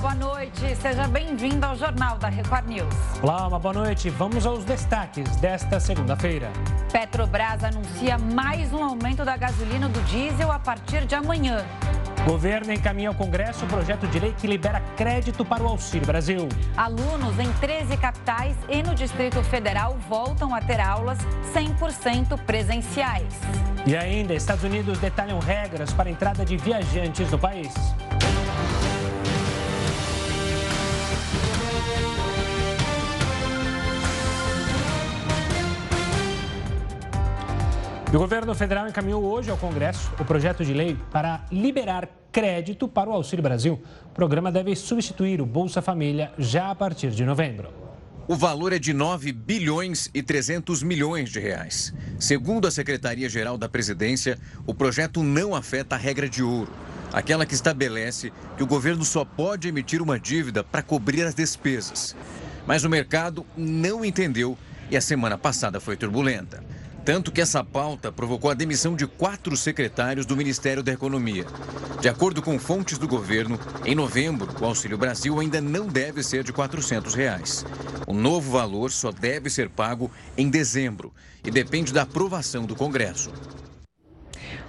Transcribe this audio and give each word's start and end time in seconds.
boa 0.00 0.14
noite. 0.14 0.74
Seja 0.76 1.06
bem-vindo 1.06 1.64
ao 1.64 1.76
Jornal 1.76 2.16
da 2.16 2.28
Record 2.28 2.66
News. 2.66 2.94
Olá, 3.22 3.46
uma 3.46 3.58
boa 3.58 3.74
noite. 3.74 4.08
Vamos 4.08 4.46
aos 4.46 4.64
destaques 4.64 5.36
desta 5.36 5.78
segunda-feira. 5.78 6.50
Petrobras 6.90 7.62
anuncia 7.62 8.16
mais 8.16 8.72
um 8.72 8.82
aumento 8.82 9.26
da 9.26 9.36
gasolina 9.36 9.90
do 9.90 10.00
diesel 10.04 10.50
a 10.50 10.58
partir 10.58 11.04
de 11.04 11.14
amanhã. 11.14 11.66
Governo 12.24 12.72
encaminha 12.72 13.10
ao 13.10 13.14
Congresso 13.14 13.64
o 13.66 13.68
projeto 13.68 14.06
de 14.06 14.18
lei 14.18 14.34
que 14.36 14.46
libera 14.46 14.80
crédito 14.96 15.44
para 15.44 15.62
o 15.62 15.68
Auxílio 15.68 16.06
Brasil. 16.06 16.48
Alunos 16.76 17.38
em 17.38 17.52
13 17.60 17.96
capitais 17.98 18.56
e 18.70 18.82
no 18.82 18.94
Distrito 18.94 19.42
Federal 19.44 19.98
voltam 20.08 20.54
a 20.54 20.62
ter 20.62 20.80
aulas 20.80 21.18
100% 21.54 22.38
presenciais. 22.44 23.34
E 23.86 23.94
ainda, 23.96 24.34
Estados 24.34 24.64
Unidos 24.64 24.98
detalham 24.98 25.38
regras 25.38 25.92
para 25.92 26.08
a 26.08 26.12
entrada 26.12 26.44
de 26.44 26.56
viajantes 26.56 27.30
no 27.30 27.38
país. 27.38 27.72
O 38.16 38.18
governo 38.18 38.52
federal 38.56 38.88
encaminhou 38.88 39.22
hoje 39.22 39.50
ao 39.50 39.56
Congresso 39.56 40.10
o 40.18 40.24
projeto 40.24 40.64
de 40.64 40.74
lei 40.74 40.96
para 41.12 41.44
liberar 41.52 42.08
crédito 42.32 42.88
para 42.88 43.08
o 43.08 43.12
Auxílio 43.12 43.42
Brasil. 43.42 43.80
O 44.06 44.08
programa 44.14 44.50
deve 44.50 44.74
substituir 44.74 45.40
o 45.40 45.46
Bolsa 45.46 45.80
Família 45.80 46.32
já 46.36 46.70
a 46.70 46.74
partir 46.74 47.10
de 47.10 47.24
novembro. 47.24 47.72
O 48.26 48.34
valor 48.34 48.72
é 48.72 48.80
de 48.80 48.92
9 48.92 49.32
bilhões 49.32 50.10
e 50.12 50.24
300 50.24 50.82
milhões 50.82 51.30
de 51.30 51.38
reais. 51.38 51.94
Segundo 52.18 52.66
a 52.66 52.70
Secretaria-Geral 52.70 53.56
da 53.56 53.68
Presidência, 53.68 54.38
o 54.66 54.74
projeto 54.74 55.22
não 55.22 55.54
afeta 55.54 55.94
a 55.94 55.98
regra 55.98 56.28
de 56.28 56.42
ouro, 56.42 56.72
aquela 57.12 57.46
que 57.46 57.54
estabelece 57.54 58.32
que 58.56 58.62
o 58.62 58.66
governo 58.66 59.04
só 59.04 59.24
pode 59.24 59.68
emitir 59.68 60.02
uma 60.02 60.18
dívida 60.18 60.64
para 60.64 60.82
cobrir 60.82 61.22
as 61.22 61.34
despesas. 61.34 62.16
Mas 62.66 62.82
o 62.82 62.90
mercado 62.90 63.46
não 63.56 64.04
entendeu 64.04 64.58
e 64.90 64.96
a 64.96 65.00
semana 65.00 65.38
passada 65.38 65.78
foi 65.78 65.96
turbulenta. 65.96 66.69
Tanto 67.12 67.32
que 67.32 67.40
essa 67.40 67.64
pauta 67.64 68.12
provocou 68.12 68.52
a 68.52 68.54
demissão 68.54 68.94
de 68.94 69.04
quatro 69.04 69.56
secretários 69.56 70.24
do 70.24 70.36
Ministério 70.36 70.80
da 70.80 70.92
Economia. 70.92 71.44
De 72.00 72.08
acordo 72.08 72.40
com 72.40 72.56
fontes 72.56 72.98
do 72.98 73.08
governo, 73.08 73.58
em 73.84 73.96
novembro, 73.96 74.48
o 74.60 74.64
Auxílio 74.64 74.96
Brasil 74.96 75.40
ainda 75.40 75.60
não 75.60 75.88
deve 75.88 76.22
ser 76.22 76.44
de 76.44 76.52
400 76.52 77.12
reais. 77.14 77.66
O 78.06 78.14
novo 78.14 78.52
valor 78.52 78.92
só 78.92 79.10
deve 79.10 79.50
ser 79.50 79.68
pago 79.68 80.08
em 80.38 80.48
dezembro 80.48 81.12
e 81.44 81.50
depende 81.50 81.92
da 81.92 82.02
aprovação 82.02 82.64
do 82.64 82.76
Congresso. 82.76 83.32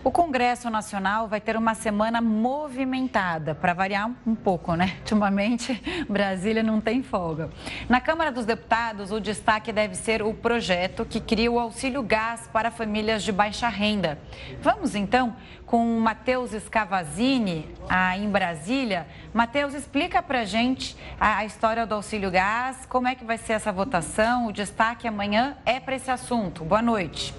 O 0.03 0.09
Congresso 0.09 0.67
Nacional 0.67 1.27
vai 1.27 1.39
ter 1.39 1.55
uma 1.55 1.75
semana 1.75 2.19
movimentada, 2.21 3.53
para 3.53 3.71
variar 3.71 4.09
um 4.25 4.33
pouco, 4.33 4.73
né? 4.73 4.95
Ultimamente, 5.01 5.79
Brasília 6.09 6.63
não 6.63 6.81
tem 6.81 7.03
folga. 7.03 7.51
Na 7.87 8.01
Câmara 8.01 8.31
dos 8.31 8.43
Deputados, 8.43 9.11
o 9.11 9.19
destaque 9.19 9.71
deve 9.71 9.93
ser 9.93 10.23
o 10.23 10.33
projeto 10.33 11.05
que 11.05 11.21
cria 11.21 11.51
o 11.51 11.59
auxílio 11.59 12.01
gás 12.01 12.49
para 12.51 12.71
famílias 12.71 13.21
de 13.21 13.31
baixa 13.31 13.67
renda. 13.67 14.17
Vamos 14.59 14.95
então 14.95 15.35
com 15.67 15.95
o 15.95 16.01
Matheus 16.01 16.49
Scavazini, 16.49 17.69
em 18.17 18.27
Brasília. 18.27 19.05
Matheus, 19.31 19.75
explica 19.75 20.19
para 20.23 20.43
gente 20.45 20.97
a 21.19 21.45
história 21.45 21.85
do 21.85 21.93
auxílio 21.93 22.31
gás, 22.31 22.87
como 22.87 23.07
é 23.07 23.13
que 23.13 23.23
vai 23.23 23.37
ser 23.37 23.53
essa 23.53 23.71
votação, 23.71 24.47
o 24.47 24.51
destaque 24.51 25.07
amanhã 25.07 25.57
é 25.63 25.79
para 25.79 25.95
esse 25.95 26.09
assunto. 26.09 26.65
Boa 26.65 26.81
noite. 26.81 27.35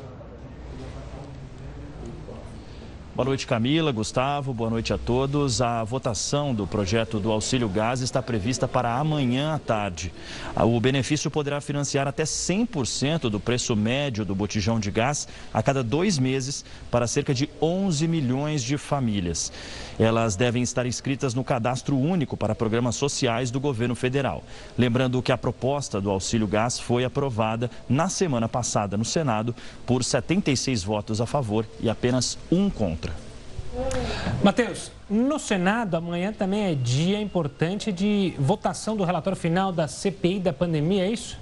Boa 3.15 3.27
noite, 3.27 3.47
Camila, 3.47 3.93
Gustavo, 3.93 4.55
boa 4.55 4.71
noite 4.71 4.91
a 4.91 4.97
todos. 4.97 5.61
A 5.61 5.85
votação 5.85 6.55
do 6.55 6.67
projeto 6.67 7.21
do 7.21 7.31
Auxílio 7.31 7.69
Gás 7.69 8.01
está 8.01 8.23
prevista 8.23 8.67
para 8.67 8.97
amanhã 8.97 9.53
à 9.53 9.59
tarde. 9.59 10.11
O 10.57 10.81
benefício 10.81 11.31
poderá 11.31 11.61
financiar 11.61 12.09
até 12.09 12.23
100% 12.23 13.29
do 13.29 13.39
preço 13.39 13.77
médio 13.77 14.25
do 14.25 14.35
botijão 14.35 14.81
de 14.81 14.91
gás 14.91 15.29
a 15.53 15.63
cada 15.63 15.83
dois 15.83 16.19
meses 16.19 16.65
para 16.91 17.07
cerca 17.07 17.35
de 17.35 17.51
11 17.61 18.09
milhões 18.09 18.63
de 18.63 18.79
famílias. 18.79 19.53
Elas 19.99 20.37
devem 20.37 20.63
estar 20.63 20.87
inscritas 20.87 21.35
no 21.35 21.45
cadastro 21.45 21.99
único 21.99 22.37
para 22.37 22.55
programas 22.55 22.97
sociais 22.97 23.51
do 23.51 23.61
governo 23.61 23.95
federal. 23.95 24.43
Lembrando 24.77 25.23
que 25.23 25.33
a 25.33 25.39
proposta 25.39 26.01
do 26.01 26.11
Auxílio 26.11 26.47
Gás 26.47 26.79
foi 26.79 27.05
aprovada 27.05 27.71
na 27.89 28.09
semana 28.09 28.49
passada 28.49 28.97
no 28.97 29.05
Senado 29.05 29.55
por 29.87 30.05
76 30.05 30.83
votos 30.83 31.21
a 31.21 31.27
favor 31.27 31.67
e 31.81 31.89
apenas 31.89 32.39
um 32.51 32.69
contra. 32.69 33.13
Matheus, 34.43 34.93
no 35.09 35.39
Senado 35.39 35.97
amanhã 35.97 36.33
também 36.33 36.65
é 36.65 36.75
dia 36.75 37.21
importante 37.21 37.91
de 37.91 38.35
votação 38.39 38.97
do 38.97 39.05
relatório 39.05 39.39
final 39.39 39.73
da 39.73 39.89
CPI 39.89 40.41
da 40.41 40.53
pandemia, 40.53 41.05
é 41.05 41.11
isso? 41.11 41.39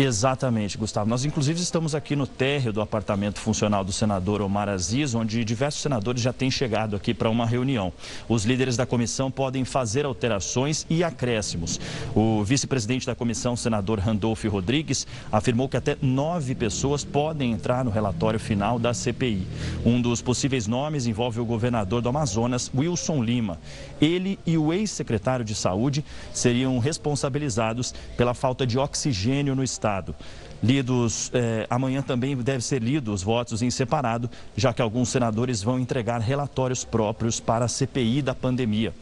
Exatamente, 0.00 0.78
Gustavo. 0.78 1.10
Nós, 1.10 1.24
inclusive, 1.24 1.60
estamos 1.60 1.92
aqui 1.92 2.14
no 2.14 2.24
térreo 2.24 2.72
do 2.72 2.80
apartamento 2.80 3.40
funcional 3.40 3.82
do 3.82 3.92
senador 3.92 4.40
Omar 4.40 4.68
Aziz, 4.68 5.12
onde 5.12 5.44
diversos 5.44 5.82
senadores 5.82 6.22
já 6.22 6.32
têm 6.32 6.52
chegado 6.52 6.94
aqui 6.94 7.12
para 7.12 7.28
uma 7.28 7.44
reunião. 7.44 7.92
Os 8.28 8.44
líderes 8.44 8.76
da 8.76 8.86
comissão 8.86 9.28
podem 9.28 9.64
fazer 9.64 10.06
alterações 10.06 10.86
e 10.88 11.02
acréscimos. 11.02 11.80
O 12.14 12.44
vice-presidente 12.44 13.08
da 13.08 13.16
comissão, 13.16 13.56
senador 13.56 13.98
Randolph 13.98 14.44
Rodrigues, 14.44 15.04
afirmou 15.32 15.68
que 15.68 15.76
até 15.76 15.96
nove 16.00 16.54
pessoas 16.54 17.02
podem 17.02 17.50
entrar 17.50 17.84
no 17.84 17.90
relatório 17.90 18.38
final 18.38 18.78
da 18.78 18.94
CPI. 18.94 19.48
Um 19.84 20.00
dos 20.00 20.22
possíveis 20.22 20.68
nomes 20.68 21.08
envolve 21.08 21.40
o 21.40 21.44
governador 21.44 22.00
do 22.02 22.08
Amazonas, 22.08 22.70
Wilson 22.72 23.20
Lima. 23.20 23.58
Ele 24.00 24.38
e 24.46 24.56
o 24.56 24.72
ex-secretário 24.72 25.44
de 25.44 25.56
Saúde 25.56 26.04
seriam 26.32 26.78
responsabilizados 26.78 27.92
pela 28.16 28.32
falta 28.32 28.64
de 28.64 28.78
oxigênio 28.78 29.56
no 29.56 29.64
estado 29.64 29.87
Estado. 29.88 30.14
Lidos, 30.62 31.30
eh, 31.32 31.66
amanhã 31.70 32.02
também 32.02 32.36
deve 32.36 32.62
ser 32.62 32.82
lido 32.82 33.12
os 33.12 33.22
votos 33.22 33.62
em 33.62 33.70
separado, 33.70 34.28
já 34.54 34.72
que 34.72 34.82
alguns 34.82 35.08
senadores 35.08 35.62
vão 35.62 35.78
entregar 35.78 36.20
relatórios 36.20 36.84
próprios 36.84 37.40
para 37.40 37.64
a 37.64 37.68
CPI 37.68 38.20
da 38.20 38.34
pandemia. 38.34 38.92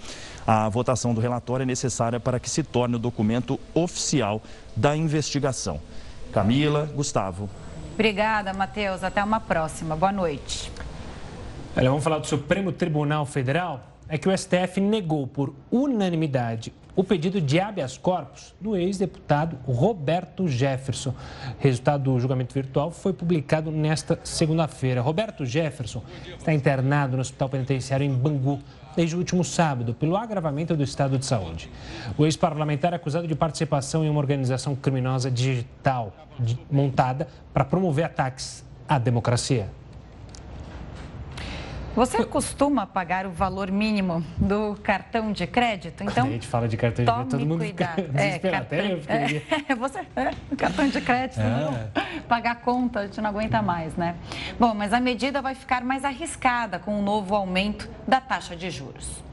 A 0.46 0.68
votação 0.68 1.12
do 1.12 1.20
relatório 1.20 1.64
é 1.64 1.66
necessária 1.66 2.20
para 2.20 2.38
que 2.38 2.48
se 2.48 2.62
torne 2.62 2.94
o 2.94 2.98
documento 3.00 3.58
oficial 3.74 4.40
da 4.76 4.96
investigação. 4.96 5.80
Camila, 6.30 6.88
Gustavo. 6.94 7.50
Obrigada, 7.94 8.52
Matheus. 8.52 9.02
Até 9.02 9.24
uma 9.24 9.40
próxima. 9.40 9.96
Boa 9.96 10.12
noite. 10.12 10.70
Olha, 11.76 11.88
vamos 11.88 12.04
falar 12.04 12.18
do 12.18 12.26
Supremo 12.26 12.70
Tribunal 12.70 13.26
Federal. 13.26 13.80
É 14.08 14.16
que 14.16 14.28
o 14.28 14.38
STF 14.38 14.80
negou 14.80 15.26
por 15.26 15.52
unanimidade 15.70 16.72
o 16.96 17.04
pedido 17.04 17.40
de 17.40 17.60
habeas 17.60 17.98
corpus 17.98 18.54
do 18.58 18.74
ex-deputado 18.74 19.58
Roberto 19.66 20.48
Jefferson. 20.48 21.14
Resultado 21.58 22.04
do 22.04 22.18
julgamento 22.18 22.54
virtual 22.54 22.90
foi 22.90 23.12
publicado 23.12 23.70
nesta 23.70 24.18
segunda-feira. 24.24 25.02
Roberto 25.02 25.44
Jefferson 25.44 26.02
está 26.38 26.54
internado 26.54 27.16
no 27.16 27.20
Hospital 27.20 27.50
Penitenciário 27.50 28.04
em 28.04 28.12
Bangu 28.12 28.58
desde 28.96 29.14
o 29.14 29.18
último 29.18 29.44
sábado 29.44 29.92
pelo 29.92 30.16
agravamento 30.16 30.74
do 30.74 30.82
estado 30.82 31.18
de 31.18 31.26
saúde. 31.26 31.70
O 32.16 32.24
ex-parlamentar 32.24 32.94
é 32.94 32.96
acusado 32.96 33.28
de 33.28 33.34
participação 33.34 34.02
em 34.02 34.08
uma 34.08 34.18
organização 34.18 34.74
criminosa 34.74 35.30
digital 35.30 36.14
montada 36.70 37.28
para 37.52 37.64
promover 37.64 38.06
ataques 38.06 38.64
à 38.88 38.98
democracia. 38.98 39.68
Você 41.96 42.24
costuma 42.26 42.86
pagar 42.86 43.26
o 43.26 43.30
valor 43.30 43.70
mínimo 43.70 44.22
do 44.36 44.76
cartão 44.82 45.32
de 45.32 45.46
crédito? 45.46 46.04
Então, 46.04 46.26
a 46.26 46.30
gente 46.30 46.46
fala 46.46 46.68
de 46.68 46.76
cartão 46.76 47.02
de 47.02 47.10
crédito, 47.10 47.30
todo 47.30 47.46
mundo 47.46 47.60
cuidado. 47.60 48.02
fica 48.02 48.20
é, 48.36 48.38
cartão, 48.38 48.78
é, 48.78 49.00
você, 49.74 50.00
é, 50.14 50.30
cartão 50.58 50.86
de 50.88 51.00
crédito, 51.00 51.40
é. 51.40 51.48
não, 51.48 51.90
pagar 52.28 52.56
conta, 52.56 53.00
a 53.00 53.06
gente 53.06 53.18
não 53.18 53.30
aguenta 53.30 53.62
mais, 53.62 53.96
né? 53.96 54.14
Bom, 54.60 54.74
mas 54.74 54.92
a 54.92 55.00
medida 55.00 55.40
vai 55.40 55.54
ficar 55.54 55.82
mais 55.82 56.04
arriscada 56.04 56.78
com 56.78 57.00
o 57.00 57.02
novo 57.02 57.34
aumento 57.34 57.88
da 58.06 58.20
taxa 58.20 58.54
de 58.54 58.70
juros. 58.70 59.24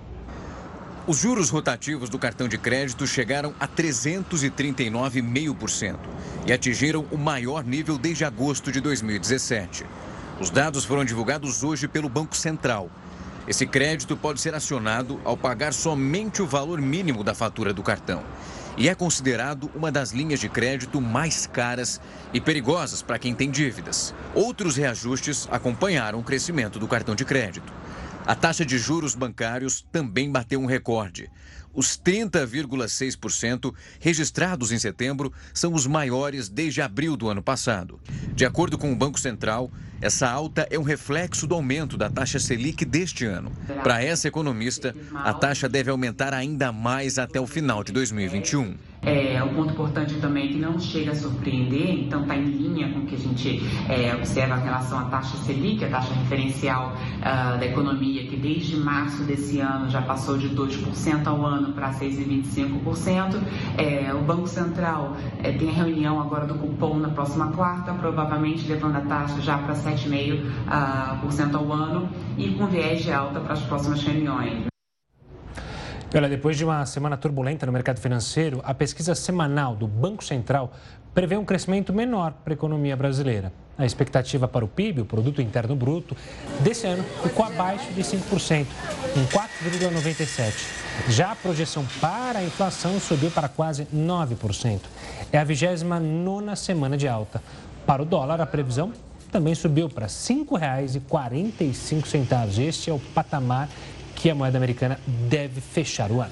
Os 1.06 1.18
juros 1.18 1.50
rotativos 1.50 2.09
do 2.09 2.18
cartão 2.18 2.48
de 2.48 2.57
crédito 2.57 3.06
chegaram 3.06 3.54
a 3.59 3.68
339,5% 3.68 5.98
e 6.48 6.54
atingiram 6.54 7.06
o 7.12 7.18
maior 7.18 7.66
nível 7.66 7.98
desde 7.98 8.24
agosto 8.24 8.71
de 8.71 8.80
2017. 8.80 9.86
Os 10.44 10.50
dados 10.50 10.84
foram 10.84 11.06
divulgados 11.06 11.63
hoje 11.63 11.88
pelo 11.88 12.10
Banco 12.10 12.36
Central. 12.36 12.92
Esse 13.48 13.66
crédito 13.66 14.18
pode 14.18 14.42
ser 14.42 14.54
acionado 14.54 15.18
ao 15.24 15.38
pagar 15.38 15.74
somente 15.74 16.42
o 16.42 16.45
valor 16.45 16.81
mínimo 16.81 17.24
da 17.24 17.34
fatura 17.34 17.74
do 17.74 17.81
cartão. 17.81 18.22
E 18.75 18.90
é 18.90 18.94
considerado 18.94 19.72
uma 19.74 19.90
das 19.90 20.12
linhas 20.12 20.42
de 20.42 20.50
crédito 20.50 21.00
mais 21.00 21.48
caras 21.48 22.01
e 22.34 22.42
perigosas 22.42 23.01
para 23.01 23.18
quem 23.18 23.34
tem 23.34 23.50
dívidas. 23.50 24.13
Outros 24.36 24.75
reajustes 24.75 25.48
acompanharam 25.50 26.19
o 26.19 26.24
crescimento 26.24 26.78
do 26.78 26.90
cartão 26.90 27.16
de 27.16 27.24
crédito. 27.24 27.72
A 28.25 28.36
taxa 28.36 28.66
de 28.66 28.78
juros 28.78 29.16
bancários 29.16 29.86
também 29.94 30.30
bateu 30.30 30.60
um 30.60 30.66
recorde. 30.66 31.31
os 31.74 31.98
30,6% 31.98 33.74
registrados 34.00 34.72
em 34.72 34.78
setembro 34.78 35.31
são 35.54 35.74
os 35.74 35.88
maiores 35.88 36.48
desde 36.48 36.81
abril 36.81 37.16
do 37.16 37.30
ano 37.30 37.42
passado. 37.42 38.00
De 38.36 38.45
acordo 38.45 38.78
com 38.78 38.92
o 38.92 38.95
Banco 38.95 39.19
Central, 39.19 39.72
essa 40.03 40.29
alta 40.29 40.67
é 40.69 40.77
um 40.77 40.83
reflexo 40.83 41.47
do 41.47 41.55
aumento 41.55 41.95
da 41.95 42.09
taxa 42.09 42.38
Selic 42.38 42.83
deste 42.83 43.25
ano. 43.25 43.53
Para 43.81 44.03
essa 44.03 44.27
economista, 44.27 44.94
a 45.15 45.33
taxa 45.33 45.69
deve 45.69 45.89
aumentar 45.89 46.33
ainda 46.33 46.73
mais 46.73 47.17
até 47.17 47.39
o 47.39 47.47
final 47.47 47.85
de 47.85 47.94
2021. 47.94 48.75
É, 49.05 49.44
um 49.44 49.53
ponto 49.53 49.73
importante 49.73 50.15
também 50.15 50.47
que 50.47 50.57
não 50.57 50.79
chega 50.79 51.11
a 51.11 51.15
surpreender, 51.15 52.05
então 52.05 52.21
está 52.21 52.38
em 52.38 52.45
linha 52.45 52.94
com 52.94 53.00
o 53.00 53.05
que 53.05 53.15
a 53.15 53.17
gente 53.17 53.61
é, 53.89 54.15
observa 54.15 54.57
em 54.57 54.63
relação 54.63 54.97
à 54.97 55.03
taxa 55.05 55.35
Selic, 55.38 55.83
a 55.83 55.89
taxa 55.89 56.13
referencial 56.13 56.94
uh, 56.94 57.59
da 57.59 57.65
economia, 57.65 58.25
que 58.27 58.38
desde 58.38 58.77
março 58.77 59.23
desse 59.23 59.59
ano 59.59 59.89
já 59.89 60.01
passou 60.01 60.38
de 60.38 60.49
2% 60.49 61.27
ao 61.27 61.45
ano 61.45 61.73
para 61.73 61.91
6,25%. 61.91 63.41
É, 63.77 64.13
o 64.13 64.21
Banco 64.21 64.47
Central 64.47 65.17
é, 65.44 65.51
tem 65.51 65.69
a 65.69 65.73
reunião 65.73 66.21
agora 66.21 66.45
do 66.45 66.56
cupom 66.56 66.97
na 66.97 67.09
próxima 67.09 67.51
quarta, 67.51 67.94
provavelmente 67.94 68.65
levando 68.67 68.95
a 68.95 69.01
taxa 69.01 69.41
já 69.41 69.57
para 69.57 69.75
7,5% 69.95 70.44
uh, 70.44 70.50
ah, 70.68 71.19
ao 71.54 71.72
ano 71.72 72.10
e 72.38 72.51
com 72.51 72.68
viés 72.68 73.04
de 73.04 73.12
alta 73.12 73.40
para 73.40 73.54
as 73.54 73.62
próximas 73.62 74.04
reuniões. 74.04 74.66
Olha, 76.16 76.30
depois 76.30 76.56
de 76.56 76.63
uma 76.63 76.86
semana 76.86 77.18
turbulenta 77.18 77.66
no 77.66 77.72
mercado 77.72 78.00
financeiro, 78.00 78.62
a 78.63 78.74
pesquisa 78.74 79.16
semanal 79.16 79.75
do 79.75 79.88
Banco 79.88 80.24
Central 80.24 80.72
prevê 81.12 81.36
um 81.38 81.44
crescimento 81.45 81.92
menor 81.92 82.34
para 82.44 82.54
a 82.54 82.56
economia 82.56 82.95
brasileira. 82.95 83.51
A 83.75 83.86
expectativa 83.86 84.48
para 84.48 84.63
o 84.63 84.68
PIB, 84.68 85.01
o 85.01 85.06
Produto 85.06 85.42
Interno 85.42 85.75
Bruto, 85.75 86.16
desse 86.60 86.86
ano 86.86 87.04
ficou 87.24 87.45
abaixo 87.45 87.92
de 87.94 88.01
5%, 88.01 88.68
em 89.16 89.25
4,97%. 89.25 90.84
Já 91.10 91.31
a 91.31 91.36
projeção 91.36 91.84
para 92.00 92.40
a 92.40 92.44
inflação 92.44 93.00
subiu 93.00 93.31
para 93.31 93.48
quase 93.48 93.86
9%. 93.86 94.81
É 95.31 95.40
a 95.40 95.44
29 95.44 96.56
semana 96.56 96.95
de 96.95 97.07
alta. 97.07 97.42
Para 97.88 98.04
o 98.04 98.06
dólar, 98.06 98.40
a 98.40 98.45
previsão 98.45 98.94
também 99.33 99.53
subiu 99.56 99.89
para 99.89 100.06
R$ 100.06 100.12
5,45. 100.12 102.59
Este 102.59 102.91
é 102.91 102.94
o 102.94 103.00
patamar 103.00 103.68
que 104.15 104.30
a 104.30 104.35
moeda 104.35 104.59
americana 104.59 105.00
deve 105.27 105.59
fechar 105.59 106.12
o 106.12 106.21
ano. 106.21 106.31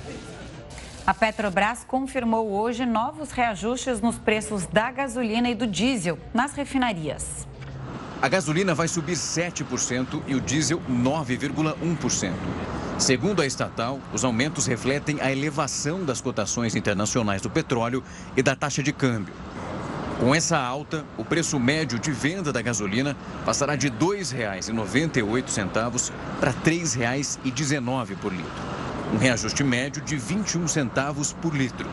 A 1.06 1.14
Petrobras 1.16 1.84
confirmou 1.84 2.52
hoje 2.52 2.86
novos 2.86 3.32
reajustes 3.32 4.00
nos 4.00 4.20
preços 4.20 4.68
da 4.68 4.92
gasolina 4.92 5.50
e 5.50 5.56
do 5.56 5.66
diesel 5.66 6.20
nas 6.32 6.54
refinarias. 6.54 7.48
A 8.22 8.30
gasolina 8.30 8.76
vai 8.76 8.88
subir 8.88 9.16
7% 9.16 10.22
e 10.28 10.36
o 10.36 10.40
diesel 10.40 10.80
9,1%. 10.88 12.32
Segundo 13.00 13.42
a 13.42 13.48
estatal, 13.48 14.00
os 14.14 14.24
aumentos 14.24 14.68
refletem 14.68 15.20
a 15.20 15.32
elevação 15.32 16.06
das 16.06 16.22
cotações 16.22 16.76
internacionais 16.76 17.42
do 17.42 17.50
petróleo 17.50 18.04
e 18.38 18.44
da 18.44 18.56
taxa 18.56 18.84
de 18.84 18.94
câmbio. 18.94 19.34
Com 20.22 20.34
essa 20.36 20.56
alta, 20.56 21.04
o 21.18 21.26
preço 21.26 21.60
médio 21.60 21.98
de 21.98 22.12
venda 22.12 22.54
da 22.54 22.62
gasolina 22.62 23.18
passará 23.44 23.76
de 23.76 23.88
R$ 23.88 23.96
2,98 24.00 26.12
para 26.40 26.52
R$ 26.52 26.58
3,19 26.64 28.16
por 28.18 28.32
litro. 28.32 28.52
Um 29.12 29.18
reajuste 29.18 29.64
médio 29.64 30.00
de 30.04 30.18
21 30.18 30.68
centavos 30.68 31.34
por 31.34 31.56
litro. 31.56 31.90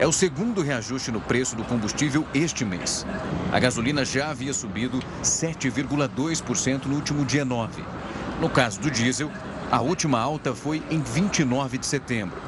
É 0.00 0.06
o 0.08 0.12
segundo 0.12 0.60
reajuste 0.60 1.12
no 1.12 1.20
preço 1.20 1.54
do 1.54 1.62
combustível 1.62 2.26
este 2.34 2.64
mês. 2.64 3.06
A 3.52 3.60
gasolina 3.60 4.04
já 4.04 4.30
havia 4.30 4.52
subido 4.52 4.98
7,2% 5.22 6.86
no 6.86 6.96
último 6.96 7.24
dia 7.24 7.44
9. 7.44 7.84
No 8.40 8.50
caso 8.50 8.80
do 8.80 8.90
diesel, 8.90 9.30
a 9.70 9.80
última 9.80 10.18
alta 10.18 10.52
foi 10.52 10.82
em 10.90 11.00
29 11.00 11.78
de 11.78 11.86
setembro. 11.86 12.47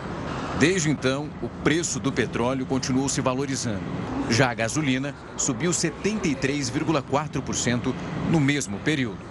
Desde 0.61 0.89
então, 0.91 1.31
o 1.41 1.49
preço 1.49 1.99
do 1.99 2.12
petróleo 2.12 2.67
continuou 2.67 3.09
se 3.09 3.23
valorizando. 3.23 3.81
Já 4.29 4.51
a 4.51 4.55
gasolina 4.55 5.15
subiu 5.35 5.71
73,4% 5.71 7.95
no 8.31 8.39
mesmo 8.39 8.79
período. 8.81 9.30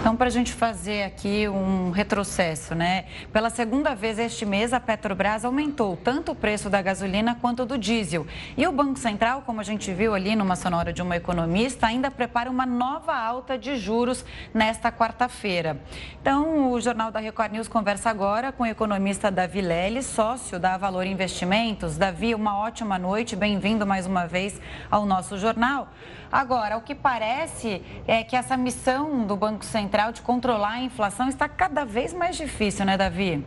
Então, 0.00 0.14
para 0.14 0.28
a 0.28 0.30
gente 0.30 0.52
fazer 0.52 1.02
aqui 1.02 1.48
um 1.48 1.90
retrocesso, 1.90 2.72
né? 2.72 3.06
Pela 3.32 3.50
segunda 3.50 3.96
vez 3.96 4.16
este 4.16 4.46
mês, 4.46 4.72
a 4.72 4.78
Petrobras 4.78 5.44
aumentou 5.44 5.96
tanto 5.96 6.32
o 6.32 6.34
preço 6.36 6.70
da 6.70 6.80
gasolina 6.80 7.36
quanto 7.40 7.66
do 7.66 7.76
diesel. 7.76 8.24
E 8.56 8.64
o 8.64 8.70
Banco 8.70 8.96
Central, 8.96 9.42
como 9.44 9.60
a 9.60 9.64
gente 9.64 9.92
viu 9.92 10.14
ali 10.14 10.36
numa 10.36 10.54
sonora 10.54 10.92
de 10.92 11.02
uma 11.02 11.16
economista, 11.16 11.88
ainda 11.88 12.12
prepara 12.12 12.48
uma 12.48 12.64
nova 12.64 13.12
alta 13.12 13.58
de 13.58 13.76
juros 13.76 14.24
nesta 14.54 14.92
quarta-feira. 14.92 15.76
Então, 16.22 16.70
o 16.70 16.80
Jornal 16.80 17.10
da 17.10 17.18
Record 17.18 17.52
News 17.52 17.66
conversa 17.66 18.08
agora 18.08 18.52
com 18.52 18.62
o 18.62 18.66
economista 18.66 19.32
Davi 19.32 19.60
Lely, 19.60 20.04
sócio 20.04 20.60
da 20.60 20.76
Valor 20.76 21.06
Investimentos. 21.06 21.98
Davi, 21.98 22.36
uma 22.36 22.56
ótima 22.56 23.00
noite, 23.00 23.34
bem-vindo 23.34 23.84
mais 23.84 24.06
uma 24.06 24.26
vez 24.26 24.60
ao 24.90 25.04
nosso 25.04 25.36
jornal. 25.36 25.88
Agora, 26.30 26.76
o 26.76 26.82
que 26.82 26.94
parece 26.94 27.82
é 28.06 28.22
que 28.22 28.36
essa 28.36 28.54
missão 28.54 29.26
do 29.26 29.34
Banco 29.34 29.64
Central 29.64 29.88
de 29.98 30.22
controlar 30.22 30.74
a 30.74 30.82
inflação 30.82 31.28
está 31.28 31.48
cada 31.48 31.84
vez 31.84 32.14
mais 32.14 32.36
difícil, 32.36 32.86
né, 32.86 32.96
Davi? 32.96 33.44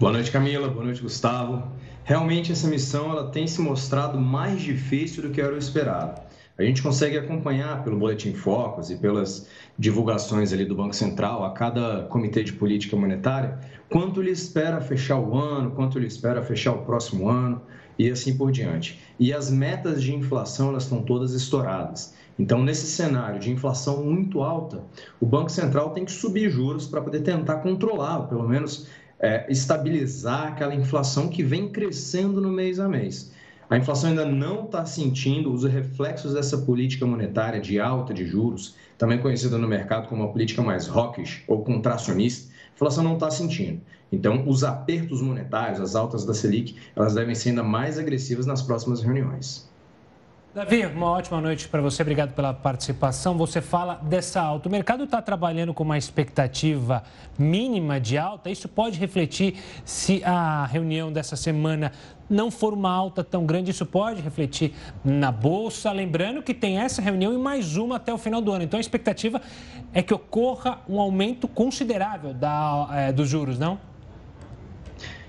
Boa 0.00 0.10
noite, 0.10 0.30
Camila. 0.30 0.68
Boa 0.68 0.86
noite, 0.86 1.02
Gustavo. 1.02 1.70
Realmente 2.02 2.50
essa 2.50 2.66
missão 2.66 3.10
ela 3.10 3.30
tem 3.30 3.46
se 3.46 3.60
mostrado 3.60 4.18
mais 4.18 4.62
difícil 4.62 5.22
do 5.22 5.30
que 5.30 5.40
era 5.40 5.54
o 5.54 5.58
esperado. 5.58 6.20
A 6.56 6.62
gente 6.62 6.82
consegue 6.82 7.18
acompanhar 7.18 7.84
pelo 7.84 7.98
Boletim 7.98 8.32
Focus 8.32 8.88
e 8.88 8.96
pelas 8.96 9.48
divulgações 9.78 10.52
ali 10.52 10.64
do 10.64 10.74
Banco 10.74 10.94
Central 10.94 11.44
a 11.44 11.52
cada 11.52 12.04
comitê 12.04 12.42
de 12.42 12.52
política 12.52 12.96
monetária 12.96 13.58
quanto 13.90 14.22
ele 14.22 14.30
espera 14.30 14.80
fechar 14.80 15.18
o 15.18 15.36
ano, 15.36 15.72
quanto 15.72 15.98
ele 15.98 16.06
espera 16.06 16.42
fechar 16.42 16.72
o 16.72 16.82
próximo 16.84 17.28
ano 17.28 17.60
e 17.98 18.08
assim 18.08 18.36
por 18.36 18.50
diante. 18.50 19.00
E 19.18 19.32
as 19.32 19.50
metas 19.50 20.02
de 20.02 20.14
inflação 20.14 20.70
elas 20.70 20.84
estão 20.84 21.02
todas 21.02 21.32
estouradas. 21.32 22.13
Então, 22.38 22.62
nesse 22.62 22.86
cenário 22.86 23.38
de 23.38 23.50
inflação 23.50 24.04
muito 24.04 24.42
alta, 24.42 24.82
o 25.20 25.26
Banco 25.26 25.50
Central 25.50 25.90
tem 25.90 26.04
que 26.04 26.12
subir 26.12 26.50
juros 26.50 26.86
para 26.86 27.00
poder 27.00 27.20
tentar 27.20 27.56
controlar, 27.56 28.18
ou 28.18 28.26
pelo 28.26 28.48
menos 28.48 28.88
é, 29.20 29.46
estabilizar 29.50 30.48
aquela 30.48 30.74
inflação 30.74 31.28
que 31.28 31.42
vem 31.42 31.68
crescendo 31.68 32.40
no 32.40 32.50
mês 32.50 32.80
a 32.80 32.88
mês. 32.88 33.32
A 33.70 33.78
inflação 33.78 34.10
ainda 34.10 34.26
não 34.26 34.64
está 34.64 34.84
sentindo 34.84 35.52
os 35.52 35.64
reflexos 35.64 36.34
dessa 36.34 36.58
política 36.58 37.06
monetária 37.06 37.60
de 37.60 37.80
alta 37.80 38.12
de 38.12 38.26
juros, 38.26 38.74
também 38.98 39.18
conhecida 39.18 39.56
no 39.56 39.66
mercado 39.66 40.08
como 40.08 40.24
a 40.24 40.28
política 40.28 40.60
mais 40.60 40.88
hawkish 40.88 41.44
ou 41.46 41.64
contracionista. 41.64 42.52
A 42.52 42.74
inflação 42.74 43.04
não 43.04 43.14
está 43.14 43.30
sentindo. 43.30 43.80
Então, 44.12 44.46
os 44.46 44.62
apertos 44.62 45.22
monetários, 45.22 45.80
as 45.80 45.96
altas 45.96 46.24
da 46.24 46.34
Selic, 46.34 46.76
elas 46.94 47.14
devem 47.14 47.34
ser 47.34 47.50
ainda 47.50 47.62
mais 47.62 47.98
agressivas 47.98 48.44
nas 48.44 48.60
próximas 48.60 49.02
reuniões. 49.02 49.68
Davi, 50.54 50.86
uma 50.86 51.10
ótima 51.10 51.40
noite 51.40 51.66
para 51.66 51.82
você. 51.82 52.02
Obrigado 52.02 52.32
pela 52.32 52.54
participação. 52.54 53.36
Você 53.36 53.60
fala 53.60 53.96
dessa 53.96 54.40
alta. 54.40 54.68
O 54.68 54.70
mercado 54.70 55.02
está 55.02 55.20
trabalhando 55.20 55.74
com 55.74 55.82
uma 55.82 55.98
expectativa 55.98 57.02
mínima 57.36 57.98
de 57.98 58.16
alta. 58.16 58.48
Isso 58.48 58.68
pode 58.68 58.96
refletir 58.96 59.56
se 59.84 60.22
a 60.22 60.64
reunião 60.66 61.12
dessa 61.12 61.34
semana 61.34 61.90
não 62.30 62.52
for 62.52 62.72
uma 62.72 62.92
alta 62.92 63.24
tão 63.24 63.44
grande. 63.44 63.72
Isso 63.72 63.84
pode 63.84 64.22
refletir 64.22 64.72
na 65.04 65.32
bolsa. 65.32 65.90
Lembrando 65.90 66.40
que 66.40 66.54
tem 66.54 66.78
essa 66.78 67.02
reunião 67.02 67.34
e 67.34 67.36
mais 67.36 67.76
uma 67.76 67.96
até 67.96 68.14
o 68.14 68.18
final 68.18 68.40
do 68.40 68.52
ano. 68.52 68.62
Então 68.62 68.78
a 68.78 68.80
expectativa 68.80 69.42
é 69.92 70.02
que 70.02 70.14
ocorra 70.14 70.78
um 70.88 71.00
aumento 71.00 71.48
considerável 71.48 72.32
da, 72.32 72.90
é, 72.92 73.12
dos 73.12 73.28
juros, 73.28 73.58
não? 73.58 73.80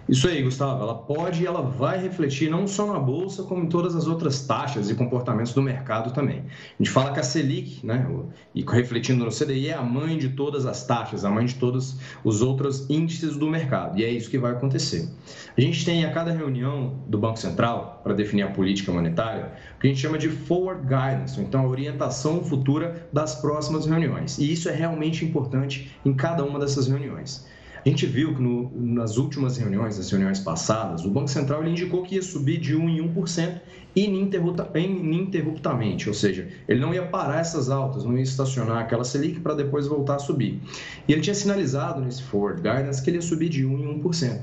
Isso 0.07 0.27
aí, 0.27 0.43
Gustavo. 0.43 0.83
Ela 0.83 0.93
pode 0.93 1.41
e 1.41 1.47
ela 1.47 1.63
vai 1.63 1.99
refletir 1.99 2.47
não 2.47 2.67
só 2.67 2.85
na 2.93 2.99
Bolsa, 2.99 3.41
como 3.41 3.63
em 3.63 3.67
todas 3.67 3.95
as 3.95 4.05
outras 4.05 4.45
taxas 4.45 4.89
e 4.89 4.93
comportamentos 4.93 5.51
do 5.53 5.63
mercado 5.63 6.13
também. 6.13 6.39
A 6.39 6.83
gente 6.83 6.91
fala 6.91 7.11
que 7.11 7.19
a 7.19 7.23
Selic, 7.23 7.83
né, 7.83 8.07
e 8.53 8.61
refletindo 8.61 9.25
no 9.25 9.31
CDI, 9.31 9.69
é 9.69 9.73
a 9.73 9.81
mãe 9.81 10.17
de 10.17 10.29
todas 10.29 10.67
as 10.67 10.85
taxas, 10.85 11.25
a 11.25 11.29
mãe 11.31 11.45
de 11.45 11.55
todos 11.55 11.97
os 12.23 12.43
outros 12.43 12.87
índices 12.87 13.35
do 13.35 13.49
mercado. 13.49 13.97
E 13.97 14.03
é 14.03 14.09
isso 14.09 14.29
que 14.29 14.37
vai 14.37 14.51
acontecer. 14.51 15.09
A 15.57 15.61
gente 15.61 15.83
tem 15.83 16.05
a 16.05 16.11
cada 16.11 16.31
reunião 16.31 16.99
do 17.07 17.17
Banco 17.17 17.39
Central, 17.39 18.01
para 18.03 18.13
definir 18.13 18.43
a 18.43 18.51
política 18.51 18.91
monetária, 18.91 19.53
o 19.75 19.79
que 19.79 19.87
a 19.87 19.89
gente 19.89 19.99
chama 19.99 20.19
de 20.19 20.29
forward 20.29 20.83
guidance, 20.83 21.41
então 21.41 21.61
a 21.61 21.67
orientação 21.67 22.43
futura 22.43 23.07
das 23.11 23.33
próximas 23.41 23.87
reuniões. 23.87 24.37
E 24.37 24.51
isso 24.51 24.69
é 24.69 24.75
realmente 24.75 25.25
importante 25.25 25.91
em 26.05 26.13
cada 26.13 26.45
uma 26.45 26.59
dessas 26.59 26.87
reuniões. 26.87 27.47
A 27.85 27.89
gente 27.89 28.07
viu 28.07 28.33
que 28.33 28.41
no, 28.41 28.71
nas 28.75 29.15
últimas 29.15 29.57
reuniões, 29.57 29.99
nas 29.99 30.09
reuniões 30.09 30.39
passadas, 30.39 31.05
o 31.05 31.11
Banco 31.11 31.27
Central 31.27 31.61
ele 31.61 31.69
indicou 31.69 32.01
que 32.01 32.15
ia 32.15 32.21
subir 32.21 32.57
de 32.57 32.75
1 32.75 32.89
em 32.89 33.13
1% 33.13 33.61
ininterruptamente, 33.95 36.09
ou 36.09 36.15
seja, 36.15 36.47
ele 36.67 36.79
não 36.79 36.95
ia 36.95 37.05
parar 37.05 37.39
essas 37.39 37.69
altas, 37.69 38.03
não 38.03 38.17
ia 38.17 38.23
estacionar 38.23 38.79
aquela 38.79 39.03
Selic 39.03 39.39
para 39.39 39.53
depois 39.53 39.85
voltar 39.85 40.15
a 40.15 40.19
subir. 40.19 40.59
E 41.07 41.13
ele 41.13 41.21
tinha 41.21 41.35
sinalizado 41.35 42.01
nesse 42.01 42.23
forward 42.23 42.59
guidance 42.59 43.03
que 43.03 43.11
ele 43.11 43.17
ia 43.17 43.21
subir 43.21 43.49
de 43.49 43.63
1 43.63 43.77
em 43.77 44.01
1%. 44.01 44.39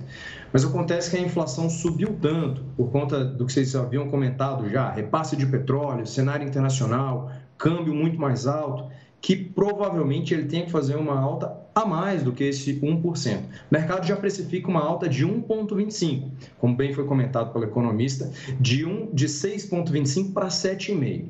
Mas 0.53 0.65
acontece 0.65 1.11
que 1.11 1.17
a 1.17 1.21
inflação 1.21 1.69
subiu 1.69 2.17
tanto, 2.23 2.63
por 2.77 2.91
conta 2.91 3.25
do 3.25 3.45
que 3.45 3.53
vocês 3.53 3.75
haviam 3.75 4.09
comentado 4.09 4.71
já, 4.71 4.93
repasse 4.93 5.35
de 5.35 5.47
petróleo, 5.47 6.07
cenário 6.07 6.47
internacional, 6.47 7.33
câmbio 7.59 7.93
muito 7.93 8.21
mais 8.21 8.47
alto, 8.47 8.89
que 9.23 9.37
provavelmente 9.37 10.35
ele 10.35 10.47
tenha 10.47 10.65
que 10.65 10.71
fazer 10.73 10.97
uma 10.97 11.17
alta 11.17 11.57
a 11.73 11.87
mais 11.87 12.25
do 12.25 12.33
que 12.33 12.43
esse 12.43 12.81
1%. 12.81 13.39
O 13.39 13.43
mercado 13.71 14.05
já 14.05 14.17
precifica 14.17 14.69
uma 14.69 14.83
alta 14.83 15.09
de 15.09 15.25
1,25%, 15.25 16.29
como 16.59 16.77
bem 16.77 16.93
foi 16.93 17.07
comentado 17.07 17.53
pelo 17.53 17.65
economista, 17.65 18.29
de, 18.61 18.85
um, 18.85 19.09
de 19.15 19.27
6,25% 19.27 20.33
para 20.33 20.49
7,5%. 20.49 21.27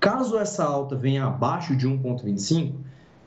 Caso 0.00 0.38
essa 0.38 0.64
alta 0.64 0.96
venha 0.96 1.26
abaixo 1.26 1.76
de 1.76 1.86
1,25%, 1.86 2.72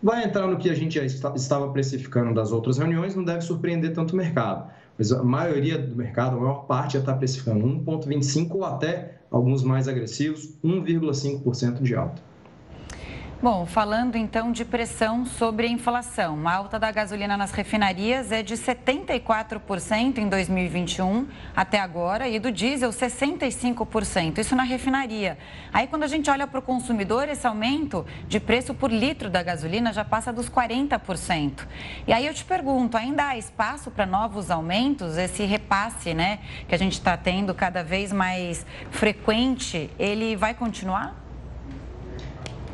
vai 0.01 0.24
entrar 0.24 0.47
no 0.47 0.57
que 0.57 0.69
a 0.69 0.75
gente 0.75 0.95
já 0.95 1.05
estava 1.05 1.69
precificando 1.71 2.33
das 2.33 2.51
outras 2.51 2.79
reuniões, 2.79 3.15
não 3.15 3.24
deve 3.24 3.41
surpreender 3.41 3.93
tanto 3.93 4.13
o 4.13 4.17
mercado. 4.17 4.67
Mas 4.97 5.12
a 5.12 5.21
maioria 5.21 5.77
do 5.77 5.95
mercado, 5.95 6.38
a 6.38 6.39
maior 6.39 6.65
parte, 6.65 6.93
já 6.93 7.00
está 7.00 7.13
precificando 7.13 7.65
1,25% 7.65 8.51
ou 8.55 8.65
até 8.65 9.19
alguns 9.29 9.63
mais 9.63 9.88
agressivos, 9.88 10.57
1,5% 10.63 11.83
de 11.83 11.95
alta. 11.95 12.26
Bom, 13.39 13.67
falando 13.67 14.15
então 14.15 14.51
de 14.51 14.65
pressão 14.65 15.24
sobre 15.24 15.67
a 15.67 15.70
inflação, 15.70 16.48
a 16.48 16.56
alta 16.56 16.79
da 16.79 16.91
gasolina 16.91 17.38
nas 17.38 17.51
refinarias 17.51 18.32
é 18.32 18.41
de 18.41 18.56
74% 18.56 20.17
em 20.17 20.27
2021 20.27 21.27
até 21.56 21.79
agora 21.79 22.27
e 22.27 22.39
do 22.39 22.51
diesel 22.51 22.89
65%, 22.89 24.39
isso 24.39 24.56
na 24.56 24.63
refinaria. 24.63 25.38
Aí 25.72 25.86
quando 25.86 26.01
a 26.01 26.08
gente 26.08 26.32
olha 26.32 26.48
para 26.48 26.58
o 26.58 26.63
consumidor, 26.63 27.29
esse 27.29 27.46
aumento 27.46 28.08
de 28.27 28.39
preço 28.39 28.74
por 28.74 28.91
litro 28.91 29.29
da 29.29 29.44
gasolina 29.44 29.94
já 29.94 30.03
passa 30.03 30.34
dos 30.34 30.50
40%. 30.50 31.67
E 32.08 32.13
aí 32.13 32.25
eu 32.25 32.34
te 32.34 32.44
pergunto, 32.44 32.98
ainda 32.98 33.27
há 33.27 33.38
espaço 33.38 33.91
para 33.91 34.08
novos 34.08 34.50
aumentos? 34.50 35.15
Esse 35.15 35.44
repasse, 35.44 36.12
né, 36.15 36.39
que 36.67 36.74
a 36.74 36.79
gente 36.79 36.94
está 36.94 37.15
tendo 37.15 37.53
cada 37.53 37.84
vez 37.84 38.12
mais 38.12 38.65
frequente, 38.89 39.91
ele 40.00 40.36
vai 40.36 40.56
continuar? 40.56 41.26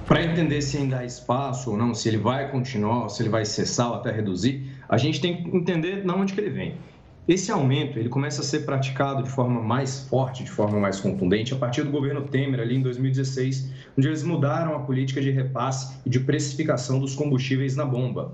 Para 0.06 0.22
entender 0.22 0.62
se 0.62 0.78
ainda 0.78 1.00
há 1.00 1.06
espaço 1.06 1.72
ou 1.72 1.78
não, 1.78 1.94
se 1.94 2.10
ele 2.10 2.18
vai 2.18 2.52
continuar, 2.52 3.08
se 3.08 3.22
ele 3.22 3.30
vai 3.30 3.46
cessar 3.46 3.90
ou 3.90 3.96
até 3.96 4.12
reduzir, 4.12 4.70
a 4.90 4.98
gente 4.98 5.22
tem 5.22 5.44
que 5.44 5.56
entender 5.56 6.02
de 6.02 6.12
onde 6.12 6.34
que 6.34 6.42
ele 6.42 6.50
vem. 6.50 6.78
Esse 7.26 7.54
aumento 7.54 7.98
ele 7.98 8.10
começa 8.10 8.42
a 8.42 8.44
ser 8.44 8.66
praticado 8.66 9.24
de 9.24 9.30
forma 9.30 9.62
mais 9.62 10.02
forte, 10.10 10.44
de 10.44 10.52
forma 10.52 10.78
mais 10.78 11.00
contundente, 11.00 11.54
a 11.54 11.58
partir 11.58 11.84
do 11.84 11.90
governo 11.90 12.24
Temer, 12.24 12.60
ali 12.60 12.76
em 12.76 12.82
2016, 12.82 13.72
onde 13.98 14.08
eles 14.10 14.24
mudaram 14.24 14.76
a 14.76 14.80
política 14.80 15.22
de 15.22 15.32
repasse 15.32 15.96
e 16.06 16.10
de 16.10 16.20
precificação 16.20 17.00
dos 17.00 17.16
combustíveis 17.16 17.78
na 17.78 17.86
bomba. 17.86 18.34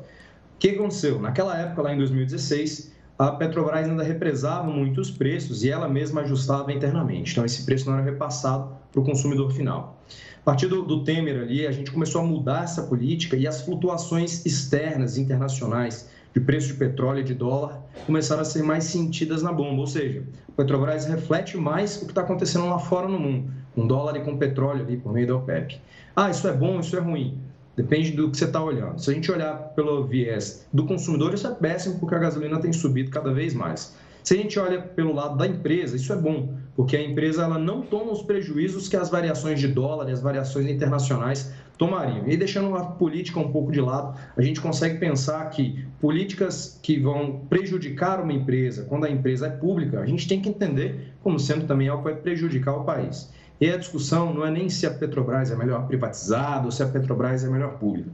O 0.55 0.57
que 0.57 0.69
aconteceu? 0.69 1.21
Naquela 1.21 1.55
época, 1.55 1.83
lá 1.83 1.93
em 1.93 1.97
2016, 1.97 2.91
a 3.19 3.31
Petrobras 3.31 3.87
ainda 3.87 4.01
represava 4.01 4.71
muito 4.71 4.99
os 4.99 5.11
preços 5.11 5.63
e 5.63 5.69
ela 5.69 5.87
mesma 5.87 6.21
ajustava 6.21 6.73
internamente. 6.73 7.31
Então, 7.31 7.45
esse 7.45 7.63
preço 7.63 7.87
não 7.87 7.93
era 7.93 8.03
repassado 8.03 8.78
para 8.91 9.01
o 9.01 9.03
consumidor 9.03 9.51
final. 9.51 10.01
A 10.41 10.43
partir 10.43 10.67
do, 10.67 10.83
do, 10.83 11.03
Temer 11.03 11.41
ali, 11.41 11.67
a 11.67 11.71
gente 11.71 11.91
começou 11.91 12.21
a 12.21 12.23
mudar 12.23 12.63
essa 12.63 12.83
política 12.83 13.35
e 13.35 13.45
as 13.45 13.61
flutuações 13.61 14.45
externas, 14.45 15.17
internacionais, 15.17 16.09
de 16.33 16.39
preço 16.39 16.67
de 16.67 16.73
petróleo 16.75 17.19
e 17.19 17.23
de 17.23 17.33
dólar, 17.33 17.81
começaram 18.05 18.41
a 18.41 18.45
ser 18.45 18.63
mais 18.63 18.85
sentidas 18.85 19.43
na 19.43 19.51
bomba. 19.51 19.81
Ou 19.81 19.87
seja, 19.87 20.23
a 20.47 20.51
Petrobras 20.51 21.05
reflete 21.05 21.57
mais 21.57 21.97
o 21.97 22.05
que 22.05 22.11
está 22.11 22.21
acontecendo 22.21 22.67
lá 22.67 22.79
fora 22.79 23.07
no 23.07 23.19
mundo, 23.19 23.51
com 23.75 23.85
dólar 23.85 24.15
e 24.15 24.21
com 24.21 24.37
petróleo 24.37 24.83
ali 24.83 24.97
por 24.97 25.11
meio 25.11 25.27
da 25.27 25.35
OPEP. 25.35 25.79
Ah, 26.15 26.29
isso 26.29 26.47
é 26.47 26.53
bom, 26.53 26.79
isso 26.79 26.95
é 26.95 26.99
ruim. 26.99 27.37
Depende 27.75 28.11
do 28.11 28.29
que 28.29 28.37
você 28.37 28.45
está 28.45 28.61
olhando. 28.61 28.99
Se 28.99 29.09
a 29.09 29.13
gente 29.13 29.31
olhar 29.31 29.55
pelo 29.75 30.05
viés 30.05 30.67
do 30.73 30.85
consumidor, 30.85 31.33
isso 31.33 31.47
é 31.47 31.51
péssimo 31.51 31.99
porque 31.99 32.15
a 32.15 32.19
gasolina 32.19 32.59
tem 32.59 32.73
subido 32.73 33.09
cada 33.09 33.33
vez 33.33 33.53
mais. 33.53 33.95
Se 34.23 34.33
a 34.33 34.37
gente 34.37 34.59
olha 34.59 34.81
pelo 34.81 35.13
lado 35.13 35.37
da 35.37 35.47
empresa, 35.47 35.95
isso 35.95 36.11
é 36.11 36.15
bom, 36.15 36.53
porque 36.79 36.95
a 36.95 37.03
empresa 37.03 37.43
ela 37.43 37.59
não 37.59 37.81
toma 37.81 38.09
os 38.13 38.21
prejuízos 38.21 38.87
que 38.87 38.95
as 38.95 39.09
variações 39.09 39.59
de 39.59 39.67
dólar 39.67 40.07
e 40.07 40.13
as 40.13 40.21
variações 40.21 40.65
internacionais 40.65 41.51
tomariam. 41.77 42.25
E 42.25 42.37
deixando 42.37 42.73
a 42.73 42.85
política 42.85 43.37
um 43.37 43.51
pouco 43.51 43.69
de 43.69 43.81
lado, 43.81 44.17
a 44.37 44.41
gente 44.41 44.61
consegue 44.61 44.97
pensar 44.97 45.49
que 45.49 45.85
políticas 45.99 46.79
que 46.81 46.97
vão 46.97 47.41
prejudicar 47.49 48.21
uma 48.21 48.31
empresa, 48.31 48.85
quando 48.85 49.03
a 49.03 49.09
empresa 49.09 49.47
é 49.47 49.49
pública, 49.49 49.99
a 49.99 50.05
gente 50.05 50.25
tem 50.25 50.41
que 50.41 50.47
entender 50.47 51.11
como 51.21 51.37
sendo 51.37 51.67
também 51.67 51.89
algo 51.89 52.01
que 52.01 52.11
vai 52.11 52.21
prejudicar 52.21 52.77
o 52.77 52.85
país. 52.85 53.29
E 53.59 53.69
a 53.69 53.75
discussão 53.75 54.33
não 54.33 54.45
é 54.45 54.49
nem 54.49 54.69
se 54.69 54.85
a 54.85 54.91
Petrobras 54.91 55.51
é 55.51 55.57
melhor 55.57 55.85
privatizada 55.85 56.63
ou 56.63 56.71
se 56.71 56.81
a 56.81 56.87
Petrobras 56.87 57.43
é 57.43 57.49
melhor 57.49 57.77
pública. 57.77 58.09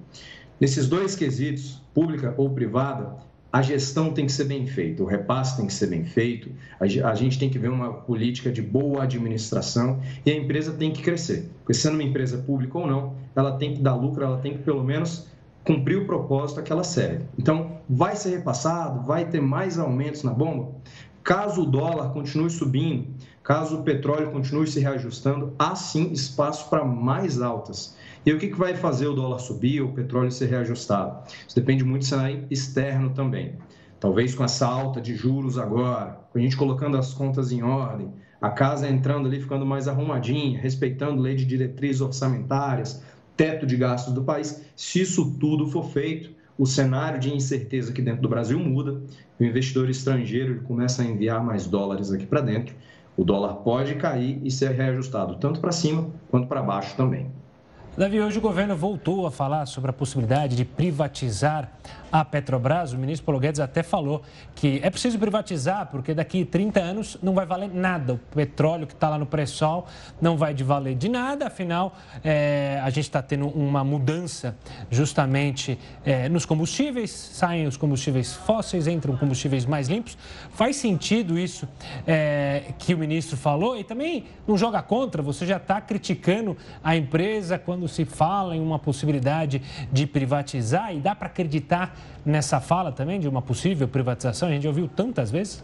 Nesses 0.59 0.87
dois 0.87 1.15
quesitos, 1.15 1.83
pública 1.93 2.33
ou 2.35 2.49
privada, 2.49 3.15
a 3.55 3.61
gestão 3.61 4.11
tem 4.11 4.25
que 4.25 4.33
ser 4.33 4.43
bem 4.43 4.67
feita, 4.67 5.01
o 5.01 5.05
repasse 5.05 5.55
tem 5.55 5.65
que 5.65 5.73
ser 5.73 5.87
bem 5.87 6.03
feito, 6.03 6.51
a 6.77 7.15
gente 7.15 7.39
tem 7.39 7.49
que 7.49 7.57
ver 7.57 7.69
uma 7.69 7.93
política 7.93 8.51
de 8.51 8.61
boa 8.61 9.03
administração 9.03 10.01
e 10.25 10.31
a 10.31 10.35
empresa 10.35 10.73
tem 10.73 10.91
que 10.91 11.01
crescer. 11.01 11.49
Porque 11.59 11.73
sendo 11.73 11.93
uma 11.93 12.03
empresa 12.03 12.37
pública 12.39 12.77
ou 12.77 12.85
não, 12.85 13.15
ela 13.33 13.53
tem 13.57 13.73
que 13.73 13.81
dar 13.81 13.95
lucro, 13.95 14.25
ela 14.25 14.39
tem 14.39 14.57
que 14.57 14.63
pelo 14.63 14.83
menos 14.83 15.27
cumprir 15.63 15.99
o 15.99 16.05
propósito 16.05 16.61
que 16.63 16.69
ela 16.69 16.83
serve. 16.83 17.23
Então, 17.39 17.77
vai 17.89 18.17
ser 18.17 18.31
repassado, 18.31 19.05
vai 19.07 19.23
ter 19.23 19.39
mais 19.39 19.79
aumentos 19.79 20.21
na 20.21 20.33
bomba? 20.33 20.73
Caso 21.23 21.61
o 21.61 21.65
dólar 21.65 22.11
continue 22.11 22.49
subindo, 22.49 23.07
caso 23.41 23.77
o 23.77 23.83
petróleo 23.83 24.31
continue 24.31 24.67
se 24.67 24.81
reajustando, 24.81 25.53
há 25.57 25.73
sim 25.77 26.11
espaço 26.11 26.69
para 26.69 26.83
mais 26.83 27.41
altas. 27.41 27.95
E 28.25 28.33
o 28.33 28.39
que, 28.39 28.47
que 28.47 28.57
vai 28.57 28.75
fazer 28.75 29.05
o 29.05 29.13
dólar 29.13 29.37
subir, 29.37 29.81
o 29.81 29.93
petróleo 29.93 30.31
ser 30.31 30.47
reajustado? 30.47 31.29
Isso 31.47 31.55
depende 31.55 31.83
muito 31.83 32.01
do 32.01 32.05
cenário 32.05 32.47
externo 32.49 33.11
também. 33.11 33.53
Talvez 33.99 34.33
com 34.33 34.43
essa 34.43 34.65
alta 34.65 34.99
de 34.99 35.15
juros 35.15 35.59
agora, 35.59 36.19
com 36.31 36.39
a 36.39 36.41
gente 36.41 36.57
colocando 36.57 36.97
as 36.97 37.13
contas 37.13 37.51
em 37.51 37.61
ordem, 37.61 38.11
a 38.41 38.49
casa 38.49 38.89
entrando 38.89 39.27
ali, 39.27 39.39
ficando 39.39 39.63
mais 39.63 39.87
arrumadinha, 39.87 40.59
respeitando 40.59 41.21
lei 41.21 41.35
de 41.35 41.45
diretrizes 41.45 42.01
orçamentárias, 42.01 43.03
teto 43.37 43.65
de 43.65 43.77
gastos 43.77 44.13
do 44.13 44.23
país, 44.23 44.65
se 44.75 45.01
isso 45.01 45.37
tudo 45.39 45.67
for 45.67 45.85
feito, 45.91 46.31
o 46.57 46.65
cenário 46.65 47.19
de 47.19 47.31
incerteza 47.31 47.91
aqui 47.91 48.01
dentro 48.01 48.23
do 48.23 48.29
Brasil 48.29 48.57
muda, 48.57 49.01
o 49.39 49.43
investidor 49.43 49.87
estrangeiro 49.87 50.61
começa 50.61 51.03
a 51.03 51.05
enviar 51.05 51.43
mais 51.43 51.67
dólares 51.67 52.11
aqui 52.11 52.25
para 52.25 52.41
dentro, 52.41 52.73
o 53.15 53.23
dólar 53.23 53.55
pode 53.55 53.95
cair 53.95 54.39
e 54.43 54.49
ser 54.49 54.71
reajustado 54.71 55.35
tanto 55.35 55.59
para 55.59 55.71
cima 55.71 56.09
quanto 56.31 56.47
para 56.47 56.63
baixo 56.63 56.95
também. 56.95 57.44
Davi, 57.97 58.19
hoje 58.19 58.39
o 58.39 58.41
governo 58.41 58.75
voltou 58.75 59.25
a 59.25 59.31
falar 59.31 59.65
sobre 59.67 59.89
a 59.89 59.93
possibilidade 59.93 60.53
de 60.53 60.65
privatizar 60.65 61.71
a 62.15 62.23
Petrobras, 62.23 62.93
o 62.93 62.97
ministro 62.97 63.25
Paulo 63.25 63.41
Guedes 63.41 63.59
até 63.59 63.83
falou 63.83 64.23
que 64.55 64.79
é 64.81 64.89
preciso 64.89 65.19
privatizar, 65.19 65.87
porque 65.91 66.13
daqui 66.13 66.43
a 66.43 66.45
30 66.45 66.79
anos 66.79 67.17
não 67.21 67.33
vai 67.33 67.45
valer 67.45 67.69
nada. 67.69 68.13
O 68.13 68.17
petróleo 68.17 68.87
que 68.87 68.93
está 68.93 69.09
lá 69.09 69.19
no 69.19 69.25
pré-sal 69.25 69.85
não 70.21 70.37
vai 70.37 70.53
de 70.53 70.63
valer 70.63 70.95
de 70.95 71.09
nada, 71.09 71.47
afinal, 71.47 71.93
é, 72.23 72.79
a 72.81 72.89
gente 72.89 73.03
está 73.03 73.21
tendo 73.21 73.49
uma 73.49 73.83
mudança 73.83 74.55
justamente 74.89 75.77
é, 76.05 76.29
nos 76.29 76.45
combustíveis, 76.45 77.11
saem 77.11 77.67
os 77.67 77.75
combustíveis 77.75 78.33
fósseis, 78.33 78.87
entram 78.87 79.17
combustíveis 79.17 79.65
mais 79.65 79.89
limpos. 79.89 80.17
Faz 80.51 80.77
sentido 80.77 81.37
isso 81.37 81.67
é, 82.07 82.71
que 82.79 82.93
o 82.93 82.97
ministro 82.97 83.35
falou? 83.35 83.77
E 83.77 83.83
também 83.83 84.23
não 84.47 84.57
joga 84.57 84.81
contra, 84.81 85.21
você 85.21 85.45
já 85.45 85.57
está 85.57 85.81
criticando 85.81 86.55
a 86.81 86.95
empresa 86.95 87.59
quando 87.59 87.89
se 87.89 88.05
fala 88.05 88.55
em 88.55 88.61
uma 88.61 88.79
possibilidade 88.79 89.61
de 89.91 90.07
privatizar? 90.07 90.95
E 90.95 90.99
dá 91.01 91.13
para 91.13 91.27
acreditar 91.27 92.04
nessa 92.25 92.59
fala 92.59 92.91
também 92.91 93.19
de 93.19 93.27
uma 93.27 93.41
possível 93.41 93.87
privatização? 93.87 94.49
A 94.49 94.51
gente 94.51 94.67
ouviu 94.67 94.87
tantas 94.87 95.31
vezes. 95.31 95.63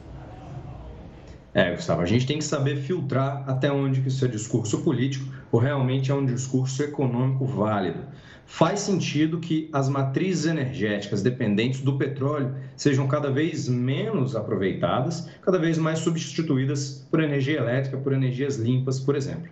É, 1.53 1.75
Gustavo, 1.75 2.01
a 2.01 2.05
gente 2.05 2.25
tem 2.25 2.37
que 2.37 2.45
saber 2.45 2.77
filtrar 2.77 3.43
até 3.45 3.69
onde 3.69 3.99
que 3.99 4.07
isso 4.07 4.23
é 4.23 4.27
discurso 4.27 4.81
político 4.83 5.25
ou 5.51 5.59
realmente 5.59 6.09
é 6.09 6.13
um 6.15 6.25
discurso 6.25 6.81
econômico 6.81 7.45
válido. 7.45 7.99
Faz 8.45 8.81
sentido 8.81 9.39
que 9.39 9.69
as 9.71 9.87
matrizes 9.89 10.45
energéticas 10.45 11.21
dependentes 11.21 11.81
do 11.81 11.97
petróleo 11.97 12.53
sejam 12.75 13.07
cada 13.07 13.31
vez 13.31 13.67
menos 13.67 14.35
aproveitadas, 14.35 15.29
cada 15.41 15.57
vez 15.57 15.77
mais 15.77 15.99
substituídas 15.99 17.05
por 17.09 17.21
energia 17.21 17.57
elétrica, 17.57 17.97
por 17.97 18.13
energias 18.13 18.57
limpas, 18.57 18.99
por 18.99 19.15
exemplo. 19.15 19.49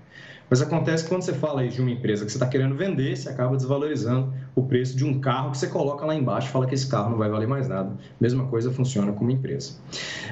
Mas 0.50 0.62
acontece 0.62 1.04
que 1.04 1.10
quando 1.10 1.22
você 1.22 1.34
fala 1.34 1.62
aí 1.62 1.70
de 1.70 1.80
uma 1.80 1.92
empresa 1.92 2.26
que 2.26 2.32
você 2.32 2.38
está 2.38 2.48
querendo 2.48 2.76
vender, 2.76 3.16
você 3.16 3.30
acaba 3.30 3.56
desvalorizando 3.56 4.34
o 4.56 4.64
preço 4.64 4.98
de 4.98 5.06
um 5.06 5.20
carro 5.20 5.52
que 5.52 5.58
você 5.58 5.68
coloca 5.68 6.06
lá 6.06 6.16
embaixo 6.16 6.48
e 6.48 6.52
fala 6.52 6.66
que 6.66 6.74
esse 6.74 6.88
carro 6.88 7.12
não 7.12 7.18
vai 7.18 7.30
valer 7.30 7.48
mais 7.48 7.68
nada. 7.68 7.92
Mesma 8.20 8.48
coisa 8.48 8.72
funciona 8.72 9.12
com 9.12 9.24
uma 9.24 9.32
empresa. 9.32 9.74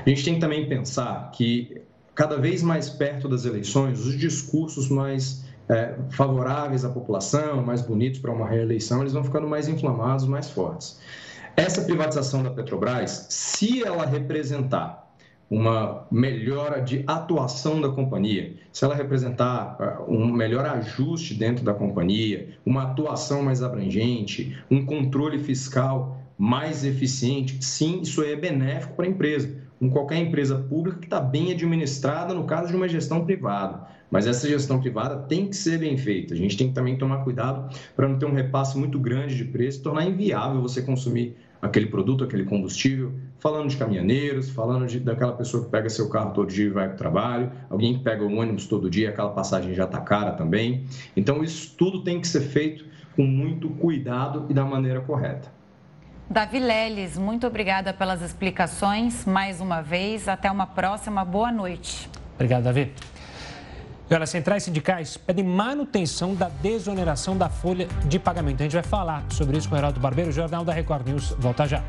A 0.05 0.09
gente 0.09 0.23
tem 0.23 0.33
que 0.35 0.39
também 0.39 0.67
pensar 0.67 1.29
que 1.31 1.81
cada 2.15 2.37
vez 2.37 2.63
mais 2.63 2.89
perto 2.89 3.29
das 3.29 3.45
eleições, 3.45 3.99
os 3.99 4.17
discursos 4.17 4.89
mais 4.89 5.45
é, 5.69 5.95
favoráveis 6.09 6.83
à 6.83 6.89
população, 6.89 7.61
mais 7.61 7.81
bonitos 7.81 8.19
para 8.19 8.31
uma 8.31 8.47
reeleição, 8.47 9.01
eles 9.01 9.13
vão 9.13 9.23
ficando 9.23 9.47
mais 9.47 9.67
inflamados, 9.67 10.25
mais 10.25 10.49
fortes. 10.49 10.99
Essa 11.55 11.81
privatização 11.81 12.41
da 12.41 12.49
Petrobras, 12.49 13.27
se 13.29 13.83
ela 13.83 14.05
representar 14.05 15.06
uma 15.49 16.05
melhora 16.11 16.81
de 16.81 17.03
atuação 17.07 17.79
da 17.79 17.89
companhia, 17.89 18.53
se 18.71 18.83
ela 18.83 18.93
representar 18.93 19.77
ah, 19.79 20.03
um 20.07 20.31
melhor 20.31 20.65
ajuste 20.65 21.33
dentro 21.33 21.63
da 21.63 21.73
companhia, 21.73 22.49
uma 22.65 22.83
atuação 22.83 23.41
mais 23.41 23.63
abrangente, 23.63 24.57
um 24.69 24.85
controle 24.85 25.39
fiscal 25.39 26.21
mais 26.37 26.85
eficiente, 26.85 27.63
sim, 27.63 28.01
isso 28.01 28.21
aí 28.21 28.33
é 28.33 28.35
benéfico 28.35 28.93
para 28.95 29.05
a 29.05 29.09
empresa. 29.09 29.65
Com 29.79 29.89
qualquer 29.89 30.17
empresa 30.17 30.55
pública 30.55 30.99
que 30.99 31.05
está 31.05 31.19
bem 31.19 31.51
administrada, 31.51 32.33
no 32.33 32.45
caso 32.45 32.69
de 32.69 32.75
uma 32.75 32.87
gestão 32.87 33.23
privada. 33.25 33.87
Mas 34.09 34.25
essa 34.25 34.47
gestão 34.47 34.79
privada 34.79 35.17
tem 35.27 35.47
que 35.47 35.55
ser 35.55 35.79
bem 35.79 35.97
feita. 35.97 36.33
A 36.33 36.37
gente 36.37 36.57
tem 36.57 36.69
que 36.69 36.73
também 36.73 36.97
tomar 36.97 37.23
cuidado 37.23 37.75
para 37.95 38.07
não 38.07 38.17
ter 38.17 38.25
um 38.25 38.33
repasse 38.33 38.77
muito 38.77 38.97
grande 38.99 39.35
de 39.35 39.45
preço, 39.45 39.83
tornar 39.83 40.05
inviável 40.05 40.61
você 40.61 40.81
consumir 40.81 41.35
aquele 41.61 41.87
produto, 41.87 42.23
aquele 42.23 42.43
combustível, 42.43 43.13
falando 43.39 43.69
de 43.69 43.77
caminhoneiros, 43.77 44.49
falando 44.49 44.87
de, 44.87 44.99
daquela 44.99 45.33
pessoa 45.33 45.63
que 45.63 45.69
pega 45.69 45.89
seu 45.89 46.09
carro 46.09 46.31
todo 46.31 46.49
dia 46.49 46.65
e 46.65 46.69
vai 46.69 46.87
para 46.87 46.95
o 46.95 46.97
trabalho, 46.97 47.51
alguém 47.69 47.97
que 47.97 48.03
pega 48.03 48.23
o 48.23 48.35
ônibus 48.35 48.67
todo 48.67 48.89
dia, 48.89 49.09
aquela 49.09 49.29
passagem 49.29 49.73
já 49.73 49.85
está 49.85 49.99
cara 49.99 50.31
também. 50.31 50.85
Então, 51.15 51.43
isso 51.43 51.75
tudo 51.77 52.03
tem 52.03 52.19
que 52.19 52.27
ser 52.27 52.41
feito 52.41 52.85
com 53.15 53.23
muito 53.23 53.69
cuidado 53.69 54.45
e 54.49 54.53
da 54.53 54.63
maneira 54.63 55.01
correta. 55.01 55.51
Davi 56.29 56.59
Leles, 56.59 57.17
muito 57.17 57.47
obrigada 57.47 57.93
pelas 57.93 58.21
explicações 58.21 59.25
mais 59.25 59.61
uma 59.61 59.81
vez. 59.81 60.27
Até 60.27 60.51
uma 60.51 60.67
próxima. 60.67 61.23
Boa 61.23 61.51
noite. 61.51 62.09
Obrigado, 62.35 62.63
Davi. 62.63 62.91
E 64.09 64.13
olha, 64.13 64.25
centrais 64.25 64.63
sindicais 64.63 65.17
pedem 65.17 65.43
manutenção 65.43 66.33
da 66.33 66.47
desoneração 66.47 67.37
da 67.37 67.49
folha 67.49 67.87
de 68.05 68.17
pagamento. 68.17 68.61
A 68.61 68.63
gente 68.63 68.73
vai 68.73 68.83
falar 68.83 69.23
sobre 69.29 69.57
isso 69.57 69.67
com 69.67 69.75
o 69.75 69.77
Heraldo 69.77 69.99
Barbeiro, 69.99 70.31
Jornal 70.31 70.63
da 70.63 70.71
Record 70.71 71.07
News. 71.07 71.35
Volta 71.37 71.67
já. 71.67 71.83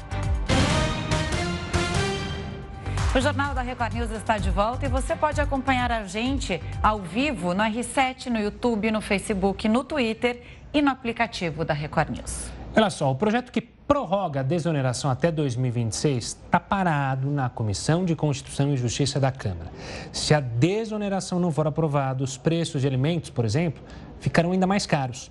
O 3.14 3.20
Jornal 3.20 3.54
da 3.54 3.62
Record 3.62 3.94
News 3.94 4.10
está 4.10 4.37
de 4.37 4.50
volta 4.50 4.87
e 4.87 4.88
você 4.88 5.14
pode 5.14 5.40
acompanhar 5.40 5.90
a 5.92 6.04
gente 6.04 6.60
ao 6.82 7.00
vivo 7.00 7.54
no 7.54 7.62
R7, 7.62 8.26
no 8.26 8.38
YouTube, 8.38 8.90
no 8.90 9.00
Facebook, 9.00 9.68
no 9.68 9.84
Twitter 9.84 10.42
e 10.75 10.82
no 10.82 10.90
aplicativo 10.90 11.64
da 11.64 11.72
Record 11.72 12.10
News. 12.10 12.57
Olha 12.78 12.90
só, 12.90 13.11
o 13.11 13.14
projeto 13.16 13.50
que 13.50 13.61
prorroga 13.61 14.38
a 14.38 14.42
desoneração 14.44 15.11
até 15.11 15.32
2026 15.32 16.25
está 16.25 16.61
parado 16.61 17.28
na 17.28 17.49
Comissão 17.49 18.04
de 18.04 18.14
Constituição 18.14 18.73
e 18.73 18.76
Justiça 18.76 19.18
da 19.18 19.32
Câmara. 19.32 19.68
Se 20.12 20.32
a 20.32 20.38
desoneração 20.38 21.40
não 21.40 21.50
for 21.50 21.66
aprovada, 21.66 22.23
os 22.23 22.37
preços 22.37 22.80
de 22.80 22.87
alimentos, 22.87 23.30
por 23.30 23.44
exemplo, 23.44 23.82
ficarão 24.20 24.52
ainda 24.52 24.64
mais 24.64 24.87
caros. 24.87 25.28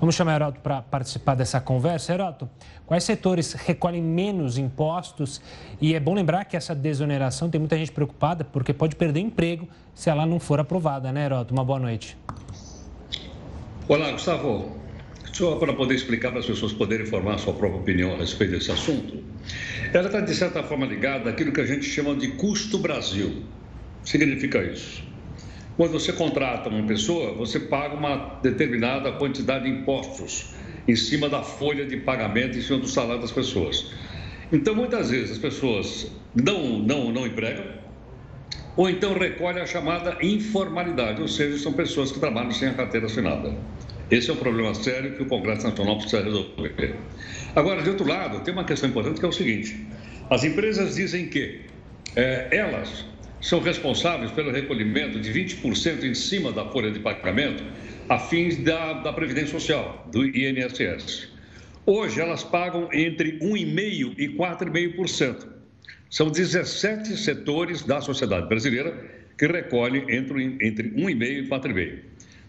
Vamos 0.00 0.16
chamar 0.16 0.32
o 0.32 0.34
Heroto 0.34 0.60
para 0.60 0.82
participar 0.82 1.36
dessa 1.36 1.60
conversa. 1.60 2.12
Heroto, 2.12 2.50
quais 2.84 3.04
setores 3.04 3.52
recolhem 3.52 4.02
menos 4.02 4.58
impostos? 4.58 5.40
E 5.80 5.94
é 5.94 6.00
bom 6.00 6.14
lembrar 6.14 6.46
que 6.46 6.56
essa 6.56 6.74
desoneração 6.74 7.48
tem 7.48 7.60
muita 7.60 7.78
gente 7.78 7.92
preocupada 7.92 8.42
porque 8.42 8.72
pode 8.72 8.96
perder 8.96 9.20
emprego 9.20 9.68
se 9.94 10.10
ela 10.10 10.26
não 10.26 10.40
for 10.40 10.58
aprovada, 10.58 11.12
né, 11.12 11.26
Heroto? 11.26 11.54
Uma 11.54 11.64
boa 11.64 11.78
noite. 11.78 12.18
Olá, 13.86 14.10
Gustavo. 14.10 14.87
Só 15.32 15.56
para 15.56 15.72
poder 15.72 15.94
explicar 15.94 16.30
para 16.30 16.40
as 16.40 16.46
pessoas 16.46 16.72
poderem 16.72 17.06
formar 17.06 17.34
a 17.34 17.38
sua 17.38 17.52
própria 17.52 17.80
opinião 17.80 18.14
a 18.14 18.16
respeito 18.16 18.52
desse 18.52 18.72
assunto, 18.72 19.22
ela 19.92 20.06
está, 20.06 20.20
de 20.20 20.34
certa 20.34 20.62
forma, 20.62 20.86
ligada 20.86 21.30
àquilo 21.30 21.52
que 21.52 21.60
a 21.60 21.66
gente 21.66 21.84
chama 21.84 22.14
de 22.14 22.28
custo 22.28 22.78
Brasil. 22.78 23.42
Significa 24.04 24.62
isso. 24.62 25.02
Quando 25.76 25.92
você 25.92 26.12
contrata 26.12 26.68
uma 26.68 26.82
pessoa, 26.86 27.34
você 27.34 27.60
paga 27.60 27.94
uma 27.94 28.40
determinada 28.42 29.12
quantidade 29.12 29.64
de 29.64 29.70
impostos 29.70 30.54
em 30.88 30.96
cima 30.96 31.28
da 31.28 31.42
folha 31.42 31.84
de 31.86 31.98
pagamento, 31.98 32.58
em 32.58 32.62
cima 32.62 32.78
do 32.78 32.88
salário 32.88 33.20
das 33.20 33.30
pessoas. 33.30 33.92
Então, 34.50 34.74
muitas 34.74 35.10
vezes, 35.10 35.32
as 35.32 35.38
pessoas 35.38 36.10
não, 36.34 36.80
não, 36.80 37.12
não 37.12 37.26
empregam, 37.26 37.66
ou 38.76 38.88
então 38.88 39.12
recolhem 39.12 39.62
a 39.62 39.66
chamada 39.66 40.16
informalidade, 40.22 41.20
ou 41.20 41.28
seja, 41.28 41.58
são 41.58 41.72
pessoas 41.72 42.10
que 42.10 42.18
trabalham 42.18 42.50
sem 42.50 42.68
a 42.68 42.74
carteira 42.74 43.06
assinada. 43.06 43.54
Esse 44.10 44.30
é 44.30 44.32
um 44.32 44.36
problema 44.36 44.72
sério 44.74 45.16
que 45.16 45.22
o 45.22 45.26
Congresso 45.26 45.66
Nacional 45.66 45.98
precisa 45.98 46.22
resolver. 46.22 46.94
Agora, 47.54 47.82
de 47.82 47.90
outro 47.90 48.06
lado, 48.06 48.42
tem 48.42 48.54
uma 48.54 48.64
questão 48.64 48.88
importante 48.88 49.20
que 49.20 49.26
é 49.26 49.28
o 49.28 49.32
seguinte: 49.32 49.86
as 50.30 50.44
empresas 50.44 50.94
dizem 50.94 51.26
que 51.28 51.60
é, 52.16 52.48
elas 52.50 53.04
são 53.40 53.60
responsáveis 53.60 54.30
pelo 54.30 54.50
recolhimento 54.50 55.20
de 55.20 55.30
20% 55.30 56.04
em 56.04 56.14
cima 56.14 56.50
da 56.52 56.64
folha 56.66 56.90
de 56.90 57.00
pagamento 57.00 57.62
a 58.08 58.18
fins 58.18 58.56
da, 58.56 58.94
da 58.94 59.12
Previdência 59.12 59.52
Social, 59.52 60.08
do 60.10 60.24
INSS. 60.24 61.28
Hoje, 61.84 62.20
elas 62.20 62.42
pagam 62.42 62.88
entre 62.92 63.38
1,5% 63.40 64.14
e 64.18 64.28
4,5%. 64.28 65.46
São 66.10 66.30
17 66.30 67.16
setores 67.18 67.82
da 67.82 68.00
sociedade 68.00 68.48
brasileira 68.48 68.94
que 69.36 69.46
recolhem 69.46 70.04
entre, 70.08 70.56
entre 70.62 70.90
1,5% 70.90 71.44
e 71.44 71.48
4,5%. 71.48 71.98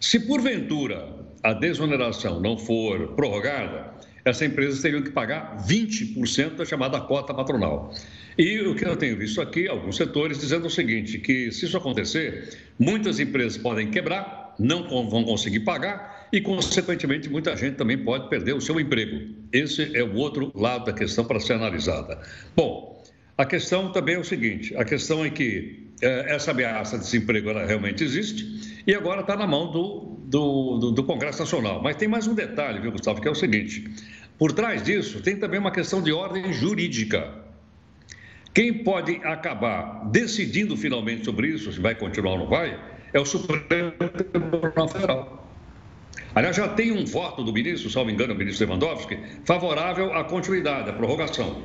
Se 0.00 0.18
porventura 0.20 1.29
a 1.42 1.52
desoneração 1.52 2.40
não 2.40 2.56
for 2.56 3.08
prorrogada, 3.14 3.94
essa 4.24 4.44
empresa 4.44 4.82
teria 4.82 5.02
que 5.02 5.10
pagar 5.10 5.56
20% 5.66 6.56
da 6.56 6.64
chamada 6.64 7.00
cota 7.00 7.32
patronal. 7.32 7.92
E 8.36 8.60
o 8.60 8.74
que 8.74 8.86
eu 8.86 8.96
tenho 8.96 9.16
visto 9.16 9.40
aqui, 9.40 9.66
alguns 9.66 9.96
setores 9.96 10.38
dizendo 10.38 10.66
o 10.66 10.70
seguinte, 10.70 11.18
que 11.18 11.50
se 11.50 11.66
isso 11.66 11.76
acontecer, 11.76 12.56
muitas 12.78 13.18
empresas 13.18 13.58
podem 13.58 13.90
quebrar, 13.90 14.54
não 14.58 14.86
vão 15.08 15.24
conseguir 15.24 15.60
pagar 15.60 16.28
e, 16.32 16.40
consequentemente, 16.40 17.28
muita 17.28 17.56
gente 17.56 17.76
também 17.76 17.98
pode 17.98 18.28
perder 18.28 18.54
o 18.54 18.60
seu 18.60 18.78
emprego. 18.78 19.34
Esse 19.52 19.96
é 19.96 20.02
o 20.02 20.14
outro 20.16 20.52
lado 20.54 20.84
da 20.84 20.92
questão 20.92 21.24
para 21.24 21.40
ser 21.40 21.54
analisada. 21.54 22.20
Bom, 22.54 23.02
a 23.36 23.46
questão 23.46 23.90
também 23.90 24.16
é 24.16 24.18
o 24.18 24.24
seguinte, 24.24 24.76
a 24.76 24.84
questão 24.84 25.24
é 25.24 25.30
que 25.30 25.89
essa 26.00 26.50
ameaça 26.50 26.98
de 26.98 27.04
desemprego 27.04 27.50
ela 27.50 27.66
realmente 27.66 28.02
existe 28.02 28.82
e 28.86 28.94
agora 28.94 29.20
está 29.20 29.36
na 29.36 29.46
mão 29.46 29.70
do 29.70 30.20
do, 30.30 30.78
do, 30.78 30.90
do, 30.92 31.04
Congresso 31.04 31.40
Nacional. 31.40 31.82
Mas 31.82 31.96
tem 31.96 32.06
mais 32.06 32.28
um 32.28 32.34
detalhe, 32.34 32.78
viu, 32.78 32.92
Gustavo, 32.92 33.20
que 33.20 33.26
é 33.26 33.30
o 33.30 33.34
seguinte: 33.34 33.84
por 34.38 34.52
trás 34.52 34.82
disso 34.82 35.20
tem 35.20 35.36
também 35.36 35.58
uma 35.58 35.72
questão 35.72 36.00
de 36.00 36.12
ordem 36.12 36.52
jurídica. 36.52 37.34
Quem 38.54 38.72
pode 38.84 39.16
acabar 39.24 40.08
decidindo 40.10 40.76
finalmente 40.76 41.24
sobre 41.24 41.48
isso, 41.48 41.72
se 41.72 41.80
vai 41.80 41.94
continuar 41.94 42.32
ou 42.32 42.38
não 42.40 42.46
vai, 42.48 42.78
é 43.12 43.20
o 43.20 43.24
Supremo 43.24 43.92
Tribunal 44.32 44.88
Federal. 44.88 45.48
Aliás, 46.34 46.56
já 46.56 46.68
tem 46.68 46.92
um 46.92 47.04
voto 47.04 47.42
do 47.42 47.52
ministro, 47.52 47.90
salvo 47.90 48.10
engano, 48.10 48.34
o 48.34 48.36
ministro 48.36 48.66
Lewandowski, 48.66 49.18
favorável 49.44 50.14
à 50.14 50.24
continuidade, 50.24 50.90
à 50.90 50.92
prorrogação. 50.92 51.62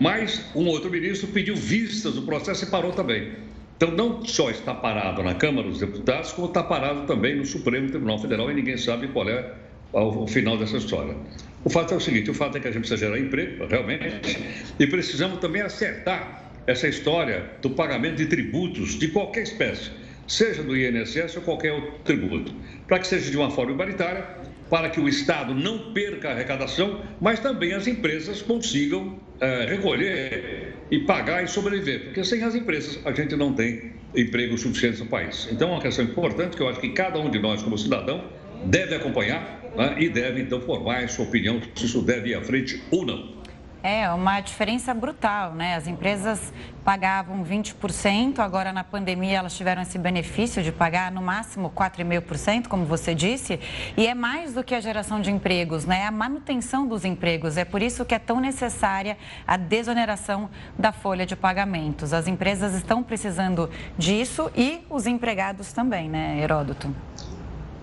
Mas 0.00 0.44
um 0.54 0.66
outro 0.66 0.90
ministro 0.90 1.28
pediu 1.28 1.56
vistas 1.56 2.14
do 2.14 2.22
processo 2.22 2.64
e 2.64 2.68
parou 2.68 2.92
também. 2.92 3.32
Então, 3.76 3.90
não 3.90 4.24
só 4.24 4.50
está 4.50 4.74
parado 4.74 5.22
na 5.22 5.34
Câmara 5.34 5.68
dos 5.68 5.78
Deputados, 5.80 6.32
como 6.32 6.48
está 6.48 6.62
parado 6.62 7.06
também 7.06 7.36
no 7.36 7.44
Supremo 7.44 7.88
Tribunal 7.88 8.18
Federal 8.18 8.50
e 8.50 8.54
ninguém 8.54 8.76
sabe 8.76 9.08
qual 9.08 9.28
é 9.28 9.52
o 9.92 10.26
final 10.26 10.56
dessa 10.56 10.76
história. 10.76 11.16
O 11.64 11.70
fato 11.70 11.94
é 11.94 11.96
o 11.96 12.00
seguinte: 12.00 12.30
o 12.30 12.34
fato 12.34 12.56
é 12.56 12.60
que 12.60 12.68
a 12.68 12.70
gente 12.70 12.80
precisa 12.80 13.06
gerar 13.06 13.18
emprego, 13.18 13.66
realmente, 13.66 14.38
e 14.78 14.86
precisamos 14.86 15.38
também 15.38 15.62
acertar 15.62 16.50
essa 16.66 16.88
história 16.88 17.50
do 17.62 17.70
pagamento 17.70 18.16
de 18.16 18.26
tributos 18.26 18.98
de 18.98 19.08
qualquer 19.08 19.44
espécie, 19.44 19.90
seja 20.26 20.62
do 20.62 20.76
INSS 20.76 21.36
ou 21.36 21.42
qualquer 21.42 21.72
outro 21.72 21.92
tributo, 22.04 22.52
para 22.86 22.98
que 22.98 23.06
seja 23.06 23.30
de 23.30 23.36
uma 23.36 23.50
forma 23.50 23.72
igualitária, 23.72 24.26
para 24.68 24.90
que 24.90 25.00
o 25.00 25.08
Estado 25.08 25.54
não 25.54 25.92
perca 25.92 26.28
a 26.28 26.32
arrecadação, 26.32 27.00
mas 27.20 27.40
também 27.40 27.72
as 27.72 27.86
empresas 27.86 28.42
consigam 28.42 29.18
é, 29.40 29.66
recolher 29.66 30.74
e 30.90 31.00
pagar 31.00 31.44
e 31.44 31.48
sobreviver, 31.48 32.04
porque 32.06 32.24
sem 32.24 32.42
as 32.42 32.54
empresas 32.54 33.00
a 33.04 33.12
gente 33.12 33.36
não 33.36 33.52
tem 33.52 33.92
emprego 34.14 34.56
suficiente 34.56 35.00
no 35.00 35.06
país. 35.06 35.48
Então 35.50 35.68
é 35.68 35.72
uma 35.72 35.80
questão 35.80 36.04
importante 36.04 36.56
que 36.56 36.62
eu 36.62 36.68
acho 36.68 36.80
que 36.80 36.90
cada 36.90 37.18
um 37.18 37.30
de 37.30 37.38
nós, 37.38 37.62
como 37.62 37.76
cidadão, 37.76 38.24
deve 38.64 38.94
acompanhar 38.94 39.62
né, 39.76 39.96
e 39.98 40.08
deve 40.08 40.42
então 40.42 40.60
formar 40.60 41.04
a 41.04 41.08
sua 41.08 41.24
opinião 41.24 41.60
se 41.74 41.84
isso 41.84 42.02
deve 42.02 42.30
ir 42.30 42.34
à 42.34 42.42
frente 42.42 42.82
ou 42.90 43.04
não. 43.04 43.37
É 43.82 44.10
uma 44.10 44.40
diferença 44.40 44.92
brutal, 44.92 45.54
né? 45.54 45.76
As 45.76 45.86
empresas 45.86 46.52
pagavam 46.84 47.44
20%, 47.44 48.40
agora 48.40 48.72
na 48.72 48.82
pandemia 48.82 49.38
elas 49.38 49.56
tiveram 49.56 49.82
esse 49.82 49.96
benefício 49.98 50.62
de 50.62 50.72
pagar 50.72 51.12
no 51.12 51.22
máximo 51.22 51.70
4,5%, 51.70 52.66
como 52.66 52.84
você 52.84 53.14
disse, 53.14 53.60
e 53.96 54.06
é 54.06 54.14
mais 54.14 54.52
do 54.52 54.64
que 54.64 54.74
a 54.74 54.80
geração 54.80 55.20
de 55.20 55.30
empregos, 55.30 55.84
né? 55.84 56.06
A 56.06 56.10
manutenção 56.10 56.88
dos 56.88 57.04
empregos. 57.04 57.56
É 57.56 57.64
por 57.64 57.80
isso 57.80 58.04
que 58.04 58.14
é 58.14 58.18
tão 58.18 58.40
necessária 58.40 59.16
a 59.46 59.56
desoneração 59.56 60.50
da 60.76 60.90
folha 60.90 61.24
de 61.24 61.36
pagamentos. 61.36 62.12
As 62.12 62.26
empresas 62.26 62.74
estão 62.74 63.02
precisando 63.02 63.70
disso 63.96 64.50
e 64.56 64.80
os 64.90 65.06
empregados 65.06 65.72
também, 65.72 66.08
né, 66.08 66.40
Heródoto? 66.40 66.92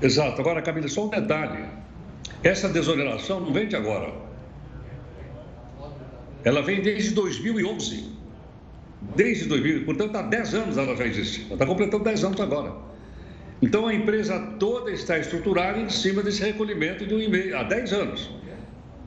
Exato. 0.01 0.41
Agora, 0.41 0.61
Camila, 0.61 0.89
só 0.89 1.05
um 1.05 1.09
detalhe. 1.09 1.65
Essa 2.43 2.67
desoneração 2.67 3.39
não 3.39 3.53
vem 3.53 3.67
de 3.67 3.77
agora. 3.77 4.24
Ela 6.45 6.61
vem 6.61 6.79
desde 6.79 7.09
2011. 7.15 8.05
Desde 9.15 9.45
2000, 9.45 9.85
portanto, 9.85 10.15
há 10.15 10.21
10 10.21 10.53
anos 10.53 10.77
ela 10.77 10.95
já 10.95 11.05
existe. 11.05 11.43
Ela 11.45 11.53
está 11.53 11.65
completando 11.65 12.03
10 12.03 12.23
anos 12.23 12.39
agora. 12.39 12.73
Então, 13.61 13.87
a 13.87 13.93
empresa 13.93 14.39
toda 14.59 14.91
está 14.91 15.17
estruturada 15.17 15.79
em 15.79 15.89
cima 15.89 16.21
desse 16.21 16.43
recolhimento 16.43 17.05
de 17.05 17.13
um 17.15 17.19
e-mail, 17.19 17.57
há 17.57 17.63
10 17.63 17.93
anos. 17.93 18.29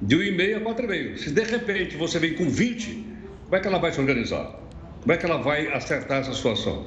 De 0.03 0.16
um 0.16 0.22
e-mail 0.22 0.57
a 0.57 0.61
4,5. 0.61 1.16
Se 1.16 1.31
de 1.31 1.42
repente 1.44 1.96
você 1.96 2.18
vem 2.18 2.35
com 2.35 2.48
20, 2.48 3.07
como 3.44 3.57
é 3.57 3.61
que 3.61 3.68
ela 3.68 3.79
vai 3.79 3.92
se 3.92 4.01
organizar? 4.01 4.59
Como 5.01 5.12
é 5.12 5.16
que 5.16 5.24
ela 5.24 5.38
vai 5.38 5.68
acertar 5.68 6.18
essa 6.18 6.33
situação? 6.33 6.87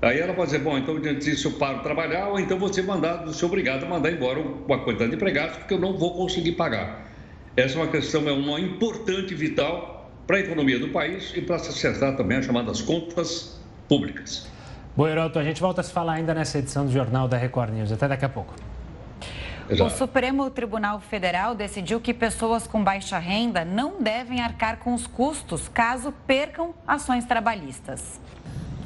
Aí 0.00 0.18
ela 0.18 0.34
pode 0.34 0.50
dizer, 0.50 0.62
bom, 0.62 0.76
então 0.76 0.98
diante 1.00 1.24
disso 1.24 1.48
eu 1.48 1.52
paro 1.52 1.78
de 1.78 1.82
trabalhar, 1.82 2.28
ou 2.28 2.38
então 2.38 2.58
você 2.58 2.82
mandar, 2.82 3.26
ser 3.28 3.44
obrigado 3.46 3.84
a 3.84 3.88
mandar 3.88 4.10
embora 4.10 4.38
uma 4.40 4.78
quantidade 4.78 5.10
de 5.10 5.16
empregados, 5.16 5.56
porque 5.56 5.74
eu 5.74 5.78
não 5.78 5.96
vou 5.96 6.14
conseguir 6.14 6.52
pagar. 6.52 7.03
Essa 7.56 7.78
é 7.78 7.82
uma 7.82 7.88
questão, 7.88 8.28
é 8.28 8.32
uma 8.32 8.58
importante 8.58 9.32
e 9.32 9.36
vital 9.36 10.10
para 10.26 10.38
a 10.38 10.40
economia 10.40 10.78
do 10.78 10.88
país 10.88 11.32
e 11.36 11.40
para 11.40 11.58
se 11.58 11.68
acertar 11.68 12.16
também 12.16 12.38
as 12.38 12.46
chamadas 12.46 12.82
contas 12.82 13.60
públicas. 13.88 14.48
Bom, 14.96 15.06
Heroto, 15.06 15.38
a 15.38 15.44
gente 15.44 15.60
volta 15.60 15.80
a 15.80 15.84
se 15.84 15.92
falar 15.92 16.14
ainda 16.14 16.34
nessa 16.34 16.58
edição 16.58 16.86
do 16.86 16.92
Jornal 16.92 17.28
da 17.28 17.36
Record 17.36 17.72
News. 17.72 17.92
Até 17.92 18.08
daqui 18.08 18.24
a 18.24 18.28
pouco. 18.28 18.54
O 19.70 19.88
Supremo 19.88 20.50
Tribunal 20.50 21.00
Federal 21.00 21.54
decidiu 21.54 22.00
que 22.00 22.12
pessoas 22.12 22.66
com 22.66 22.82
baixa 22.82 23.18
renda 23.18 23.64
não 23.64 24.02
devem 24.02 24.40
arcar 24.40 24.78
com 24.78 24.92
os 24.92 25.06
custos 25.06 25.68
caso 25.68 26.12
percam 26.26 26.74
ações 26.86 27.24
trabalhistas. 27.24 28.20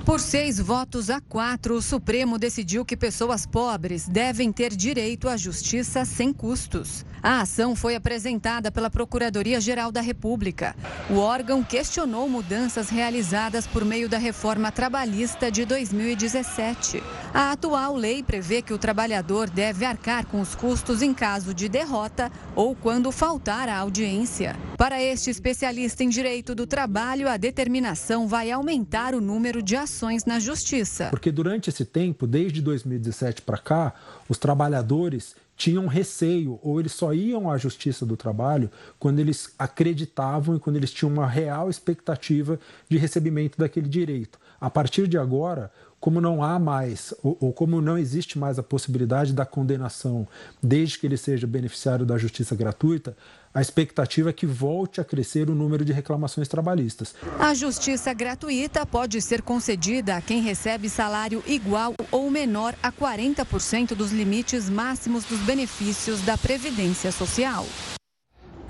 Por 0.05 0.21
seis 0.21 0.59
votos 0.59 1.11
a 1.11 1.21
quatro, 1.21 1.75
o 1.75 1.83
Supremo 1.83 2.39
decidiu 2.39 2.83
que 2.83 2.97
pessoas 2.97 3.45
pobres 3.45 4.09
devem 4.09 4.51
ter 4.51 4.75
direito 4.75 5.29
à 5.29 5.37
justiça 5.37 6.05
sem 6.07 6.33
custos. 6.33 7.05
A 7.23 7.41
ação 7.41 7.75
foi 7.75 7.97
apresentada 7.97 8.71
pela 8.71 8.89
Procuradoria-Geral 8.89 9.91
da 9.91 10.01
República. 10.01 10.75
O 11.11 11.17
órgão 11.17 11.63
questionou 11.65 12.29
mudanças 12.29 12.89
realizadas 12.89 13.67
por 13.67 13.85
meio 13.85 14.09
da 14.09 14.19
reforma 14.19 14.71
trabalhista 14.71 15.51
de 15.51 15.65
2017. 15.65 17.03
A 17.35 17.53
atual 17.53 17.97
lei 17.97 18.23
prevê 18.23 18.63
que 18.63 18.73
o 18.73 18.79
trabalhador 18.79 19.51
deve 19.51 19.85
arcar 19.85 20.27
com 20.27 20.41
os 20.41 20.55
custos 20.55 21.03
em 21.03 21.13
caso 21.13 21.53
de 21.53 21.69
derrota 21.69 22.31
ou 22.55 22.75
quando 22.75 23.11
faltar 23.11 23.69
a 23.69 23.79
audiência. 23.79 24.57
Para 24.77 25.03
este 25.03 25.29
especialista 25.31 26.05
em 26.05 26.09
direito 26.09 26.55
do 26.55 26.67
trabalho, 26.67 27.29
a 27.29 27.37
determinação 27.37 28.29
vai 28.29 28.51
aumentar 28.51 29.15
o 29.15 29.21
número 29.21 29.61
de 29.61 29.75
ações 29.75 30.25
na 30.25 30.39
justiça. 30.39 31.09
Porque 31.11 31.33
durante 31.33 31.69
esse 31.69 31.85
tempo, 31.85 32.27
desde 32.27 32.63
2017 32.63 33.43
para 33.43 33.59
cá, 33.59 33.93
os 34.29 34.39
trabalhadores 34.39 35.35
tinham 35.59 35.88
receio 35.88 36.61
ou 36.62 36.79
eles 36.79 36.92
só 36.92 37.12
iam 37.12 37.51
à 37.51 37.59
justiça 37.59 38.07
do 38.07 38.16
trabalho 38.16 38.71
quando 38.97 39.18
eles 39.18 39.53
acreditavam 39.59 40.55
e 40.55 40.61
quando 40.61 40.77
eles 40.77 40.92
tinham 40.92 41.12
uma 41.12 41.27
real 41.27 41.68
expectativa 41.68 42.61
de 42.88 42.97
recebimento 42.97 43.59
daquele 43.59 43.88
direito. 43.88 44.38
A 44.61 44.71
partir 44.71 45.09
de 45.09 45.18
agora, 45.18 45.71
como 46.01 46.21
não 46.21 46.43
há 46.43 46.59
mais, 46.59 47.13
ou, 47.23 47.37
ou, 47.41 47.53
como 47.53 47.81
não 47.81 47.99
existe 47.99 48.39
mais 48.39 48.59
a 48.59 48.63
possibilidade 48.63 49.33
da 49.33 49.45
condenação, 49.45 50.27
desde 50.63 50.99
que 50.99 51.07
ele 51.07 51.17
seja 51.17 51.47
beneficiário 51.47 52.07
da 52.07 52.17
justiça 52.17 52.55
gratuita, 52.55 53.17
a 53.53 53.61
expectativa 53.61 54.31
é 54.31 54.33
que 54.33 54.47
volte 54.47 55.01
a 55.01 55.05
crescer 55.05 55.51
o 55.51 55.55
número 55.55 55.85
de 55.85 55.93
reclamações 55.93 56.47
trabalhistas. 56.47 57.15
A 57.41 57.55
justiça 57.55 58.13
gratuita 58.13 58.87
pode 58.87 59.21
ser 59.21 59.43
concedida 59.43 60.17
a 60.17 60.21
quem 60.21 60.41
recebe 60.41 60.89
salário 60.89 61.43
igual 61.47 61.95
ou 62.13 62.31
menor 62.31 62.75
a 62.83 62.93
40% 62.93 63.95
dos 63.95 64.13
limites 64.13 64.69
máximos 64.71 65.25
dos 65.25 65.41
benefícios 65.41 66.21
da 66.23 66.39
Previdência 66.39 67.11
Social. 67.11 67.67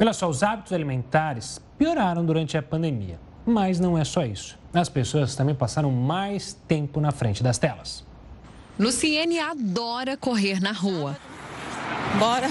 Olha 0.00 0.12
só, 0.12 0.28
os 0.28 0.42
hábitos 0.42 0.72
alimentares 0.72 1.60
pioraram 1.76 2.24
durante 2.24 2.56
a 2.56 2.62
pandemia. 2.62 3.27
Mas 3.48 3.80
não 3.80 3.96
é 3.96 4.04
só 4.04 4.26
isso. 4.26 4.58
As 4.74 4.90
pessoas 4.90 5.34
também 5.34 5.54
passaram 5.54 5.90
mais 5.90 6.52
tempo 6.68 7.00
na 7.00 7.10
frente 7.10 7.42
das 7.42 7.56
telas. 7.56 8.04
Luciene 8.78 9.38
adora 9.38 10.18
correr 10.18 10.60
na 10.60 10.70
rua. 10.70 11.16
Bora! 12.18 12.48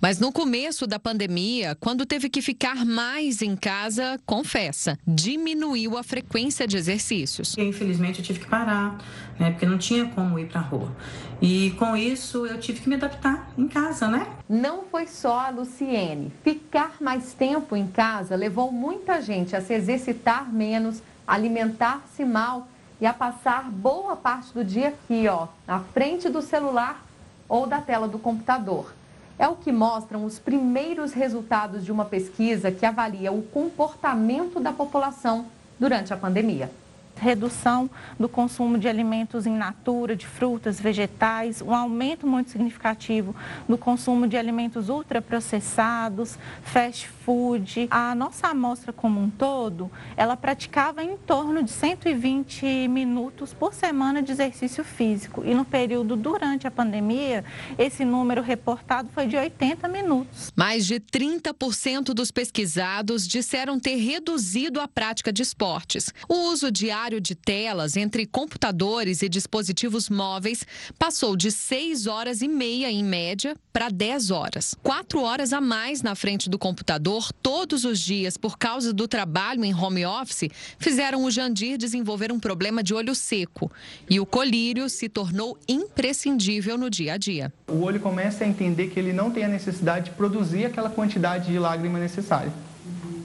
Mas 0.00 0.18
no 0.18 0.32
começo 0.32 0.86
da 0.86 0.98
pandemia, 0.98 1.76
quando 1.78 2.06
teve 2.06 2.30
que 2.30 2.40
ficar 2.40 2.86
mais 2.86 3.42
em 3.42 3.54
casa, 3.54 4.18
confessa, 4.24 4.98
diminuiu 5.06 5.98
a 5.98 6.02
frequência 6.02 6.66
de 6.66 6.78
exercícios. 6.78 7.54
Infelizmente 7.58 8.20
eu 8.20 8.24
tive 8.24 8.40
que 8.40 8.46
parar, 8.46 8.98
né, 9.38 9.50
porque 9.50 9.66
não 9.66 9.76
tinha 9.76 10.06
como 10.06 10.38
ir 10.38 10.48
para 10.48 10.60
a 10.60 10.64
rua. 10.64 10.96
E 11.40 11.72
com 11.78 11.96
isso 11.96 12.46
eu 12.46 12.58
tive 12.58 12.80
que 12.80 12.88
me 12.88 12.94
adaptar 12.94 13.48
em 13.58 13.68
casa, 13.68 14.08
né? 14.08 14.26
Não 14.48 14.84
foi 14.84 15.06
só 15.06 15.38
a 15.38 15.50
Luciene. 15.50 16.32
Ficar 16.42 16.96
mais 17.00 17.34
tempo 17.34 17.76
em 17.76 17.86
casa 17.86 18.34
levou 18.34 18.72
muita 18.72 19.20
gente 19.20 19.54
a 19.54 19.60
se 19.60 19.74
exercitar 19.74 20.50
menos, 20.50 21.02
alimentar-se 21.26 22.24
mal 22.24 22.66
e 23.00 23.06
a 23.06 23.12
passar 23.12 23.70
boa 23.70 24.16
parte 24.16 24.52
do 24.54 24.64
dia 24.64 24.88
aqui, 24.88 25.28
ó, 25.28 25.48
na 25.66 25.80
frente 25.80 26.28
do 26.28 26.40
celular 26.40 27.04
ou 27.48 27.66
da 27.66 27.80
tela 27.80 28.08
do 28.08 28.18
computador 28.18 28.92
é 29.38 29.46
o 29.46 29.56
que 29.56 29.70
mostram 29.70 30.24
os 30.24 30.38
primeiros 30.38 31.12
resultados 31.12 31.84
de 31.84 31.92
uma 31.92 32.04
pesquisa 32.04 32.70
que 32.70 32.86
avalia 32.86 33.30
o 33.30 33.42
comportamento 33.42 34.58
da 34.58 34.72
população 34.72 35.46
durante 35.78 36.12
a 36.12 36.16
pandemia 36.16 36.70
redução 37.16 37.88
do 38.18 38.28
consumo 38.28 38.78
de 38.78 38.88
alimentos 38.88 39.46
em 39.46 39.52
natura, 39.52 40.14
de 40.14 40.26
frutas, 40.26 40.80
vegetais, 40.80 41.62
um 41.62 41.74
aumento 41.74 42.26
muito 42.26 42.50
significativo 42.50 43.34
do 43.68 43.78
consumo 43.78 44.26
de 44.26 44.36
alimentos 44.36 44.88
ultraprocessados, 44.88 46.38
fast 46.62 47.08
food. 47.08 47.88
A 47.90 48.14
nossa 48.14 48.48
amostra 48.48 48.92
como 48.92 49.20
um 49.20 49.30
todo, 49.30 49.90
ela 50.16 50.36
praticava 50.36 51.02
em 51.02 51.16
torno 51.16 51.62
de 51.62 51.70
120 51.70 52.88
minutos 52.88 53.52
por 53.52 53.74
semana 53.74 54.22
de 54.22 54.32
exercício 54.32 54.84
físico. 54.84 55.42
E 55.44 55.54
no 55.54 55.64
período 55.64 56.16
durante 56.16 56.66
a 56.66 56.70
pandemia, 56.70 57.44
esse 57.78 58.04
número 58.04 58.42
reportado 58.42 59.08
foi 59.12 59.26
de 59.26 59.36
80 59.36 59.88
minutos. 59.88 60.52
Mais 60.54 60.86
de 60.86 61.00
30% 61.00 62.14
dos 62.14 62.30
pesquisados 62.30 63.26
disseram 63.26 63.78
ter 63.78 63.96
reduzido 63.96 64.80
a 64.80 64.88
prática 64.88 65.32
de 65.32 65.42
esportes. 65.42 66.12
O 66.28 66.50
uso 66.50 66.70
diário 66.70 67.05
diário 67.06 67.20
de 67.20 67.36
telas 67.36 67.96
entre 67.96 68.26
computadores 68.26 69.22
e 69.22 69.28
dispositivos 69.28 70.10
móveis 70.10 70.66
passou 70.98 71.36
de 71.36 71.52
6 71.52 72.08
horas 72.08 72.42
e 72.42 72.48
meia, 72.48 72.90
em 72.90 73.04
média, 73.04 73.54
para 73.72 73.88
10 73.88 74.32
horas. 74.32 74.74
Quatro 74.82 75.20
horas 75.20 75.52
a 75.52 75.60
mais 75.60 76.02
na 76.02 76.16
frente 76.16 76.50
do 76.50 76.58
computador 76.58 77.32
todos 77.40 77.84
os 77.84 78.00
dias 78.00 78.36
por 78.36 78.58
causa 78.58 78.92
do 78.92 79.06
trabalho 79.06 79.64
em 79.64 79.72
home 79.72 80.04
office 80.04 80.50
fizeram 80.78 81.24
o 81.24 81.30
Jandir 81.30 81.78
desenvolver 81.78 82.32
um 82.32 82.40
problema 82.40 82.82
de 82.82 82.92
olho 82.92 83.14
seco. 83.14 83.70
E 84.10 84.18
o 84.18 84.26
colírio 84.26 84.88
se 84.88 85.08
tornou 85.08 85.56
imprescindível 85.68 86.76
no 86.76 86.90
dia 86.90 87.14
a 87.14 87.16
dia. 87.16 87.52
O 87.68 87.82
olho 87.82 88.00
começa 88.00 88.42
a 88.42 88.48
entender 88.48 88.88
que 88.88 88.98
ele 88.98 89.12
não 89.12 89.30
tem 89.30 89.44
a 89.44 89.48
necessidade 89.48 90.06
de 90.06 90.16
produzir 90.16 90.64
aquela 90.64 90.90
quantidade 90.90 91.52
de 91.52 91.58
lágrima 91.58 92.00
necessária 92.00 92.52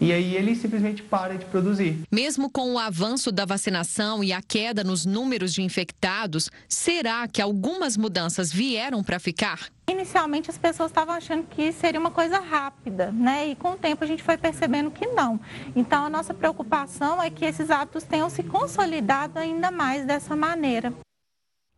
e 0.02 0.12
aí 0.12 0.36
ele 0.36 0.56
simplesmente 0.56 1.04
para 1.04 1.38
de 1.38 1.46
produzir. 1.46 2.02
Mesmo 2.12 2.50
com 2.50 2.74
o 2.74 2.80
avanço 2.80 3.32
da 3.32 3.46
vacinação 3.46 4.24
e 4.24 4.34
a 4.34 4.42
queda 4.42 4.84
nos 4.84 5.06
números 5.06 5.54
de 5.54 5.62
infectados, 5.62 6.50
será 6.68 7.28
que 7.28 7.40
algumas 7.40 7.96
mudanças 7.96 8.52
vieram 8.52 9.04
para 9.04 9.20
ficar? 9.20 9.70
Inicialmente 9.88 10.50
as 10.50 10.58
pessoas 10.58 10.90
estavam 10.90 11.14
achando 11.14 11.44
que 11.44 11.72
seria 11.72 12.00
uma 12.00 12.10
coisa 12.10 12.40
rápida, 12.40 13.12
né? 13.12 13.50
E 13.50 13.56
com 13.56 13.74
o 13.74 13.78
tempo 13.78 14.04
a 14.04 14.08
gente 14.08 14.24
foi 14.24 14.38
percebendo 14.38 14.90
que 14.90 15.06
não. 15.06 15.40
Então 15.76 16.06
a 16.06 16.10
nossa 16.10 16.34
preocupação 16.34 17.22
é 17.22 17.30
que 17.30 17.46
esses 17.46 17.70
hábitos 17.70 18.04
tenham 18.04 18.30
se 18.30 18.42
consolidado 18.42 19.38
ainda 19.38 19.70
mais 19.70 20.06
dessa 20.06 20.36
maneira 20.36 20.92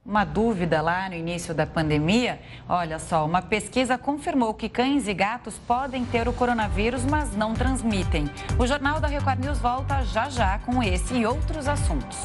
uma 0.05 0.25
dúvida 0.25 0.81
lá 0.81 1.07
no 1.07 1.15
início 1.15 1.53
da 1.53 1.65
pandemia. 1.65 2.39
Olha 2.67 2.99
só, 2.99 3.25
uma 3.25 3.41
pesquisa 3.41 3.97
confirmou 3.97 4.53
que 4.53 4.67
cães 4.67 5.07
e 5.07 5.13
gatos 5.13 5.57
podem 5.65 6.03
ter 6.03 6.27
o 6.27 6.33
coronavírus, 6.33 7.05
mas 7.05 7.35
não 7.37 7.53
transmitem. 7.53 8.29
O 8.59 8.67
Jornal 8.67 8.99
da 8.99 9.07
Record 9.07 9.39
News 9.39 9.59
volta 9.59 10.03
já 10.03 10.29
já 10.29 10.59
com 10.59 10.83
esse 10.83 11.13
e 11.13 11.25
outros 11.25 11.67
assuntos. 11.69 12.17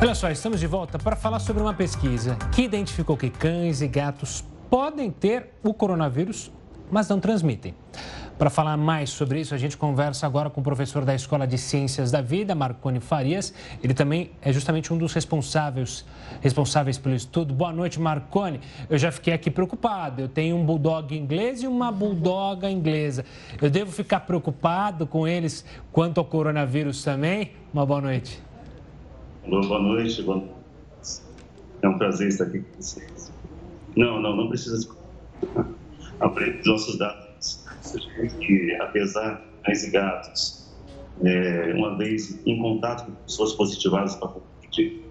Olha 0.00 0.14
só, 0.14 0.30
estamos 0.30 0.60
de 0.60 0.66
volta 0.68 0.96
para 0.96 1.16
falar 1.16 1.40
sobre 1.40 1.60
uma 1.60 1.74
pesquisa 1.74 2.36
que 2.52 2.62
identificou 2.62 3.16
que 3.16 3.30
cães 3.30 3.82
e 3.82 3.88
gatos 3.88 4.44
podem 4.70 5.10
ter 5.10 5.48
o 5.64 5.74
coronavírus, 5.74 6.52
mas 6.88 7.08
não 7.08 7.18
transmitem. 7.18 7.74
Para 8.38 8.50
falar 8.50 8.76
mais 8.76 9.10
sobre 9.10 9.40
isso, 9.40 9.52
a 9.52 9.58
gente 9.58 9.76
conversa 9.76 10.24
agora 10.24 10.48
com 10.48 10.60
o 10.60 10.64
professor 10.64 11.04
da 11.04 11.12
Escola 11.12 11.44
de 11.44 11.58
Ciências 11.58 12.12
da 12.12 12.20
Vida, 12.20 12.54
Marconi 12.54 13.00
Farias. 13.00 13.52
Ele 13.82 13.92
também 13.92 14.30
é 14.40 14.52
justamente 14.52 14.92
um 14.92 14.96
dos 14.96 15.12
responsáveis, 15.12 16.04
responsáveis 16.40 16.96
pelo 16.96 17.16
estudo. 17.16 17.52
Boa 17.52 17.72
noite, 17.72 17.98
Marconi. 17.98 18.60
Eu 18.88 18.96
já 18.96 19.10
fiquei 19.10 19.32
aqui 19.32 19.50
preocupado. 19.50 20.22
Eu 20.22 20.28
tenho 20.28 20.54
um 20.54 20.64
bulldog 20.64 21.16
inglês 21.18 21.64
e 21.64 21.66
uma 21.66 21.90
bulldoga 21.90 22.70
inglesa. 22.70 23.24
Eu 23.60 23.68
devo 23.68 23.90
ficar 23.90 24.20
preocupado 24.20 25.04
com 25.04 25.26
eles 25.26 25.64
quanto 25.90 26.18
ao 26.18 26.24
coronavírus 26.24 27.02
também? 27.02 27.50
Uma 27.74 27.84
boa 27.84 28.00
noite. 28.00 28.40
Alô, 29.44 29.62
boa 29.62 29.82
noite. 29.82 30.24
É 31.82 31.88
um 31.88 31.98
prazer 31.98 32.28
estar 32.28 32.44
aqui 32.44 32.60
com 32.60 32.80
vocês. 32.80 33.32
Não, 33.96 34.22
não, 34.22 34.36
não 34.36 34.48
precisa. 34.48 34.88
Nossos 36.64 36.96
dados 36.98 37.27
que, 37.92 38.76
apesar 38.80 39.44
e 39.66 39.90
gatos, 39.90 40.68
é, 41.24 41.74
uma 41.74 41.96
vez 41.96 42.40
em 42.46 42.58
contato 42.58 43.06
com 43.06 43.12
pessoas 43.22 43.52
positivadas 43.54 44.16
para 44.16 44.28
Covid, 44.28 45.02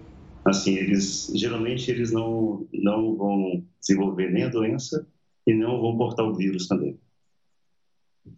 assim, 0.44 0.74
eles 0.74 1.30
geralmente 1.34 1.90
eles 1.90 2.10
não 2.10 2.66
não 2.72 3.16
vão 3.16 3.64
desenvolver 3.80 4.30
nem 4.30 4.44
a 4.44 4.48
doença 4.48 5.06
e 5.46 5.54
não 5.54 5.80
vão 5.80 5.96
portar 5.96 6.26
o 6.26 6.34
vírus 6.34 6.66
também. 6.66 6.98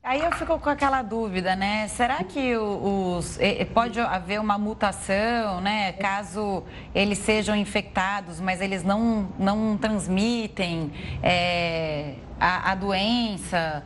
Aí 0.03 0.21
eu 0.21 0.33
fico 0.33 0.59
com 0.59 0.71
aquela 0.71 1.03
dúvida, 1.03 1.57
né? 1.57 1.89
Será 1.89 2.23
que 2.23 2.57
os, 2.57 3.39
pode 3.75 3.99
haver 3.99 4.41
uma 4.41 4.57
mutação, 4.57 5.61
né? 5.61 5.93
Caso 5.95 6.63
eles 6.95 7.19
sejam 7.19 7.57
infectados, 7.57 8.41
mas 8.41 8.61
eles 8.61 8.83
não, 8.85 9.29
não 9.39 9.77
transmitem 9.77 10.93
é, 11.23 12.15
a, 12.39 12.73
a 12.73 12.75
doença? 12.75 13.85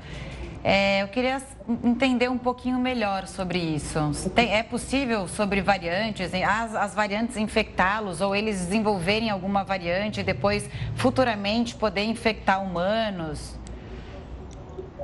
É, 0.66 1.02
eu 1.02 1.08
queria 1.08 1.42
entender 1.84 2.30
um 2.30 2.38
pouquinho 2.38 2.78
melhor 2.78 3.26
sobre 3.26 3.58
isso. 3.58 3.98
Tem, 4.34 4.50
é 4.50 4.62
possível 4.62 5.28
sobre 5.28 5.60
variantes, 5.60 6.32
as, 6.32 6.74
as 6.74 6.94
variantes 6.94 7.36
infectá-los 7.36 8.22
ou 8.22 8.34
eles 8.34 8.60
desenvolverem 8.60 9.28
alguma 9.28 9.62
variante 9.62 10.20
e 10.20 10.24
depois 10.24 10.68
futuramente 10.96 11.74
poder 11.74 12.04
infectar 12.04 12.64
humanos? 12.64 13.58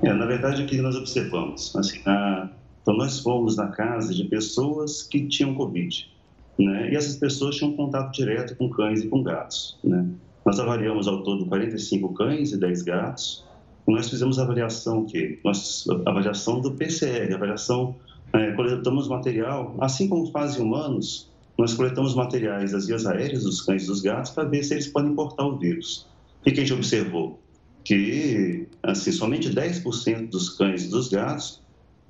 É, 0.02 0.10
na 0.14 0.24
verdade, 0.24 0.62
o 0.62 0.66
que 0.66 0.80
nós 0.80 0.96
observamos? 0.96 1.76
Assim, 1.76 2.00
a, 2.06 2.48
então, 2.80 2.96
nós 2.96 3.20
fomos 3.20 3.56
na 3.56 3.68
casa 3.68 4.14
de 4.14 4.24
pessoas 4.24 5.02
que 5.02 5.28
tinham 5.28 5.54
Covid, 5.54 6.10
né? 6.58 6.90
E 6.90 6.96
essas 6.96 7.16
pessoas 7.16 7.56
tinham 7.56 7.76
contato 7.76 8.12
direto 8.12 8.56
com 8.56 8.70
cães 8.70 9.04
e 9.04 9.08
com 9.08 9.22
gatos, 9.22 9.78
né? 9.84 10.06
Nós 10.44 10.58
avaliamos 10.58 11.06
ao 11.06 11.22
todo 11.22 11.44
45 11.44 12.14
cães 12.14 12.52
e 12.52 12.58
10 12.58 12.82
gatos. 12.82 13.44
Nós 13.90 14.08
fizemos 14.08 14.38
avaliação 14.38 15.04
que 15.04 15.38
nós 15.44 15.84
avaliação 16.06 16.60
do 16.60 16.72
PCR, 16.72 17.34
avaliação 17.34 17.96
é, 18.32 18.52
coletamos 18.52 19.08
material, 19.08 19.74
assim 19.80 20.08
como 20.08 20.30
fazem 20.30 20.62
humanos, 20.62 21.28
nós 21.58 21.74
coletamos 21.74 22.14
materiais 22.14 22.72
das 22.72 22.86
vias 22.86 23.04
aéreas 23.04 23.42
dos 23.42 23.60
cães 23.60 23.84
e 23.84 23.86
dos 23.86 24.00
gatos 24.00 24.30
para 24.30 24.44
ver 24.44 24.62
se 24.62 24.74
eles 24.74 24.86
podem 24.86 25.10
importar 25.10 25.44
o 25.44 25.58
vírus. 25.58 26.06
O 26.40 26.44
que 26.44 26.50
a 26.50 26.54
gente 26.54 26.72
observou? 26.72 27.40
Que 27.84 28.66
assim, 28.82 29.12
somente 29.12 29.50
10% 29.50 30.30
dos 30.30 30.50
cães 30.50 30.84
e 30.84 30.88
dos 30.88 31.08
gatos 31.08 31.60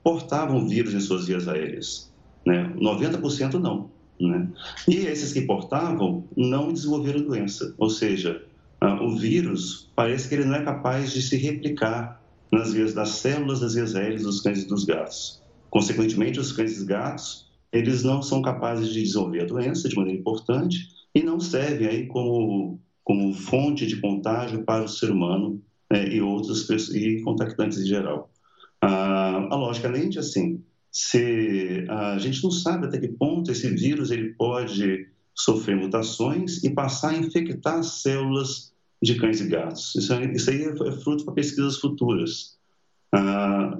portavam 0.04 0.68
vírus 0.68 0.94
em 0.94 1.00
suas 1.00 1.26
vias 1.26 1.48
aéreas. 1.48 2.12
Né? 2.46 2.72
90% 2.76 3.54
não. 3.54 3.90
Né? 4.20 4.48
E 4.86 4.98
esses 4.98 5.32
que 5.32 5.42
portavam 5.42 6.24
não 6.36 6.72
desenvolveram 6.72 7.22
doença, 7.22 7.74
ou 7.78 7.88
seja, 7.88 8.44
o 8.82 9.16
vírus 9.16 9.90
parece 9.94 10.28
que 10.28 10.34
ele 10.34 10.44
não 10.44 10.54
é 10.54 10.64
capaz 10.64 11.12
de 11.12 11.20
se 11.20 11.36
replicar 11.36 12.20
nas 12.50 12.72
vias 12.72 12.94
das 12.94 13.10
células 13.10 13.60
das 13.60 13.74
vias 13.74 13.94
aéreas 13.94 14.22
dos 14.22 14.40
cães 14.40 14.62
e 14.62 14.68
dos 14.68 14.84
gatos. 14.84 15.42
Consequentemente, 15.68 16.40
os 16.40 16.52
cães 16.52 16.76
e 16.76 16.80
os 16.80 16.84
gatos 16.84 17.50
eles 17.72 18.02
não 18.02 18.20
são 18.20 18.42
capazes 18.42 18.88
de 18.88 19.02
desenvolver 19.02 19.42
a 19.42 19.46
doença 19.46 19.88
de 19.88 19.94
maneira 19.96 20.18
importante 20.18 20.88
e 21.14 21.22
não 21.22 21.38
servem 21.38 21.86
aí 21.86 22.06
como, 22.06 22.80
como 23.04 23.32
fonte 23.32 23.86
de 23.86 24.00
contágio 24.00 24.64
para 24.64 24.84
o 24.84 24.88
ser 24.88 25.10
humano 25.10 25.62
né, 25.90 26.08
e 26.08 26.20
outros 26.20 26.68
e 26.90 27.22
contactantes 27.22 27.78
em 27.78 27.86
geral. 27.86 28.30
Ah, 28.80 29.48
logicamente, 29.52 30.18
assim, 30.18 30.62
se 30.90 31.84
a 31.88 32.18
gente 32.18 32.42
não 32.42 32.50
sabe 32.50 32.86
até 32.86 32.98
que 32.98 33.08
ponto 33.08 33.52
esse 33.52 33.68
vírus 33.70 34.10
ele 34.10 34.34
pode 34.34 35.08
sofrer 35.34 35.76
mutações 35.76 36.62
e 36.64 36.70
passar 36.70 37.10
a 37.10 37.16
infectar 37.16 37.82
células 37.82 38.69
de 39.02 39.16
cães 39.16 39.40
e 39.40 39.48
gatos. 39.48 39.94
Isso, 39.94 40.14
isso 40.14 40.50
aí 40.50 40.64
é, 40.64 40.68
é 40.68 40.92
fruto 40.92 41.24
para 41.24 41.34
pesquisas 41.34 41.78
futuras. 41.78 42.58
Ah, 43.12 43.76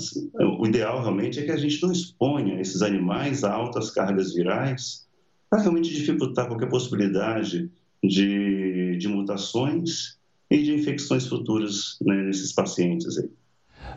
o 0.59 0.67
ideal 0.67 1.03
realmente 1.03 1.39
é 1.39 1.45
que 1.45 1.53
a 1.53 1.57
gente 1.57 1.81
não 1.83 1.93
exponha 1.93 2.61
esses 2.61 2.83
animais 2.83 3.45
a 3.45 3.53
altas 3.53 3.91
cargas 3.91 4.35
virais 4.35 5.07
para 5.49 5.61
realmente 5.61 5.93
dificultar 5.93 6.49
qualquer 6.49 6.69
possibilidade 6.69 7.71
de, 8.03 8.97
de 8.97 9.09
mutações 9.09 10.19
e 10.51 10.63
de 10.63 10.75
infecções 10.75 11.27
futuras 11.27 11.97
né, 12.01 12.23
nesses 12.23 12.53
pacientes. 12.53 13.19
Aí. 13.19 13.31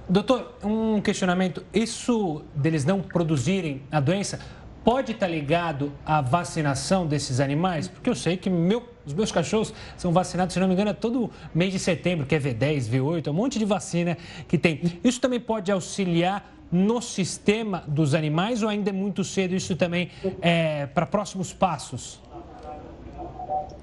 Doutor, 0.08 0.56
um 0.64 1.02
questionamento. 1.02 1.64
Isso 1.74 2.44
deles 2.56 2.86
não 2.86 3.02
produzirem 3.02 3.82
a 3.92 4.00
doença 4.00 4.40
pode 4.84 5.14
estar 5.14 5.28
ligado 5.28 5.92
à 6.06 6.22
vacinação 6.22 7.08
desses 7.08 7.40
animais? 7.40 7.88
Porque 7.88 8.10
eu 8.10 8.16
sei 8.16 8.38
que 8.38 8.50
meu, 8.50 8.84
os 9.06 9.14
meus 9.14 9.32
cachorros 9.32 9.74
são 9.98 10.12
vacinados, 10.12 10.54
se 10.54 10.60
não 10.60 10.68
me 10.68 10.74
engano, 10.74 10.90
é 10.90 10.94
todo 10.94 11.32
mês 11.54 11.72
de 11.72 11.80
setembro, 11.80 12.26
que 12.26 12.36
é 12.36 12.40
V10, 12.40 12.90
V8, 12.90 13.28
é 13.28 13.32
um 13.32 13.34
monte 13.34 13.58
de 13.58 13.66
vacina 13.66 14.18
que 14.48 14.58
tem. 14.58 14.82
Isso 15.04 15.20
também 15.22 15.40
pode 15.40 15.72
auxiliar 15.72 16.54
no 16.72 17.02
sistema 17.02 17.84
dos 17.88 18.16
animais 18.16 18.64
ou 18.64 18.70
ainda 18.70 18.90
é 18.90 18.94
muito 18.94 19.24
cedo 19.24 19.54
isso 19.54 19.76
também 19.76 20.10
é, 20.42 20.88
para 20.88 21.06
próximos 21.06 21.54
passos? 21.54 22.20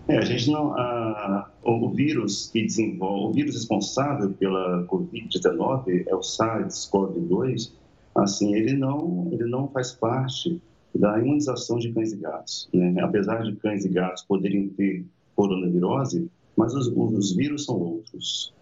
É, 0.08 0.18
a 0.18 0.22
gente 0.22 0.50
não. 0.50 0.72
A, 0.76 1.48
o 1.62 1.88
vírus 1.90 2.48
que 2.48 2.62
desenvolve, 2.62 3.30
o 3.30 3.32
vírus 3.32 3.54
responsável 3.54 4.30
pela 4.32 4.84
Covid-19 4.86 6.04
é 6.08 6.14
o 6.14 6.20
SARS-CoV-2. 6.20 7.72
Assim, 8.16 8.54
ele 8.54 8.72
não, 8.72 9.28
ele 9.30 9.44
não 9.44 9.68
faz 9.68 9.92
parte 9.92 10.60
da 10.94 11.18
imunização 11.18 11.78
de 11.78 11.92
cães 11.92 12.12
e 12.12 12.16
gatos. 12.16 12.68
Né? 12.72 12.94
Apesar 13.00 13.42
de 13.42 13.54
cães 13.56 13.84
e 13.84 13.88
gatos 13.88 14.22
poderem 14.24 14.68
ter 14.70 15.04
coronavirose, 15.34 16.28
mas 16.56 16.74
os, 16.74 16.88
os 16.88 17.34
vírus 17.34 17.64
são 17.64 17.76
outros. 17.76 18.52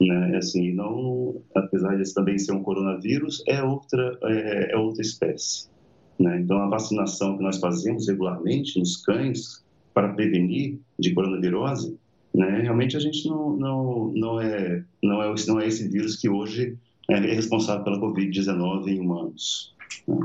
Né? 0.00 0.36
Assim, 0.36 0.72
não, 0.72 1.36
apesar 1.54 1.96
de 1.96 2.14
também 2.14 2.38
ser 2.38 2.52
um 2.52 2.62
coronavírus, 2.62 3.42
é 3.46 3.62
outra, 3.62 4.18
é, 4.24 4.72
é 4.72 4.76
outra 4.76 5.02
espécie. 5.02 5.68
Né? 6.18 6.40
Então, 6.40 6.58
a 6.58 6.68
vacinação 6.68 7.36
que 7.36 7.42
nós 7.42 7.58
fazemos 7.58 8.08
regularmente 8.08 8.78
nos 8.78 8.98
cães 8.98 9.64
para 9.94 10.12
prevenir 10.12 10.78
de 10.98 11.12
coronavirose, 11.12 11.98
né, 12.34 12.60
realmente 12.60 12.96
a 12.96 13.00
gente 13.00 13.26
não, 13.28 13.56
não, 13.56 14.12
não, 14.14 14.40
é, 14.40 14.84
não, 15.02 15.22
é, 15.22 15.34
não 15.46 15.60
é 15.60 15.66
esse 15.66 15.88
vírus 15.88 16.16
que 16.16 16.28
hoje 16.28 16.76
é 17.10 17.18
responsável 17.18 17.82
pela 17.82 18.00
Covid-19 18.00 18.86
em 18.88 19.00
humanos. 19.00 19.74
Né? 20.06 20.16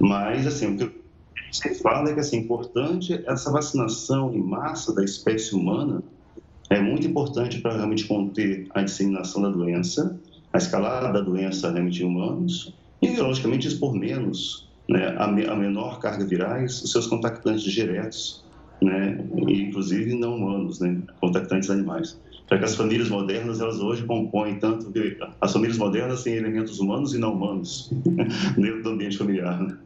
Mas, 0.00 0.46
assim, 0.46 0.74
o 0.74 0.76
que 0.76 0.90
você 1.50 1.74
fala 1.74 2.10
é 2.10 2.14
que 2.14 2.20
assim, 2.20 2.38
importante 2.38 3.22
essa 3.26 3.50
vacinação 3.50 4.32
em 4.34 4.42
massa 4.42 4.94
da 4.94 5.04
espécie 5.04 5.54
humana 5.54 6.02
é 6.70 6.80
muito 6.80 7.06
importante 7.06 7.60
para 7.60 7.76
realmente 7.76 8.06
conter 8.06 8.66
a 8.74 8.82
disseminação 8.82 9.42
da 9.42 9.48
doença, 9.48 10.20
a 10.52 10.58
escalada 10.58 11.12
da 11.12 11.20
doença 11.20 11.70
realmente 11.70 12.02
em 12.02 12.06
humanos 12.06 12.74
e, 13.00 13.16
logicamente, 13.16 13.66
expor 13.66 13.94
menos 13.94 14.68
né, 14.88 15.14
a, 15.16 15.24
a 15.24 15.56
menor 15.56 15.98
carga 16.00 16.24
virais 16.24 16.82
os 16.82 16.92
seus 16.92 17.06
contactantes 17.06 17.62
diretos 17.62 18.48
né, 18.82 19.18
inclusive 19.48 20.14
não 20.14 20.36
humanos, 20.36 20.80
né, 20.80 21.02
contactantes 21.20 21.70
animais. 21.70 22.18
Já 22.50 22.58
que 22.58 22.64
as 22.64 22.74
famílias 22.74 23.10
modernas, 23.10 23.60
elas 23.60 23.78
hoje 23.78 24.04
compõem 24.04 24.58
tanto 24.58 24.90
as 25.40 25.52
famílias 25.52 25.76
modernas 25.76 26.22
têm 26.22 26.34
elementos 26.34 26.78
humanos 26.78 27.14
e 27.14 27.18
não 27.18 27.34
humanos 27.34 27.90
dentro 28.56 28.82
do 28.82 28.90
ambiente 28.90 29.18
familiar. 29.18 29.60
Né? 29.60 29.76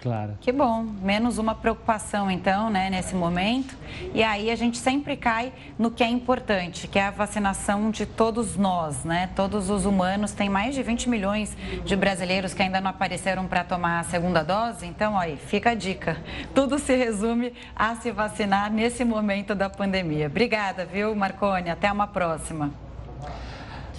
Claro. 0.00 0.36
Que 0.40 0.52
bom, 0.52 0.84
menos 1.02 1.38
uma 1.38 1.54
preocupação 1.54 2.30
então, 2.30 2.68
né, 2.70 2.90
nesse 2.90 3.14
momento. 3.14 3.76
E 4.14 4.22
aí 4.22 4.50
a 4.50 4.56
gente 4.56 4.78
sempre 4.78 5.16
cai 5.16 5.52
no 5.78 5.90
que 5.90 6.04
é 6.04 6.08
importante, 6.08 6.86
que 6.86 6.98
é 6.98 7.04
a 7.04 7.10
vacinação 7.10 7.90
de 7.90 8.04
todos 8.04 8.56
nós, 8.56 9.04
né? 9.04 9.30
Todos 9.34 9.70
os 9.70 9.84
humanos, 9.84 10.32
tem 10.32 10.48
mais 10.48 10.74
de 10.74 10.82
20 10.82 11.08
milhões 11.08 11.56
de 11.84 11.96
brasileiros 11.96 12.52
que 12.52 12.62
ainda 12.62 12.80
não 12.80 12.90
apareceram 12.90 13.46
para 13.46 13.64
tomar 13.64 14.00
a 14.00 14.04
segunda 14.04 14.42
dose. 14.42 14.86
Então, 14.86 15.18
aí, 15.18 15.36
fica 15.36 15.70
a 15.70 15.74
dica. 15.74 16.16
Tudo 16.54 16.78
se 16.78 16.94
resume 16.94 17.52
a 17.74 17.94
se 17.96 18.10
vacinar 18.10 18.70
nesse 18.70 19.04
momento 19.04 19.54
da 19.54 19.70
pandemia. 19.70 20.26
Obrigada, 20.26 20.84
viu, 20.84 21.14
Marcone? 21.14 21.70
Até 21.70 21.90
uma 21.90 22.06
próxima. 22.06 22.85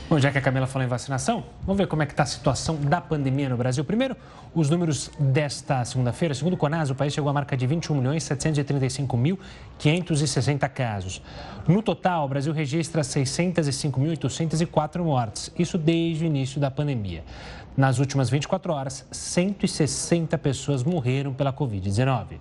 Bom, 0.09 0.17
já 0.19 0.31
que 0.31 0.37
a 0.37 0.41
Camila 0.41 0.65
falou 0.65 0.85
em 0.85 0.89
vacinação, 0.89 1.43
vamos 1.63 1.77
ver 1.77 1.85
como 1.85 2.01
é 2.01 2.05
que 2.05 2.13
está 2.13 2.23
a 2.23 2.25
situação 2.25 2.77
da 2.77 3.01
pandemia 3.01 3.49
no 3.49 3.57
Brasil. 3.57 3.83
Primeiro, 3.83 4.15
os 4.55 4.69
números 4.69 5.11
desta 5.19 5.83
segunda-feira. 5.83 6.33
Segundo 6.33 6.53
o 6.53 6.57
Conas, 6.57 6.89
o 6.89 6.95
país 6.95 7.13
chegou 7.13 7.29
à 7.29 7.33
marca 7.33 7.57
de 7.57 7.67
21 7.67 7.95
milhões 7.95 8.23
735.560 8.23 10.69
casos. 10.69 11.21
No 11.67 11.83
total, 11.83 12.23
o 12.23 12.29
Brasil 12.29 12.53
registra 12.53 13.01
605.804 13.01 15.03
mortes. 15.03 15.51
Isso 15.59 15.77
desde 15.77 16.23
o 16.23 16.27
início 16.27 16.61
da 16.61 16.71
pandemia. 16.71 17.25
Nas 17.75 17.99
últimas 17.99 18.29
24 18.29 18.71
horas, 18.71 19.05
160 19.11 20.37
pessoas 20.37 20.85
morreram 20.85 21.33
pela 21.33 21.51
Covid-19. 21.51 22.37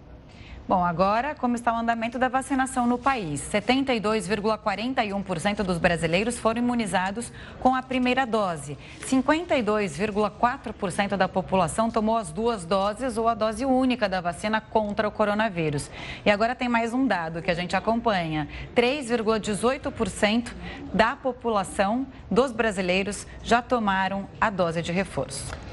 Bom, 0.68 0.84
agora, 0.84 1.32
como 1.32 1.54
está 1.54 1.72
o 1.72 1.76
andamento 1.76 2.18
da 2.18 2.28
vacinação 2.28 2.88
no 2.88 2.98
país? 2.98 3.40
72,41% 3.52 5.62
dos 5.62 5.78
brasileiros 5.78 6.40
foram 6.40 6.60
imunizados 6.60 7.32
com 7.60 7.72
a 7.72 7.84
primeira 7.84 8.26
dose. 8.26 8.76
52,4% 9.02 11.16
da 11.16 11.28
população 11.28 11.88
tomou 11.88 12.16
as 12.16 12.32
duas 12.32 12.64
doses 12.64 13.16
ou 13.16 13.28
a 13.28 13.34
dose 13.34 13.64
única 13.64 14.08
da 14.08 14.20
vacina 14.20 14.60
contra 14.60 15.06
o 15.06 15.12
coronavírus. 15.12 15.88
E 16.24 16.32
agora 16.32 16.56
tem 16.56 16.68
mais 16.68 16.92
um 16.92 17.06
dado 17.06 17.42
que 17.42 17.50
a 17.52 17.54
gente 17.54 17.76
acompanha: 17.76 18.48
3,18% 18.74 20.52
da 20.92 21.14
população 21.14 22.08
dos 22.28 22.50
brasileiros 22.50 23.24
já 23.40 23.62
tomaram 23.62 24.26
a 24.40 24.50
dose 24.50 24.82
de 24.82 24.90
reforço. 24.90 25.64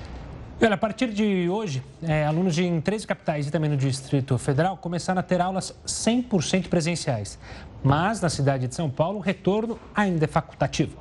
Olha, 0.66 0.76
a 0.76 0.78
partir 0.78 1.12
de 1.12 1.50
hoje, 1.50 1.84
é, 2.02 2.26
alunos 2.26 2.56
de, 2.56 2.64
em 2.64 2.80
13 2.80 3.06
capitais 3.06 3.46
e 3.46 3.52
também 3.52 3.70
no 3.70 3.76
Distrito 3.76 4.38
Federal 4.38 4.78
começaram 4.78 5.20
a 5.20 5.24
ter 5.24 5.42
aulas 5.42 5.76
100% 5.86 6.70
presenciais. 6.70 7.38
Mas 7.84 8.22
na 8.22 8.30
cidade 8.30 8.66
de 8.70 8.74
São 8.74 8.90
Paulo, 8.90 9.18
o 9.18 9.22
retorno 9.22 9.78
ainda 9.94 10.24
é 10.24 10.28
facultativo. 10.28 10.98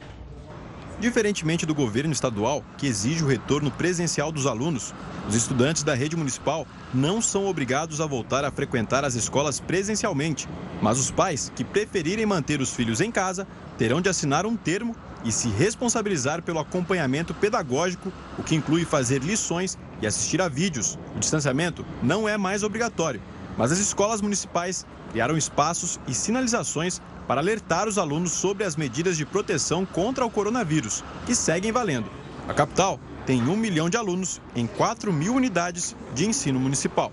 Diferentemente 0.99 1.65
do 1.65 1.77
governo 1.77 2.13
estadual, 2.13 2.65
que 2.77 2.89
exige 2.89 3.23
o 3.23 3.29
retorno 3.29 3.71
presencial 3.71 4.33
dos 4.33 4.47
alunos, 4.47 4.93
os 5.29 5.37
estudantes 5.37 5.85
da 5.85 5.95
rede 5.95 6.17
municipal 6.17 6.67
não 6.93 7.23
são 7.23 7.47
obrigados 7.47 8.01
a 8.01 8.07
voltar 8.07 8.45
a 8.45 8.51
frequentar 8.51 9.05
as 9.05 9.15
escolas 9.15 9.61
presencialmente. 9.61 10.49
Mas 10.81 10.99
os 10.99 11.13
pais 11.13 11.53
que 11.55 11.63
preferirem 11.63 12.27
manter 12.27 12.61
os 12.61 12.75
filhos 12.75 13.01
em 13.01 13.13
casa 13.13 13.47
terão 13.79 14.01
de 14.01 14.09
assinar 14.09 14.45
um 14.45 14.57
termo 14.57 14.97
e 15.25 15.33
se 15.33 15.49
responsabilizar 15.49 16.43
pelo 16.43 16.59
acompanhamento 16.59 17.33
pedagógico, 17.35 18.13
o 18.39 18.43
que 18.43 18.55
inclui 18.55 18.85
fazer 18.85 19.23
lições 19.23 19.79
e 20.01 20.07
assistir 20.07 20.41
a 20.41 20.49
vídeos. 20.49 20.99
O 21.17 21.19
distanciamento 21.19 21.85
não 22.03 22.29
é 22.29 22.37
mais 22.37 22.63
obrigatório, 22.63 23.21
mas 23.57 23.71
as 23.73 23.79
escolas 23.79 24.21
municipais 24.21 24.87
criaram 25.11 25.37
espaços 25.37 26.01
e 26.09 26.15
sinalizações 26.15 27.01
para 27.27 27.41
alertar 27.41 27.87
os 27.87 27.99
alunos 27.99 28.33
sobre 28.33 28.65
as 28.65 28.77
medidas 28.77 29.17
de 29.17 29.25
proteção 29.25 29.87
contra 29.87 30.25
o 30.25 30.31
coronavírus, 30.31 31.05
que 31.25 31.35
seguem 31.35 31.71
valendo. 31.71 32.11
A 32.49 32.55
capital 32.55 32.99
tem 33.25 33.43
um 33.43 33.57
milhão 33.57 33.89
de 33.89 33.97
alunos 33.97 34.41
em 34.57 34.67
4 34.67 35.13
mil 35.13 35.35
unidades 35.35 35.95
de 36.15 36.27
ensino 36.27 36.59
municipal. 36.59 37.13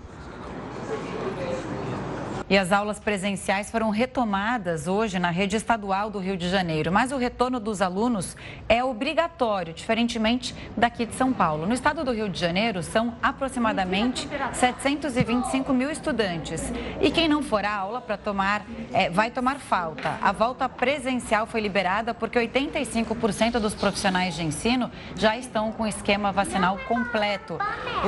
E 2.50 2.58
as 2.58 2.72
aulas 2.72 2.98
presenciais 2.98 3.70
foram 3.70 3.90
retomadas 3.90 4.88
hoje 4.88 5.20
na 5.20 5.30
rede 5.30 5.54
estadual 5.54 6.10
do 6.10 6.18
Rio 6.18 6.36
de 6.36 6.48
Janeiro, 6.48 6.90
mas 6.90 7.12
o 7.12 7.16
retorno 7.16 7.60
dos 7.60 7.80
alunos 7.80 8.36
é 8.68 8.82
obrigatório, 8.82 9.72
diferentemente 9.72 10.52
daqui 10.76 11.06
de 11.06 11.14
São 11.14 11.32
Paulo. 11.32 11.64
No 11.64 11.72
estado 11.72 12.02
do 12.02 12.10
Rio 12.10 12.28
de 12.28 12.40
Janeiro, 12.40 12.82
são 12.82 13.14
aproximadamente 13.22 14.28
725 14.52 15.72
mil 15.72 15.92
estudantes. 15.92 16.72
E 17.00 17.08
quem 17.12 17.28
não 17.28 17.40
for 17.40 17.64
à 17.64 17.72
aula 17.72 18.00
para 18.00 18.16
tomar, 18.16 18.66
é, 18.92 19.08
vai 19.08 19.30
tomar 19.30 19.60
falta. 19.60 20.18
A 20.20 20.32
volta 20.32 20.68
presencial 20.68 21.46
foi 21.46 21.60
liberada 21.60 22.12
porque 22.12 22.36
85% 22.36 23.60
dos 23.60 23.76
profissionais 23.76 24.34
de 24.34 24.42
ensino 24.42 24.90
já 25.14 25.36
estão 25.36 25.70
com 25.70 25.86
esquema 25.86 26.32
vacinal 26.32 26.76
completo. 26.88 27.58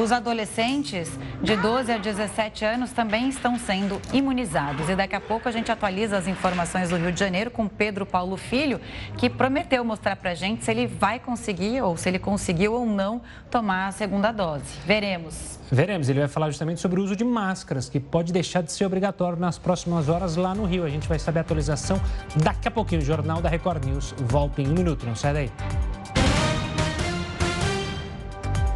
Os 0.03 0.11
adolescentes 0.11 1.17
de 1.41 1.55
12 1.55 1.93
a 1.93 1.99
17 1.99 2.65
anos 2.65 2.91
também 2.91 3.29
estão 3.29 3.57
sendo 3.57 4.03
imunizados 4.13 4.32
imunizados. 4.33 4.89
E 4.89 4.97
daqui 4.97 5.15
a 5.15 5.21
pouco 5.21 5.49
a 5.49 5.53
gente 5.53 5.71
atualiza 5.71 6.17
as 6.17 6.27
informações 6.27 6.89
do 6.91 6.97
Rio 6.97 7.13
de 7.13 7.21
Janeiro 7.21 7.51
com 7.51 7.69
Pedro 7.69 8.07
Paulo 8.07 8.37
Filho, 8.37 8.81
que 9.17 9.29
prometeu 9.29 9.85
mostrar 9.85 10.17
para 10.17 10.31
a 10.31 10.35
gente 10.35 10.65
se 10.65 10.71
ele 10.71 10.87
vai 10.87 11.21
conseguir 11.21 11.83
ou 11.83 11.97
se 11.97 12.09
ele 12.09 12.19
conseguiu 12.19 12.73
ou 12.73 12.87
não 12.87 13.21
tomar 13.51 13.89
a 13.89 13.93
segunda 13.93 14.33
dose. 14.33 14.65
Veremos. 14.87 15.59
Veremos. 15.71 16.09
Ele 16.09 16.21
vai 16.21 16.29
falar 16.29 16.49
justamente 16.49 16.81
sobre 16.81 16.99
o 16.99 17.05
uso 17.05 17.15
de 17.15 17.25
máscaras, 17.25 17.89
que 17.89 18.01
pode 18.01 18.33
deixar 18.33 18.63
de 18.63 18.73
ser 18.73 18.85
obrigatório 18.85 19.39
nas 19.39 19.59
próximas 19.59 20.09
horas 20.09 20.37
lá 20.37 20.55
no 20.55 20.65
Rio. 20.65 20.85
A 20.85 20.89
gente 20.89 21.07
vai 21.09 21.19
saber 21.19 21.41
a 21.41 21.43
atualização 21.43 22.01
daqui 22.43 22.67
a 22.67 22.71
pouquinho. 22.71 23.03
O 23.03 23.05
Jornal 23.05 23.41
da 23.41 23.49
Record 23.49 23.85
News 23.85 24.15
volta 24.19 24.63
em 24.63 24.69
um 24.69 24.73
minuto. 24.73 25.07
Não 25.07 25.15
sai 25.15 25.35
daí. 25.35 25.51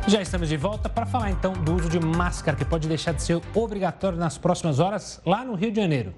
Já 0.08 0.22
estamos 0.22 0.48
de 0.48 0.56
volta 0.56 0.88
para 0.88 1.04
falar 1.04 1.32
então 1.32 1.52
do 1.52 1.74
uso 1.74 1.88
de 1.88 1.98
máscara, 1.98 2.56
que 2.56 2.64
pode 2.64 2.86
deixar 2.86 3.12
de 3.12 3.20
ser 3.20 3.42
obrigatório 3.52 4.16
nas 4.16 4.38
próximas 4.38 4.78
horas 4.78 5.20
lá 5.26 5.44
no 5.44 5.56
Rio 5.56 5.72
de 5.72 5.80
Janeiro. 5.80 6.14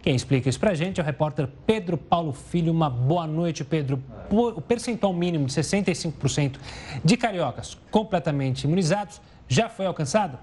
Quem 0.00 0.14
explica 0.14 0.48
isso 0.48 0.60
para 0.60 0.70
a 0.70 0.74
gente 0.74 1.00
é 1.00 1.02
o 1.02 1.04
repórter 1.04 1.48
Pedro 1.66 1.96
Paulo 1.96 2.32
Filho. 2.32 2.70
Uma 2.70 2.88
boa 2.88 3.26
noite, 3.26 3.64
Pedro. 3.64 4.00
O 4.30 4.60
percentual 4.60 5.12
mínimo 5.12 5.46
de 5.46 5.52
65% 5.52 6.58
de 7.04 7.16
cariocas 7.16 7.76
completamente 7.90 8.64
imunizados 8.64 9.20
já 9.48 9.68
foi 9.68 9.86
alcançado? 9.86 10.38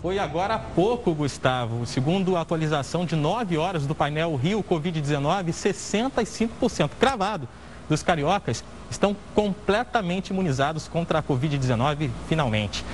Foi 0.00 0.18
agora 0.18 0.54
há 0.54 0.58
pouco, 0.58 1.14
Gustavo. 1.14 1.84
Segundo 1.84 2.34
a 2.34 2.40
atualização 2.40 3.04
de 3.04 3.14
9 3.14 3.58
horas 3.58 3.86
do 3.86 3.94
painel 3.94 4.34
Rio 4.36 4.64
Covid-19, 4.64 5.48
65% 5.48 6.92
cravado 6.98 7.46
dos 7.90 8.04
cariocas 8.04 8.64
estão 8.88 9.14
completamente 9.34 10.28
imunizados 10.28 10.86
contra 10.86 11.18
a 11.18 11.22
Covid-19, 11.22 12.08
finalmente. 12.28 12.84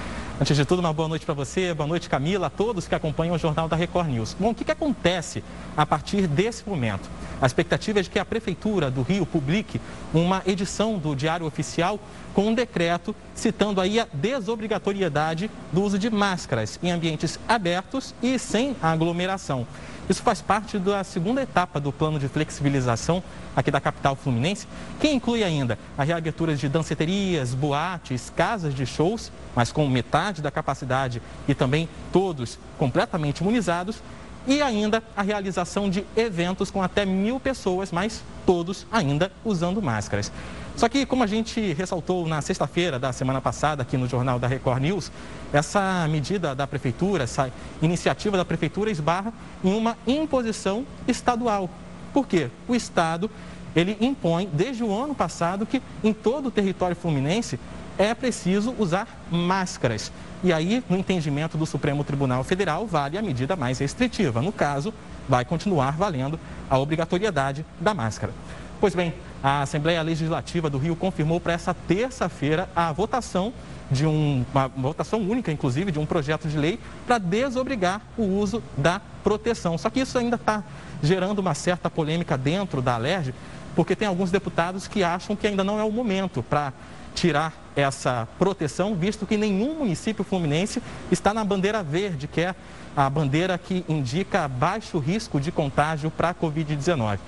Antes 0.41 0.57
de 0.57 0.65
tudo, 0.67 0.81
uma 0.81 0.93
boa 0.93 1.09
noite 1.09 1.25
para 1.25 1.35
você, 1.35 1.73
boa 1.73 1.87
noite 1.87 2.11
Camila, 2.11 2.49
a 2.49 2.51
todos 2.51 2.87
que 2.87 2.95
acompanham 2.95 3.35
o 3.35 3.39
Jornal 3.39 3.69
da 3.69 3.77
Record 3.77 4.09
News. 4.09 4.37
Bom, 4.39 4.51
o 4.51 4.55
que, 4.55 4.65
que 4.65 4.71
acontece 4.71 5.43
a 5.75 5.87
partir 5.87 6.27
desse 6.27 6.69
momento? 6.69 7.09
A 7.41 7.47
expectativa 7.47 8.01
é 8.01 8.03
de 8.03 8.11
que 8.11 8.19
a 8.19 8.25
Prefeitura 8.25 8.91
do 8.91 9.01
Rio 9.03 9.25
publique 9.25 9.81
uma 10.13 10.43
edição 10.47 10.99
do 10.99 11.15
Diário 11.15 11.47
Oficial 11.47 11.99
com 12.35 12.49
um 12.49 12.55
decreto 12.55 13.17
citando 13.35 13.81
aí 13.81 13.99
a 13.99 14.07
desobrigatoriedade 14.13 15.51
do 15.73 15.83
uso 15.83 15.99
de 15.99 16.11
máscaras 16.11 16.79
em 16.83 16.91
ambientes 16.91 17.39
abertos 17.49 18.15
e 18.23 18.39
sem 18.39 18.77
aglomeração. 18.83 19.67
Isso 20.09 20.23
faz 20.23 20.40
parte 20.40 20.79
da 20.79 21.03
segunda 21.03 21.42
etapa 21.42 21.81
do 21.81 21.92
plano 21.92 22.19
de 22.19 22.29
flexibilização 22.29 23.23
aqui 23.57 23.71
da 23.71 23.81
capital 23.81 24.14
fluminense, 24.14 24.66
que 25.01 25.11
inclui 25.11 25.42
ainda 25.42 25.79
a 25.99 26.05
reabertura 26.05 26.55
de 26.55 26.69
danceterias, 26.69 27.55
boates, 27.55 28.33
casas 28.35 28.73
de 28.75 28.87
shows, 28.87 29.33
mas 29.55 29.73
com 29.73 29.88
metade 29.88 30.40
da 30.40 30.51
capacidade 30.51 31.21
e 31.49 31.55
também 31.55 31.88
todos 32.12 32.59
completamente 32.79 33.40
imunizados, 33.40 34.01
e 34.47 34.62
ainda 34.62 35.03
a 35.16 35.23
realização 35.23 35.90
de 35.90 36.07
eventos 36.16 36.71
com 36.71 36.81
até 36.81 37.05
mil 37.05 37.40
pessoas, 37.40 37.90
mas 37.90 38.23
todos 38.45 38.87
ainda 38.92 39.33
usando 39.45 39.83
máscaras. 39.83 40.31
Só 40.77 40.91
que, 40.91 41.07
como 41.07 41.25
a 41.25 41.27
gente 41.27 41.73
ressaltou 41.73 42.29
na 42.29 42.43
sexta-feira 42.43 42.99
da 42.99 43.11
semana 43.11 43.41
passada 43.41 43.83
aqui 43.83 43.97
no 43.97 44.07
Jornal 44.07 44.39
da 44.39 44.47
Record 44.47 44.83
News, 44.83 45.11
essa 45.51 46.07
medida 46.07 46.55
da 46.55 46.67
Prefeitura, 46.67 47.25
essa 47.25 47.51
iniciativa 47.81 48.37
da 48.37 48.45
Prefeitura 48.45 48.91
esbarra 48.91 49.33
em 49.65 49.73
uma 49.73 49.97
imposição 50.07 50.85
estadual. 51.09 51.71
Por 52.12 52.27
quê? 52.27 52.51
O 52.69 52.75
Estado, 52.75 53.31
ele 53.75 53.97
impõe 54.03 54.51
desde 54.53 54.85
o 54.85 54.95
ano 54.95 55.15
passado 55.15 55.65
que 55.65 55.83
em 56.05 56.12
todo 56.12 56.47
o 56.47 56.51
território 56.51 56.95
fluminense 56.95 57.59
é 57.97 58.15
preciso 58.15 58.75
usar 58.79 59.09
máscaras. 59.31 60.12
E 60.45 60.53
aí, 60.53 60.85
no 60.91 60.99
entendimento 60.99 61.57
do 61.57 61.65
Supremo 61.65 62.05
Tribunal 62.05 62.45
Federal, 62.45 62.87
vale 62.87 63.17
a 63.17 63.23
medida 63.23 63.57
mais 63.57 63.79
restritiva. 63.79 64.43
No 64.43 64.53
caso, 64.53 64.93
vai 65.27 65.47
continuar 65.47 65.93
valendo 65.93 66.39
a 66.69 66.79
obrigatoriedade 66.79 67.65
da 67.81 67.95
máscara. 67.95 68.35
Pois 68.79 68.95
bem, 68.95 69.15
a 69.47 69.63
Assembleia 69.63 70.03
Legislativa 70.03 70.69
do 70.69 70.77
Rio 70.77 70.97
confirmou 70.97 71.39
para 71.39 71.53
essa 71.53 71.73
terça-feira 71.73 72.69
a 72.75 72.91
votação 72.91 73.53
de 73.89 74.05
um, 74.05 74.45
uma 74.53 74.67
votação 74.67 75.21
única, 75.21 75.53
inclusive, 75.53 75.93
de 75.93 76.01
um 76.01 76.05
projeto 76.05 76.49
de 76.49 76.59
lei 76.59 76.81
para 77.07 77.19
desobrigar 77.19 78.03
o 78.19 78.25
uso 78.25 78.61
da 78.77 79.01
proteção. 79.23 79.79
Só 79.79 79.89
que 79.89 80.01
isso 80.01 80.19
ainda 80.19 80.35
está 80.35 80.65
gerando 81.01 81.39
uma 81.39 81.55
certa 81.55 81.89
polêmica 81.89 82.37
dentro 82.37 82.83
da 82.83 82.97
Alerj, 82.97 83.33
porque 83.77 83.95
tem 83.95 84.09
alguns 84.09 84.33
deputados 84.33 84.89
que 84.89 85.05
acham 85.05 85.37
que 85.37 85.47
ainda 85.47 85.63
não 85.63 85.79
é 85.79 85.85
o 85.85 85.93
momento 85.93 86.43
para 86.43 86.73
tirar 87.15 87.53
essa 87.77 88.27
proteção, 88.41 88.97
visto 88.97 89.27
que 89.27 89.37
nenhum 89.37 89.79
município 89.79 90.25
fluminense 90.25 90.83
está 91.09 91.33
na 91.33 91.45
bandeira 91.45 91.85
verde, 91.85 92.27
que 92.27 92.41
é 92.41 92.55
a 92.97 93.09
bandeira 93.09 93.57
que 93.57 93.85
indica 93.89 94.49
baixo 94.49 94.99
risco 94.99 95.39
de 95.39 95.53
contágio 95.53 96.11
para 96.11 96.31
a 96.31 96.35
Covid-19. 96.35 97.21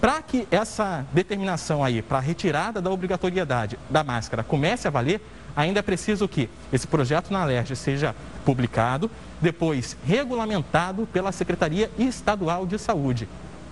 Para 0.00 0.20
que 0.22 0.46
essa 0.50 1.06
determinação 1.12 1.82
aí, 1.82 2.02
para 2.02 2.18
a 2.18 2.20
retirada 2.20 2.80
da 2.80 2.90
obrigatoriedade 2.90 3.78
da 3.88 4.04
máscara 4.04 4.44
comece 4.44 4.86
a 4.86 4.90
valer, 4.90 5.20
ainda 5.56 5.80
é 5.80 5.82
preciso 5.82 6.28
que 6.28 6.50
esse 6.72 6.86
projeto 6.86 7.32
na 7.32 7.40
Alerj 7.40 7.74
seja 7.74 8.14
publicado, 8.44 9.10
depois 9.40 9.96
regulamentado 10.06 11.06
pela 11.12 11.32
Secretaria 11.32 11.90
Estadual 11.98 12.66
de 12.66 12.78
Saúde. 12.78 13.28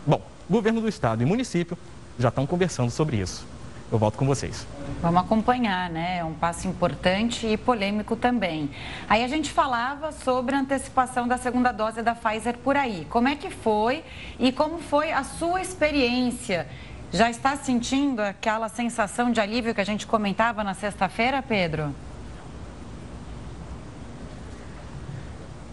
Bom, 0.06 0.22
governo 0.48 0.80
do 0.80 0.88
estado 0.88 1.22
e 1.22 1.26
município 1.26 1.76
já 2.18 2.28
estão 2.28 2.46
conversando 2.46 2.90
sobre 2.90 3.18
isso. 3.18 3.53
Eu 3.92 3.98
volto 3.98 4.16
com 4.16 4.26
vocês. 4.26 4.66
Vamos 5.00 5.20
acompanhar, 5.20 5.90
né? 5.90 6.18
É 6.18 6.24
um 6.24 6.32
passo 6.32 6.66
importante 6.66 7.46
e 7.46 7.56
polêmico 7.56 8.16
também. 8.16 8.70
Aí 9.08 9.22
a 9.22 9.28
gente 9.28 9.50
falava 9.50 10.10
sobre 10.10 10.54
a 10.54 10.60
antecipação 10.60 11.28
da 11.28 11.36
segunda 11.36 11.70
dose 11.70 12.02
da 12.02 12.14
Pfizer 12.14 12.56
por 12.58 12.76
aí. 12.76 13.06
Como 13.10 13.28
é 13.28 13.36
que 13.36 13.50
foi 13.50 14.02
e 14.38 14.50
como 14.50 14.78
foi 14.78 15.12
a 15.12 15.22
sua 15.22 15.60
experiência? 15.60 16.66
Já 17.12 17.30
está 17.30 17.56
sentindo 17.56 18.20
aquela 18.20 18.68
sensação 18.68 19.30
de 19.30 19.40
alívio 19.40 19.74
que 19.74 19.80
a 19.80 19.84
gente 19.84 20.06
comentava 20.06 20.64
na 20.64 20.74
sexta-feira, 20.74 21.40
Pedro? 21.42 21.94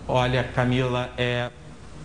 Olha, 0.07 0.43
Camila, 0.43 1.09
é, 1.17 1.49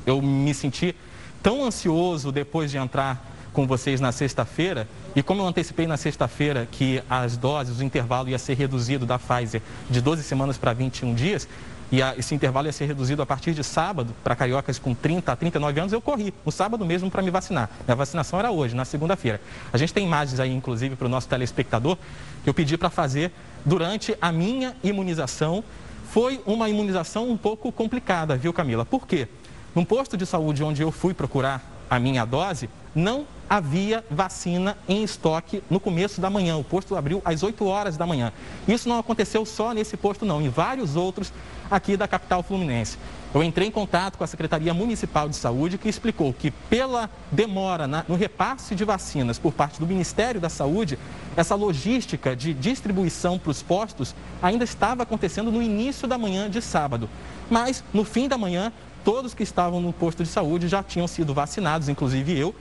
eu 0.07 0.23
me 0.23 0.55
senti 0.55 0.95
tão 1.43 1.65
ansioso 1.65 2.31
depois 2.33 2.71
de 2.71 2.79
entrar 2.79 3.23
com 3.53 3.67
vocês 3.67 4.01
na 4.01 4.13
sexta-feira. 4.13 4.89
E 5.17 5.23
como 5.23 5.41
eu 5.41 5.47
antecipei 5.47 5.87
na 5.87 5.97
sexta-feira 5.97 6.69
que 6.71 7.03
as 7.09 7.39
doses, 7.39 7.81
o 7.81 7.83
intervalo 7.83 8.29
ia 8.29 8.39
ser 8.39 8.53
reduzido 8.53 9.07
da 9.07 9.19
Pfizer 9.19 9.63
de 9.89 10.03
12 10.03 10.23
semanas 10.23 10.59
para 10.59 10.75
21 10.75 11.15
dias, 11.15 11.49
e 11.91 12.03
a, 12.03 12.15
esse 12.19 12.35
intervalo 12.35 12.67
ia 12.67 12.73
ser 12.73 12.85
reduzido 12.85 13.23
a 13.23 13.27
partir 13.27 13.55
de 13.55 13.65
sábado 13.65 14.15
para 14.23 14.37
cariocas 14.37 14.79
com 14.79 14.95
30 14.95 15.33
a 15.33 15.35
39 15.35 15.81
anos, 15.81 15.93
eu 15.95 16.03
corri 16.03 16.35
no 16.45 16.53
sábado 16.53 16.85
mesmo 16.85 17.11
para 17.11 17.23
me 17.23 17.31
vacinar. 17.31 17.71
Minha 17.87 17.97
vacinação 17.97 18.39
era 18.39 18.51
hoje, 18.51 18.77
na 18.77 18.85
segunda-feira. 18.85 19.41
A 19.73 19.79
gente 19.79 19.95
tem 19.95 20.05
imagens 20.05 20.39
aí, 20.39 20.53
inclusive, 20.53 20.97
para 20.97 21.07
o 21.07 21.09
nosso 21.09 21.29
telespectador, 21.29 21.97
que 22.45 22.51
eu 22.51 22.53
pedi 22.53 22.77
para 22.77 22.91
fazer 22.91 23.33
durante 23.65 24.15
a 24.21 24.31
minha 24.31 24.77
imunização. 24.85 25.65
Foi 26.11 26.43
uma 26.45 26.69
imunização 26.69 27.31
um 27.31 27.39
pouco 27.39 27.73
complicada, 27.73 28.37
viu, 28.37 28.53
Camila? 28.53 28.85
Por 28.85 29.07
quê? 29.07 29.29
Num 29.75 29.85
posto 29.85 30.15
de 30.15 30.27
saúde 30.27 30.63
onde 30.63 30.83
eu 30.83 30.93
fui 30.93 31.15
procurar 31.15 31.65
a 31.89 31.99
minha 31.99 32.27
dose, 32.27 32.69
não 32.95 33.27
havia 33.49 34.05
vacina 34.11 34.77
em 34.89 35.03
estoque 35.03 35.63
no 35.71 35.79
começo 35.79 36.21
da 36.21 36.29
manhã. 36.29 36.57
O 36.57 36.65
posto 36.65 36.97
abriu 36.97 37.23
às 37.25 37.43
8 37.43 37.65
horas 37.65 37.97
da 37.97 38.07
manhã. 38.07 38.33
Isso 38.67 38.89
não 38.89 38.99
aconteceu 38.99 39.45
só 39.47 39.73
nesse 39.73 39.97
posto, 39.97 40.25
não, 40.25 40.43
em 40.43 40.49
vários 40.49 40.97
outros 40.97 41.33
aqui 41.71 41.97
da 41.97 42.09
capital 42.09 42.43
fluminense. 42.43 42.99
Eu 43.35 43.43
entrei 43.43 43.69
em 43.69 43.71
contato 43.71 44.17
com 44.17 44.25
a 44.25 44.27
Secretaria 44.27 44.73
Municipal 44.73 45.29
de 45.29 45.37
Saúde, 45.37 45.77
que 45.77 45.89
explicou 45.89 46.33
que, 46.33 46.51
pela 46.51 47.11
demora 47.31 47.87
na, 47.87 48.05
no 48.09 48.15
repasse 48.15 48.75
de 48.75 48.85
vacinas 48.85 49.39
por 49.39 49.53
parte 49.53 49.79
do 49.79 49.87
Ministério 49.87 50.41
da 50.41 50.49
Saúde, 50.49 50.99
essa 51.37 51.55
logística 51.55 52.35
de 52.35 52.55
distribuição 52.55 53.39
para 53.39 53.51
os 53.51 53.63
postos 53.63 54.15
ainda 54.41 54.65
estava 54.65 55.03
acontecendo 55.03 55.53
no 55.53 55.63
início 55.63 56.09
da 56.09 56.17
manhã 56.17 56.49
de 56.49 56.63
sábado. 56.63 57.11
Mas, 57.51 57.85
no 57.93 58.05
fim 58.05 58.27
da 58.27 58.39
manhã, 58.39 58.73
todos 59.05 59.35
que 59.35 59.43
estavam 59.43 59.81
no 59.81 59.93
posto 59.93 60.23
de 60.23 60.29
saúde 60.29 60.67
já 60.67 60.83
tinham 60.83 61.07
sido 61.07 61.35
vacinados, 61.35 61.89
inclusive 61.89 62.39
eu. 62.39 62.55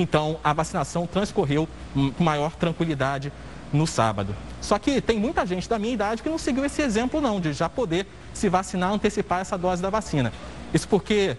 Então, 0.00 0.38
a 0.42 0.52
vacinação 0.52 1.06
transcorreu 1.06 1.68
com 2.16 2.24
maior 2.24 2.54
tranquilidade 2.54 3.32
no 3.72 3.86
sábado. 3.86 4.34
Só 4.60 4.78
que 4.78 5.00
tem 5.00 5.18
muita 5.18 5.44
gente 5.44 5.68
da 5.68 5.78
minha 5.78 5.92
idade 5.92 6.22
que 6.22 6.28
não 6.28 6.38
seguiu 6.38 6.64
esse 6.64 6.82
exemplo, 6.82 7.20
não, 7.20 7.40
de 7.40 7.52
já 7.52 7.68
poder 7.68 8.06
se 8.32 8.48
vacinar, 8.48 8.92
antecipar 8.92 9.40
essa 9.40 9.58
dose 9.58 9.82
da 9.82 9.90
vacina. 9.90 10.32
Isso 10.72 10.88
porque 10.88 11.36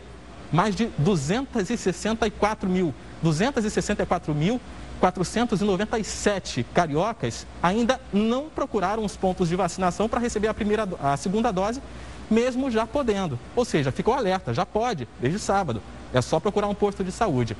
mais 0.51 0.75
de 0.75 0.87
264 0.97 2.69
mil, 2.69 2.93
264 3.21 4.33
mil 4.33 4.59
497 4.99 6.65
cariocas 6.73 7.47
ainda 7.63 7.99
não 8.11 8.49
procuraram 8.49 9.05
os 9.05 9.15
pontos 9.15 9.47
de 9.49 9.55
vacinação 9.55 10.09
para 10.09 10.19
receber 10.19 10.49
a, 10.49 10.53
primeira, 10.53 10.87
a 11.01 11.15
segunda 11.15 11.51
dose, 11.51 11.81
mesmo 12.29 12.69
já 12.69 12.85
podendo. 12.85 13.39
Ou 13.55 13.63
seja, 13.63 13.91
ficou 13.91 14.13
alerta, 14.13 14.53
já 14.53 14.65
pode, 14.65 15.07
desde 15.19 15.39
sábado. 15.39 15.81
É 16.13 16.21
só 16.21 16.39
procurar 16.39 16.67
um 16.67 16.75
posto 16.75 17.03
de 17.03 17.11
saúde. 17.11 17.55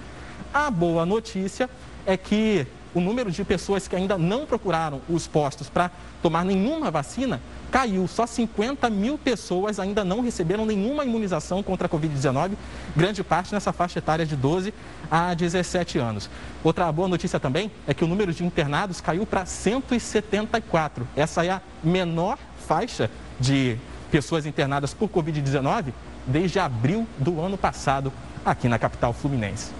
A 0.54 0.72
boa 0.72 1.06
notícia 1.06 1.70
é 2.06 2.18
que 2.18 2.66
o 2.93 3.00
número 3.00 3.32
de 3.32 3.43
pessoas 3.43 3.88
que 3.88 3.95
ainda 3.95 4.18
não 4.18 4.47
procuraram 4.47 5.00
os 5.08 5.28
postos 5.28 5.70
para 5.70 5.91
tomar 6.24 6.43
nenhuma 6.43 6.89
vacina 6.89 7.39
caiu. 7.70 8.08
Só 8.08 8.26
50 8.26 8.89
mil 8.89 9.16
pessoas 9.16 9.80
ainda 9.80 10.04
não 10.04 10.22
receberam 10.22 10.66
nenhuma 10.66 11.06
imunização 11.06 11.62
contra 11.62 11.86
a 11.86 11.89
Covid-19, 11.89 12.54
grande 12.95 13.24
parte 13.24 13.54
nessa 13.54 13.72
faixa 13.72 14.00
etária 14.00 14.26
de 14.26 14.36
12 14.36 14.74
a 15.12 15.36
17 15.36 16.00
anos. 16.00 16.30
Outra 16.64 16.91
boa 16.91 17.08
notícia 17.08 17.39
também 17.39 17.72
é 17.88 17.93
que 17.93 18.04
o 18.04 18.08
número 18.08 18.34
de 18.34 18.43
internados 18.43 19.00
caiu 19.00 19.26
para 19.26 19.45
174. 19.45 21.08
Essa 21.16 21.45
é 21.45 21.52
a 21.52 21.62
menor 21.84 22.39
faixa 22.68 23.10
de 23.39 23.78
pessoas 24.10 24.47
internadas 24.47 24.95
por 24.95 25.10
Covid-19 25.10 25.93
desde 26.26 26.60
abril 26.60 27.08
do 27.20 27.39
ano 27.39 27.58
passado 27.58 28.12
aqui 28.43 28.68
na 28.68 28.80
capital 28.80 29.14
fluminense. 29.14 29.72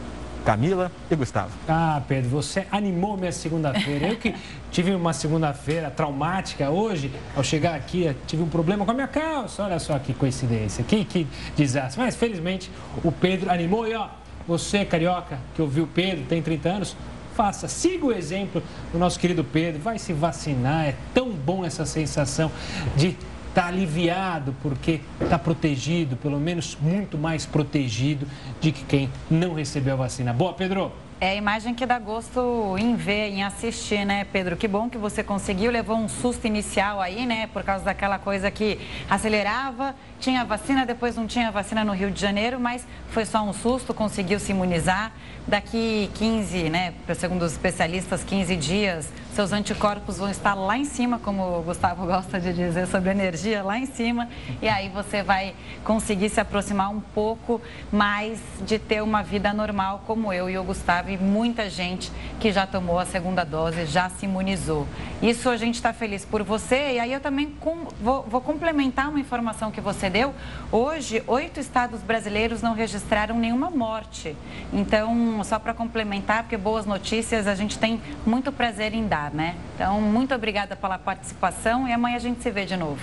Camila 0.46 0.92
e 1.10 1.16
Gustavo. 1.16 1.52
Ah, 1.68 2.02
Pedro, 2.08 2.30
você 2.30 2.66
animou 2.72 3.18
minha 3.18 3.32
segunda-feira. 3.32 4.08
Eu 4.08 4.18
que 4.18 4.34
tive 4.72 4.94
uma 4.94 5.14
segunda-feira 5.14 5.92
traumática 5.92 6.70
hoje, 6.70 7.12
ao 7.36 7.44
chegar 7.44 7.76
aqui, 7.76 8.16
tive 8.26 8.44
um 8.44 8.50
problema 8.50 8.86
com 8.86 8.92
a 8.92 8.94
minha 8.94 9.08
calça. 9.08 9.64
Olha 9.64 9.80
só 9.80 9.98
que 10.00 10.14
coincidência, 10.14 10.84
que, 10.84 11.04
que 11.06 11.28
desastre. 11.56 12.02
Mas 12.02 12.16
felizmente 12.16 12.72
o 13.04 13.12
Pedro 13.12 13.52
animou 13.52 13.88
e 13.88 13.96
ó, 13.96 14.08
você, 14.48 14.84
carioca, 14.84 15.38
que 15.56 15.62
ouviu 15.62 15.84
o 15.84 15.88
Pedro, 15.88 16.26
tem 16.26 16.42
30 16.42 16.70
anos, 16.70 16.96
faça, 17.36 17.68
siga 17.68 18.06
o 18.06 18.12
exemplo 18.12 18.62
do 18.92 19.00
nosso 19.00 19.20
querido 19.20 19.44
Pedro, 19.44 19.82
vai 19.82 20.00
se 20.00 20.12
vacinar. 20.12 20.88
É 20.88 20.96
tão 21.14 21.30
bom 21.30 21.64
essa 21.64 21.86
sensação 21.86 22.52
de 22.96 23.16
está 23.60 23.68
aliviado 23.68 24.56
porque 24.64 25.02
está 25.20 25.38
protegido, 25.38 26.16
pelo 26.16 26.40
menos 26.40 26.78
muito 26.80 27.18
mais 27.18 27.46
protegido 27.46 28.26
de 28.62 28.72
que 28.72 28.86
quem 28.86 29.10
não 29.30 29.54
recebeu 29.54 29.96
a 29.96 29.98
vacina. 29.98 30.32
Boa, 30.32 30.54
Pedro! 30.54 30.94
É 31.22 31.32
a 31.32 31.36
imagem 31.36 31.76
que 31.76 31.86
dá 31.86 32.00
gosto 32.00 32.78
em 32.78 32.96
ver, 32.96 33.28
em 33.28 33.44
assistir, 33.44 34.06
né, 34.06 34.26
Pedro? 34.32 34.56
Que 34.56 34.70
bom 34.70 34.90
que 34.90 34.98
você 34.98 35.22
conseguiu, 35.22 35.70
levou 35.70 35.98
um 35.98 36.08
susto 36.08 36.48
inicial 36.48 37.02
aí, 37.02 37.26
né, 37.26 37.48
por 37.48 37.62
causa 37.62 37.84
daquela 37.84 38.18
coisa 38.18 38.50
que 38.50 38.80
acelerava, 39.10 39.94
tinha 40.18 40.46
vacina, 40.46 40.86
depois 40.86 41.18
não 41.18 41.28
tinha 41.28 41.52
vacina 41.52 41.84
no 41.84 41.92
Rio 41.92 42.10
de 42.10 42.22
Janeiro, 42.22 42.58
mas 42.58 42.88
foi 43.10 43.26
só 43.26 43.42
um 43.42 43.52
susto, 43.52 43.94
conseguiu 43.94 44.40
se 44.40 44.54
imunizar. 44.54 45.12
Daqui 45.46 46.10
15, 46.14 46.70
né, 46.70 46.94
segundo 47.16 47.42
os 47.42 47.52
especialistas, 47.52 48.24
15 48.24 48.56
dias, 48.56 49.12
seus 49.34 49.52
anticorpos 49.52 50.18
vão 50.18 50.30
estar 50.30 50.54
lá 50.54 50.78
em 50.78 50.86
cima, 50.86 51.20
como 51.20 51.60
o 51.60 51.64
Gustavo 51.64 52.06
gosta 52.06 52.40
de 52.40 52.54
dizer 52.54 52.88
sobre 52.88 53.10
energia, 53.10 53.64
lá 53.64 53.78
em 53.78 53.86
cima. 53.86 54.30
E 54.62 54.68
aí 54.68 54.90
você 54.90 55.24
vai 55.24 55.56
conseguir 55.84 56.30
se 56.30 56.40
aproximar 56.40 56.92
um 56.92 57.00
pouco 57.00 57.62
mais 57.92 58.40
de 58.62 58.78
ter 58.78 59.02
uma 59.02 59.24
vida 59.24 59.52
normal, 59.54 60.04
como 60.06 60.32
eu 60.32 60.50
e 60.50 60.58
o 60.58 60.64
Gustavo 60.64 61.09
muita 61.18 61.70
gente 61.70 62.12
que 62.40 62.52
já 62.52 62.68
tomou 62.68 63.00
a 63.00 63.06
segunda 63.06 63.44
dose, 63.44 63.86
já 63.86 64.10
se 64.10 64.26
imunizou. 64.26 64.86
Isso 65.22 65.50
a 65.50 65.56
gente 65.56 65.76
está 65.76 65.94
feliz 65.94 66.26
por 66.26 66.44
você. 66.44 66.94
E 66.94 67.00
aí 67.00 67.14
eu 67.14 67.20
também 67.22 67.56
com, 67.60 67.88
vou, 68.02 68.24
vou 68.24 68.42
complementar 68.42 69.10
uma 69.10 69.20
informação 69.20 69.72
que 69.72 69.80
você 69.80 70.10
deu. 70.10 70.34
Hoje, 70.72 71.24
oito 71.28 71.60
estados 71.60 72.02
brasileiros 72.02 72.62
não 72.62 72.74
registraram 72.74 73.38
nenhuma 73.38 73.70
morte. 73.70 74.36
Então, 74.74 75.42
só 75.44 75.58
para 75.58 75.74
complementar, 75.74 76.44
porque 76.44 76.58
boas 76.58 76.86
notícias 76.86 77.48
a 77.48 77.56
gente 77.56 77.80
tem 77.80 78.02
muito 78.26 78.52
prazer 78.52 78.94
em 78.94 79.08
dar 79.08 79.30
né? 79.34 79.56
Então, 79.76 80.02
muito 80.02 80.34
obrigada 80.34 80.76
pela 80.76 80.98
participação 80.98 81.88
e 81.88 81.94
amanhã 81.94 82.16
a 82.16 82.20
gente 82.20 82.42
se 82.42 82.52
vê 82.52 82.66
de 82.66 82.78
novo. 82.78 83.02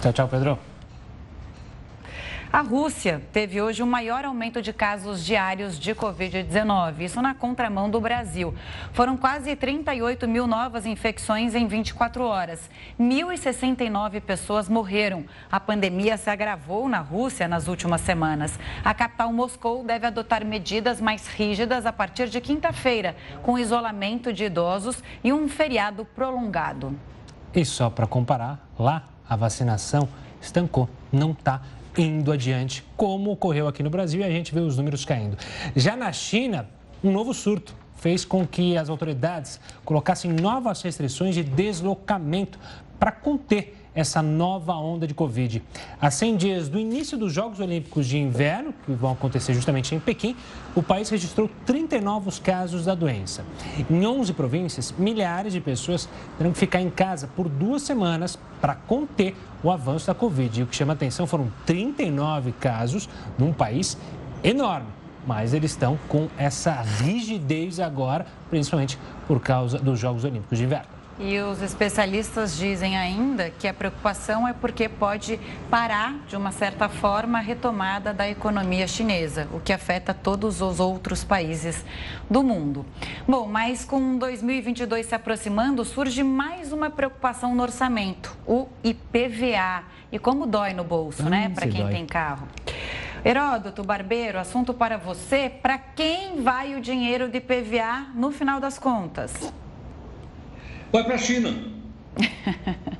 Tchau, 0.00 0.12
tchau, 0.12 0.28
Pedro. 0.28 0.69
A 2.52 2.62
Rússia 2.62 3.22
teve 3.32 3.62
hoje 3.62 3.80
o 3.80 3.86
maior 3.86 4.24
aumento 4.24 4.60
de 4.60 4.72
casos 4.72 5.24
diários 5.24 5.78
de 5.78 5.94
Covid-19, 5.94 7.02
isso 7.02 7.22
na 7.22 7.32
contramão 7.32 7.88
do 7.88 8.00
Brasil. 8.00 8.52
Foram 8.92 9.16
quase 9.16 9.54
38 9.54 10.26
mil 10.26 10.48
novas 10.48 10.84
infecções 10.84 11.54
em 11.54 11.68
24 11.68 12.24
horas. 12.24 12.68
1.069 12.98 14.20
pessoas 14.20 14.68
morreram. 14.68 15.24
A 15.48 15.60
pandemia 15.60 16.16
se 16.16 16.28
agravou 16.28 16.88
na 16.88 16.98
Rússia 16.98 17.46
nas 17.46 17.68
últimas 17.68 18.00
semanas. 18.00 18.58
A 18.84 18.92
capital 18.92 19.32
Moscou 19.32 19.84
deve 19.84 20.08
adotar 20.08 20.44
medidas 20.44 21.00
mais 21.00 21.28
rígidas 21.28 21.86
a 21.86 21.92
partir 21.92 22.28
de 22.28 22.40
quinta-feira, 22.40 23.14
com 23.44 23.60
isolamento 23.60 24.32
de 24.32 24.46
idosos 24.46 25.04
e 25.22 25.32
um 25.32 25.48
feriado 25.48 26.04
prolongado. 26.04 26.98
E 27.54 27.64
só 27.64 27.88
para 27.88 28.08
comparar, 28.08 28.68
lá 28.76 29.04
a 29.28 29.36
vacinação 29.36 30.08
estancou, 30.40 30.90
não 31.12 31.30
está 31.30 31.60
indo 32.00 32.32
adiante, 32.32 32.84
como 32.96 33.30
ocorreu 33.30 33.68
aqui 33.68 33.82
no 33.82 33.90
Brasil 33.90 34.20
e 34.20 34.24
a 34.24 34.30
gente 34.30 34.54
vê 34.54 34.60
os 34.60 34.76
números 34.76 35.04
caindo. 35.04 35.36
Já 35.76 35.96
na 35.96 36.12
China, 36.12 36.68
um 37.02 37.10
novo 37.10 37.34
surto 37.34 37.74
fez 37.96 38.24
com 38.24 38.46
que 38.46 38.76
as 38.76 38.88
autoridades 38.88 39.60
colocassem 39.84 40.32
novas 40.32 40.80
restrições 40.82 41.34
de 41.34 41.42
deslocamento 41.42 42.58
para 42.98 43.12
conter 43.12 43.76
essa 44.00 44.22
nova 44.22 44.74
onda 44.74 45.06
de 45.06 45.14
Covid. 45.14 45.62
A 46.00 46.10
100 46.10 46.36
dias 46.36 46.68
do 46.68 46.78
início 46.78 47.16
dos 47.18 47.32
Jogos 47.32 47.60
Olímpicos 47.60 48.06
de 48.06 48.18
Inverno, 48.18 48.72
que 48.84 48.92
vão 48.92 49.12
acontecer 49.12 49.54
justamente 49.54 49.94
em 49.94 50.00
Pequim, 50.00 50.34
o 50.74 50.82
país 50.82 51.08
registrou 51.10 51.50
30 51.66 52.00
novos 52.00 52.38
casos 52.38 52.84
da 52.84 52.94
doença. 52.94 53.44
Em 53.90 54.06
11 54.06 54.32
províncias, 54.32 54.94
milhares 54.96 55.52
de 55.52 55.60
pessoas 55.60 56.08
terão 56.38 56.52
que 56.52 56.58
ficar 56.58 56.80
em 56.80 56.90
casa 56.90 57.28
por 57.28 57.48
duas 57.48 57.82
semanas 57.82 58.38
para 58.60 58.74
conter 58.74 59.34
o 59.62 59.70
avanço 59.70 60.06
da 60.06 60.14
Covid. 60.14 60.60
E 60.60 60.62
o 60.62 60.66
que 60.66 60.76
chama 60.76 60.92
atenção 60.92 61.26
foram 61.26 61.52
39 61.66 62.52
casos 62.52 63.08
num 63.38 63.52
país 63.52 63.96
enorme. 64.42 64.88
Mas 65.26 65.52
eles 65.52 65.72
estão 65.72 65.98
com 66.08 66.28
essa 66.38 66.80
rigidez 66.80 67.78
agora, 67.78 68.26
principalmente 68.48 68.98
por 69.26 69.40
causa 69.40 69.78
dos 69.78 69.98
Jogos 69.98 70.24
Olímpicos 70.24 70.56
de 70.56 70.64
Inverno. 70.64 70.99
E 71.22 71.38
os 71.38 71.60
especialistas 71.60 72.56
dizem 72.56 72.96
ainda 72.96 73.50
que 73.50 73.68
a 73.68 73.74
preocupação 73.74 74.48
é 74.48 74.54
porque 74.54 74.88
pode 74.88 75.38
parar, 75.70 76.14
de 76.26 76.34
uma 76.34 76.50
certa 76.50 76.88
forma, 76.88 77.36
a 77.36 77.40
retomada 77.42 78.14
da 78.14 78.26
economia 78.26 78.88
chinesa, 78.88 79.46
o 79.52 79.60
que 79.60 79.70
afeta 79.70 80.14
todos 80.14 80.62
os 80.62 80.80
outros 80.80 81.22
países 81.22 81.84
do 82.30 82.42
mundo. 82.42 82.86
Bom, 83.28 83.46
mas 83.46 83.84
com 83.84 84.16
2022 84.16 85.04
se 85.04 85.14
aproximando, 85.14 85.84
surge 85.84 86.22
mais 86.22 86.72
uma 86.72 86.88
preocupação 86.88 87.54
no 87.54 87.62
orçamento, 87.62 88.34
o 88.46 88.66
IPVA. 88.82 89.84
E 90.10 90.18
como 90.18 90.46
dói 90.46 90.72
no 90.72 90.84
bolso, 90.84 91.28
né, 91.28 91.52
para 91.54 91.68
quem 91.68 91.82
dói. 91.82 91.92
tem 91.92 92.06
carro. 92.06 92.48
Heródoto 93.22 93.84
Barbeiro, 93.84 94.38
assunto 94.38 94.72
para 94.72 94.96
você. 94.96 95.50
Para 95.50 95.76
quem 95.76 96.42
vai 96.42 96.74
o 96.74 96.80
dinheiro 96.80 97.28
de 97.28 97.36
IPVA 97.36 98.06
no 98.14 98.32
final 98.32 98.58
das 98.58 98.78
contas? 98.78 99.52
Vai 100.92 101.04
para 101.04 101.14
a 101.14 101.18
China. 101.18 101.54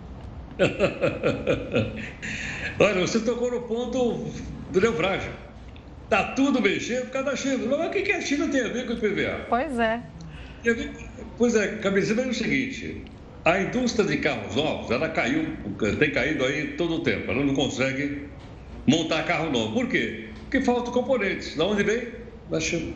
Olha, 2.79 3.01
você 3.01 3.21
tocou 3.21 3.51
no 3.51 3.63
ponto 3.63 4.31
do 4.71 4.81
naufrágio. 4.81 5.33
Está 6.05 6.33
tudo 6.33 6.61
mexendo 6.61 7.05
por 7.05 7.13
causa 7.13 7.31
da 7.31 7.37
China. 7.37 7.77
Mas 7.77 7.89
o 7.89 7.91
que 7.91 8.13
a 8.13 8.21
China 8.21 8.49
tem 8.49 8.63
a 8.63 8.69
ver 8.69 8.87
com 8.87 8.93
o 8.93 8.97
IPVA? 8.97 9.47
Pois 9.49 9.79
é. 9.79 10.03
Pois 11.39 11.55
é, 11.55 11.77
Cabeça, 11.77 12.21
é 12.21 12.27
o 12.27 12.35
seguinte, 12.35 13.05
a 13.45 13.63
indústria 13.63 14.07
de 14.07 14.19
carros 14.19 14.55
novos, 14.55 14.91
ela 14.91 15.09
caiu, 15.09 15.57
tem 15.99 16.11
caído 16.11 16.45
aí 16.45 16.75
todo 16.77 16.97
o 16.97 17.01
tempo, 17.01 17.31
ela 17.31 17.43
não 17.43 17.55
consegue 17.55 18.29
montar 18.87 19.23
carro 19.23 19.51
novo. 19.51 19.73
Por 19.73 19.89
quê? 19.89 20.29
Porque 20.43 20.61
faltam 20.61 20.93
componentes. 20.93 21.57
Da 21.57 21.65
onde 21.65 21.83
vem? 21.83 22.09
Da 22.51 22.61
China. 22.61 22.93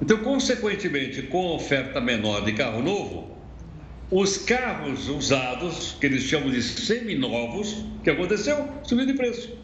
Então, 0.00 0.18
consequentemente, 0.18 1.22
com 1.22 1.54
oferta 1.54 2.00
menor 2.00 2.44
de 2.44 2.52
carro 2.52 2.82
novo, 2.82 3.33
os 4.10 4.38
carros 4.38 5.08
usados, 5.08 5.96
que 6.00 6.06
eles 6.06 6.22
chamam 6.24 6.50
de 6.50 6.62
seminovos, 6.62 7.72
o 7.98 8.02
que 8.02 8.10
aconteceu? 8.10 8.68
Subiu 8.82 9.06
de 9.06 9.14
preço. 9.14 9.56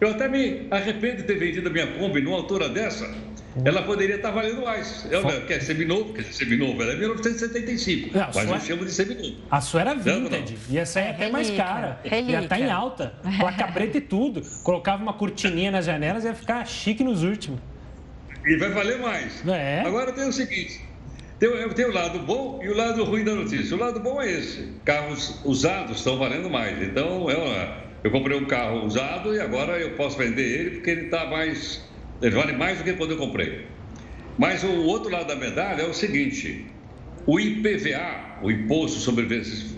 Eu 0.00 0.10
até 0.10 0.28
me 0.28 0.66
arrependo 0.70 1.18
de 1.18 1.22
ter 1.24 1.38
vendido 1.38 1.68
a 1.68 1.72
minha 1.72 1.86
Kombi 1.98 2.20
numa 2.20 2.36
altura 2.36 2.68
dessa. 2.68 3.08
Ela 3.64 3.82
poderia 3.82 4.16
estar 4.16 4.30
valendo 4.30 4.62
mais. 4.62 5.06
Eu, 5.10 5.28
é 5.28 5.40
que 5.40 5.52
é 5.54 5.60
seminovo, 5.60 6.12
quer 6.12 6.22
dizer, 6.22 6.34
seminovo, 6.34 6.80
ela 6.80 6.92
é 6.92 6.96
1975. 6.96 8.16
Não, 8.16 8.28
mas 8.32 8.50
eu 8.50 8.60
chamo 8.60 8.84
de 8.84 8.92
seminovo. 8.92 9.34
A 9.50 9.60
sua 9.60 9.80
era 9.80 9.94
vintage. 9.94 10.56
Ia 10.70 10.86
sair 10.86 11.06
é, 11.06 11.10
até 11.10 11.30
mais 11.30 11.50
cara. 11.50 11.98
Relíquia. 12.04 12.32
Ia 12.32 12.42
estar 12.42 12.60
em 12.60 12.70
alta. 12.70 13.14
Placa 13.38 13.68
preta 13.72 13.98
e 13.98 14.00
tudo. 14.00 14.42
Colocava 14.62 15.02
uma 15.02 15.14
cortininha 15.14 15.70
nas 15.70 15.86
janelas 15.86 16.24
e 16.24 16.28
ia 16.28 16.34
ficar 16.34 16.64
chique 16.66 17.02
nos 17.02 17.24
últimos. 17.24 17.58
E 18.46 18.56
vai 18.56 18.70
valer 18.70 18.98
mais. 18.98 19.46
É. 19.48 19.80
Agora 19.80 20.12
tem 20.12 20.28
o 20.28 20.32
seguinte: 20.32 20.80
tem, 21.38 21.68
tem 21.70 21.84
o 21.86 21.92
lado 21.92 22.18
bom 22.20 22.60
e 22.62 22.68
o 22.68 22.76
lado 22.76 23.04
ruim 23.04 23.24
da 23.24 23.34
notícia. 23.34 23.76
O 23.76 23.78
lado 23.78 24.00
bom 24.00 24.20
é 24.20 24.30
esse: 24.30 24.68
carros 24.84 25.40
usados 25.44 25.98
estão 25.98 26.18
valendo 26.18 26.50
mais. 26.50 26.82
Então, 26.82 27.30
eu, 27.30 27.40
eu 28.02 28.10
comprei 28.10 28.36
um 28.36 28.44
carro 28.44 28.84
usado 28.84 29.34
e 29.34 29.40
agora 29.40 29.78
eu 29.78 29.92
posso 29.92 30.18
vender 30.18 30.60
ele 30.60 30.70
porque 30.72 30.90
ele 30.90 31.04
está 31.06 31.26
mais. 31.26 31.86
Ele 32.20 32.34
vale 32.34 32.52
mais 32.52 32.78
do 32.78 32.84
que 32.84 32.92
quando 32.94 33.12
eu 33.12 33.16
comprei. 33.16 33.66
Mas 34.36 34.62
o 34.64 34.84
outro 34.84 35.10
lado 35.10 35.28
da 35.28 35.36
medalha 35.36 35.82
é 35.82 35.86
o 35.86 35.94
seguinte: 35.94 36.66
o 37.26 37.38
IPVA, 37.38 38.40
o 38.42 38.50
Imposto 38.50 38.98
sobre 38.98 39.28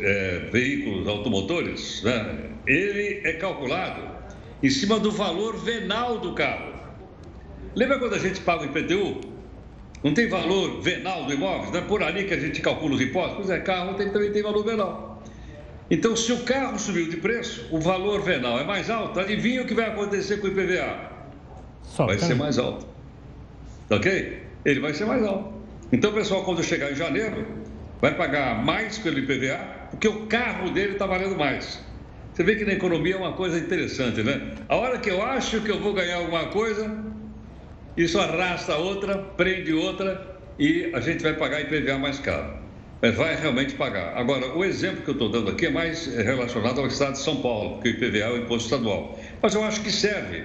é, 0.01 0.49
Veículos 0.53 1.09
Automotores, 1.09 2.03
né, 2.03 2.39
ele 2.67 3.21
é 3.25 3.33
calculado 3.35 4.09
em 4.63 4.71
cima 4.71 4.99
do 4.99 5.11
valor 5.11 5.57
venal 5.57 6.19
do 6.19 6.33
carro. 6.35 6.73
Lembra 7.75 7.99
quando 7.99 8.15
a 8.15 8.19
gente 8.19 8.41
paga 8.41 8.63
o 8.63 8.67
IPTU? 8.67 9.30
Não 10.03 10.15
tem 10.15 10.29
valor 10.29 10.81
venal 10.81 11.25
do 11.25 11.33
imóvel? 11.33 11.71
Não 11.71 11.79
é 11.79 11.83
por 11.83 12.03
ali 12.03 12.25
que 12.25 12.33
a 12.33 12.41
gente 12.41 12.61
calcula 12.61 12.95
os 12.95 13.01
impostos? 13.01 13.37
Pois 13.37 13.51
é, 13.51 13.59
carro 13.61 13.95
tem, 13.95 14.09
também 14.09 14.33
tem 14.33 14.43
valor 14.43 14.65
venal. 14.65 15.23
Então, 15.91 16.17
se 16.17 16.33
o 16.33 16.41
carro 16.45 16.79
subiu 16.79 17.09
de 17.09 17.17
preço, 17.17 17.67
o 17.71 17.81
valor 17.81 18.23
venal 18.23 18.59
é 18.59 18.65
mais 18.65 18.89
alto, 18.89 19.19
adivinha 19.19 19.63
o 19.63 19.67
que 19.67 19.75
vai 19.75 19.87
acontecer 19.89 20.39
com 20.39 20.47
o 20.47 20.51
IPVA? 20.51 21.11
Só 21.83 22.07
vai 22.07 22.19
ser 22.19 22.35
mais 22.35 22.59
alto. 22.59 22.87
Tá 23.89 23.97
ok? 23.97 24.43
Ele 24.65 24.81
vai 24.81 24.95
ser 24.95 25.05
mais 25.05 25.25
alto. 25.25 25.53
Então, 25.93 26.13
pessoal, 26.13 26.45
quando 26.45 26.63
chegar 26.63 26.93
em 26.93 26.95
janeiro, 26.95 27.45
vai 28.01 28.15
pagar 28.15 28.65
mais 28.65 28.99
pelo 28.99 29.19
IPVA, 29.19 29.59
porque 29.91 30.07
o 30.07 30.27
carro 30.27 30.71
dele 30.71 30.93
está 30.93 31.07
valendo 31.07 31.37
mais. 31.37 31.85
Você 32.33 32.45
vê 32.45 32.55
que 32.55 32.65
na 32.65 32.73
economia 32.73 33.17
é 33.17 33.19
uma 33.19 33.33
coisa 33.33 33.59
interessante, 33.59 34.23
né? 34.23 34.55
A 34.69 34.77
hora 34.77 34.99
que 34.99 35.11
eu 35.11 35.21
acho 35.21 35.61
que 35.61 35.71
eu 35.71 35.81
vou 35.81 35.93
ganhar 35.93 36.19
alguma 36.19 36.47
coisa, 36.47 36.89
isso 37.97 38.19
arrasta 38.19 38.77
outra, 38.77 39.19
prende 39.19 39.73
outra 39.73 40.39
e 40.59 40.91
a 40.95 41.01
gente 41.01 41.23
vai 41.23 41.35
pagar 41.35 41.61
IPVA 41.61 41.99
mais 41.99 42.19
caro. 42.19 42.61
Vai 43.01 43.35
realmente 43.35 43.75
pagar. 43.75 44.17
Agora, 44.17 44.55
o 44.55 44.63
exemplo 44.63 45.03
que 45.03 45.09
eu 45.09 45.15
estou 45.15 45.31
dando 45.31 45.51
aqui 45.51 45.67
é 45.67 45.71
mais 45.71 46.07
relacionado 46.07 46.81
ao 46.81 46.87
estado 46.87 47.13
de 47.13 47.21
São 47.21 47.41
Paulo, 47.41 47.77
porque 47.77 47.89
o 47.89 47.93
IPVA 47.93 48.19
é 48.19 48.31
o 48.33 48.37
imposto 48.37 48.65
estadual. 48.65 49.19
Mas 49.41 49.55
eu 49.55 49.65
acho 49.65 49.81
que 49.81 49.91
serve 49.91 50.45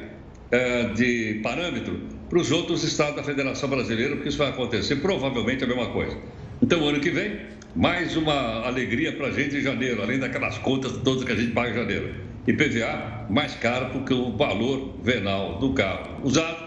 é, 0.51 0.83
de 0.85 1.41
parâmetro 1.43 1.99
para 2.29 2.39
os 2.39 2.51
outros 2.51 2.83
estados 2.83 3.17
da 3.17 3.23
Federação 3.23 3.67
Brasileira, 3.67 4.15
porque 4.15 4.29
isso 4.29 4.37
vai 4.37 4.49
acontecer 4.49 4.95
provavelmente 4.97 5.65
a 5.65 5.67
mesma 5.67 5.87
coisa. 5.87 6.17
Então, 6.61 6.87
ano 6.87 7.01
que 7.01 7.09
vem, 7.09 7.41
mais 7.75 8.15
uma 8.15 8.65
alegria 8.65 9.11
para 9.11 9.27
a 9.27 9.31
gente 9.31 9.57
em 9.57 9.61
janeiro, 9.61 10.01
além 10.01 10.17
daquelas 10.17 10.57
contas 10.59 10.93
todas 11.03 11.25
que 11.25 11.31
a 11.33 11.35
gente 11.35 11.51
paga 11.51 11.71
em 11.71 11.73
janeiro. 11.73 12.15
IPVA 12.47 13.25
mais 13.29 13.53
caro 13.55 13.89
porque 13.91 14.13
o 14.13 14.31
valor 14.31 14.95
venal 15.03 15.59
do 15.59 15.73
carro 15.73 16.21
usado 16.23 16.64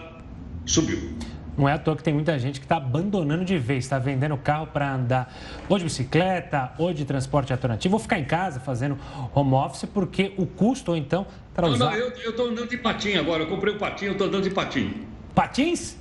subiu. 0.71 1.17
Não 1.59 1.69
é 1.69 1.73
à 1.73 1.79
toa 1.79 1.97
que 1.97 2.05
tem 2.05 2.15
muita 2.15 2.39
gente 2.39 2.61
que 2.61 2.67
está 2.67 2.77
abandonando 2.77 3.45
de 3.45 3.59
vez, 3.59 3.85
está 3.85 3.99
vendendo 3.99 4.37
o 4.37 4.39
carro 4.39 4.69
para 4.69 4.95
andar 4.95 5.35
ou 5.69 5.77
de 5.77 5.83
bicicleta 5.83 6.73
ou 6.79 6.95
de 6.95 7.05
transporte 7.05 7.53
alternativo, 7.53 7.95
ou 7.95 7.99
ficar 7.99 8.17
em 8.21 8.25
casa 8.25 8.61
fazendo 8.61 8.97
home 9.35 9.55
office, 9.55 9.85
porque 9.93 10.33
o 10.37 10.47
custo, 10.47 10.93
ou 10.93 10.97
então, 10.97 11.27
para 11.53 11.67
usar... 11.67 11.87
Não, 11.87 11.99
não, 11.99 11.99
eu 11.99 12.31
estou 12.31 12.47
andando 12.47 12.69
de 12.69 12.77
patinho 12.77 13.19
agora, 13.19 13.43
eu 13.43 13.49
comprei 13.49 13.73
o 13.73 13.77
um 13.77 13.79
patinho, 13.81 14.11
eu 14.11 14.13
estou 14.13 14.29
andando 14.29 14.45
de 14.45 14.51
patinho. 14.51 15.09
Patins? 15.35 15.99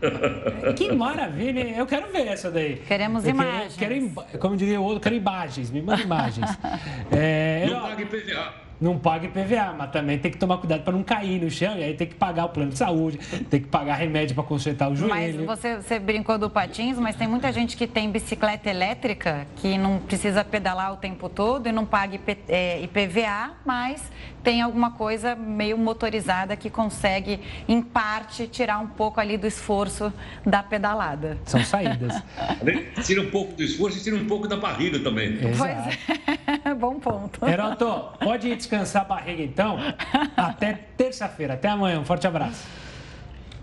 que 0.74 0.90
maravilha, 0.92 1.76
eu 1.76 1.86
quero 1.86 2.10
ver 2.10 2.26
essa 2.26 2.50
daí. 2.50 2.76
Queremos 2.76 3.24
eu 3.24 3.30
imagens. 3.30 3.76
Quero, 3.76 3.94
quero, 3.94 4.38
como 4.38 4.56
diria 4.56 4.80
o 4.80 4.84
outro, 4.84 5.00
quero 5.00 5.14
imagens, 5.14 5.70
me 5.70 5.82
manda 5.82 6.00
imagens. 6.00 6.48
É, 7.12 7.66
não 7.66 7.76
eu... 7.76 7.82
pague 7.82 8.06
PVA 8.06 8.65
não 8.80 8.98
paga 8.98 9.26
IPVA, 9.26 9.74
mas 9.76 9.90
também 9.90 10.18
tem 10.18 10.30
que 10.30 10.38
tomar 10.38 10.58
cuidado 10.58 10.82
para 10.82 10.92
não 10.92 11.02
cair 11.02 11.40
no 11.40 11.50
chão 11.50 11.76
e 11.76 11.82
aí 11.82 11.94
tem 11.94 12.06
que 12.06 12.14
pagar 12.14 12.46
o 12.46 12.48
plano 12.50 12.70
de 12.70 12.78
saúde, 12.78 13.18
tem 13.50 13.60
que 13.60 13.68
pagar 13.68 13.94
remédio 13.94 14.34
para 14.34 14.44
consertar 14.44 14.90
o 14.90 14.96
joelho. 14.96 15.46
Mas 15.46 15.58
você, 15.58 15.76
você 15.76 15.98
brincou 15.98 16.38
do 16.38 16.50
patins, 16.50 16.98
mas 16.98 17.16
tem 17.16 17.26
muita 17.26 17.52
gente 17.52 17.76
que 17.76 17.86
tem 17.86 18.10
bicicleta 18.10 18.68
elétrica 18.68 19.46
que 19.56 19.78
não 19.78 19.98
precisa 19.98 20.44
pedalar 20.44 20.92
o 20.92 20.96
tempo 20.96 21.28
todo 21.28 21.68
e 21.68 21.72
não 21.72 21.84
paga 21.86 22.16
IP, 22.16 22.38
é, 22.48 22.82
IPVA, 22.82 23.52
mas 23.64 24.10
tem 24.46 24.62
alguma 24.62 24.92
coisa 24.92 25.34
meio 25.34 25.76
motorizada 25.76 26.56
que 26.56 26.70
consegue, 26.70 27.40
em 27.66 27.82
parte, 27.82 28.46
tirar 28.46 28.78
um 28.78 28.86
pouco 28.86 29.20
ali 29.20 29.36
do 29.36 29.44
esforço 29.44 30.12
da 30.46 30.62
pedalada. 30.62 31.36
São 31.44 31.64
saídas. 31.64 32.14
tira 33.04 33.22
um 33.22 33.30
pouco 33.30 33.54
do 33.54 33.62
esforço 33.64 33.98
e 33.98 34.02
tira 34.04 34.14
um 34.14 34.24
pouco 34.26 34.46
da 34.46 34.56
barriga 34.56 35.00
também. 35.00 35.32
Exato. 35.32 35.56
Pois 35.58 36.64
é, 36.64 36.74
bom 36.78 37.00
ponto. 37.00 37.44
Heroto, 37.44 38.16
pode 38.20 38.46
ir 38.46 38.56
descansar 38.66 39.02
a 39.02 39.04
barriga 39.04 39.42
então. 39.42 39.78
Até 40.36 40.74
terça-feira. 40.96 41.54
Até 41.54 41.68
amanhã. 41.68 42.00
Um 42.00 42.04
forte 42.04 42.26
abraço. 42.26 42.64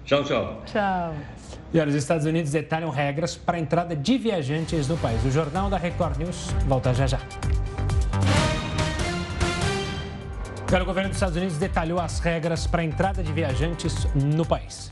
Tchau, 0.06 0.24
tchau. 0.24 0.62
Tchau. 0.66 1.14
E 1.74 1.80
olha, 1.80 1.89
os 1.89 1.95
Estados 1.95 2.26
Unidos 2.26 2.51
detalham 2.51 2.89
regras 2.89 3.36
para 3.36 3.58
a 3.58 3.60
entrada 3.60 3.95
de 3.95 4.18
viajantes 4.18 4.88
no 4.88 4.97
país. 4.97 5.24
O 5.26 5.32
Jornal 5.32 5.70
da 5.70 5.78
Record 5.78 6.18
News 6.18 6.51
volta 6.68 6.93
já 6.93 7.08
já. 7.08 7.20
o 10.82 10.86
governo 10.86 11.10
dos 11.10 11.18
Estados 11.18 11.38
Unidos 11.38 11.58
detalhou 11.58 11.99
as 11.99 12.20
regras 12.20 12.66
para 12.66 12.82
a 12.82 12.86
entrada 12.86 13.22
de 13.22 13.32
viajantes 13.32 14.08
no 14.16 14.43
país. 14.43 14.91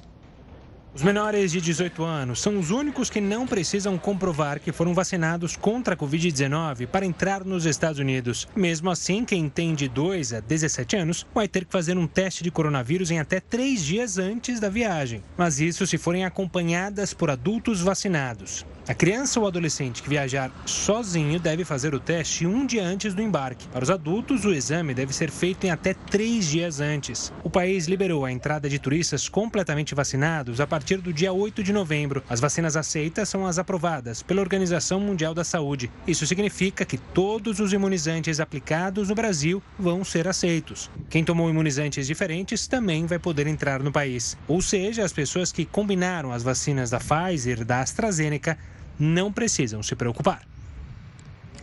Os 0.93 1.03
menores 1.03 1.53
de 1.53 1.61
18 1.61 2.03
anos 2.03 2.41
são 2.41 2.59
os 2.59 2.69
únicos 2.69 3.09
que 3.09 3.21
não 3.21 3.47
precisam 3.47 3.97
comprovar 3.97 4.59
que 4.59 4.73
foram 4.73 4.93
vacinados 4.93 5.55
contra 5.55 5.93
a 5.93 5.97
Covid-19 5.97 6.85
para 6.85 7.05
entrar 7.05 7.45
nos 7.45 7.65
Estados 7.65 7.97
Unidos. 7.97 8.45
Mesmo 8.53 8.89
assim, 8.89 9.23
quem 9.23 9.47
tem 9.47 9.73
de 9.73 9.87
2 9.87 10.33
a 10.33 10.39
17 10.41 10.97
anos 10.97 11.25
vai 11.33 11.47
ter 11.47 11.63
que 11.63 11.71
fazer 11.71 11.97
um 11.97 12.05
teste 12.05 12.43
de 12.43 12.51
coronavírus 12.51 13.09
em 13.09 13.19
até 13.19 13.39
três 13.39 13.81
dias 13.85 14.17
antes 14.17 14.59
da 14.59 14.67
viagem. 14.67 15.23
Mas 15.37 15.61
isso 15.61 15.87
se 15.87 15.97
forem 15.97 16.25
acompanhadas 16.25 17.13
por 17.13 17.29
adultos 17.29 17.79
vacinados. 17.79 18.65
A 18.91 18.93
criança 18.93 19.39
ou 19.39 19.47
adolescente 19.47 20.03
que 20.03 20.09
viajar 20.09 20.51
sozinho 20.65 21.39
deve 21.39 21.63
fazer 21.63 21.95
o 21.95 21.99
teste 21.99 22.45
um 22.45 22.65
dia 22.65 22.83
antes 22.83 23.13
do 23.13 23.21
embarque. 23.21 23.65
Para 23.69 23.85
os 23.85 23.89
adultos, 23.89 24.43
o 24.43 24.51
exame 24.51 24.93
deve 24.93 25.13
ser 25.13 25.31
feito 25.31 25.63
em 25.63 25.69
até 25.69 25.93
três 25.93 26.45
dias 26.45 26.81
antes. 26.81 27.31
O 27.41 27.49
país 27.49 27.87
liberou 27.87 28.25
a 28.25 28.31
entrada 28.33 28.67
de 28.67 28.77
turistas 28.77 29.29
completamente 29.29 29.95
vacinados 29.95 30.59
a 30.59 30.67
partir 30.67 30.97
do 30.97 31.13
dia 31.13 31.31
8 31.31 31.63
de 31.63 31.71
novembro. 31.71 32.21
As 32.29 32.41
vacinas 32.41 32.75
aceitas 32.75 33.29
são 33.29 33.47
as 33.47 33.57
aprovadas 33.57 34.21
pela 34.21 34.41
Organização 34.41 34.99
Mundial 34.99 35.33
da 35.33 35.45
Saúde. 35.45 35.89
Isso 36.05 36.27
significa 36.27 36.83
que 36.83 36.97
todos 36.97 37.61
os 37.61 37.71
imunizantes 37.71 38.41
aplicados 38.41 39.07
no 39.07 39.15
Brasil 39.15 39.63
vão 39.79 40.03
ser 40.03 40.27
aceitos. 40.27 40.91
Quem 41.09 41.23
tomou 41.23 41.49
imunizantes 41.49 42.05
diferentes 42.05 42.67
também 42.67 43.05
vai 43.05 43.19
poder 43.19 43.47
entrar 43.47 43.81
no 43.81 43.89
país. 43.89 44.35
Ou 44.49 44.61
seja, 44.61 45.05
as 45.05 45.13
pessoas 45.13 45.49
que 45.49 45.63
combinaram 45.63 46.33
as 46.33 46.43
vacinas 46.43 46.89
da 46.89 46.99
Pfizer 46.99 47.63
da 47.63 47.79
AstraZeneca 47.79 48.57
não 49.01 49.31
precisam 49.31 49.81
se 49.81 49.95
preocupar. 49.95 50.43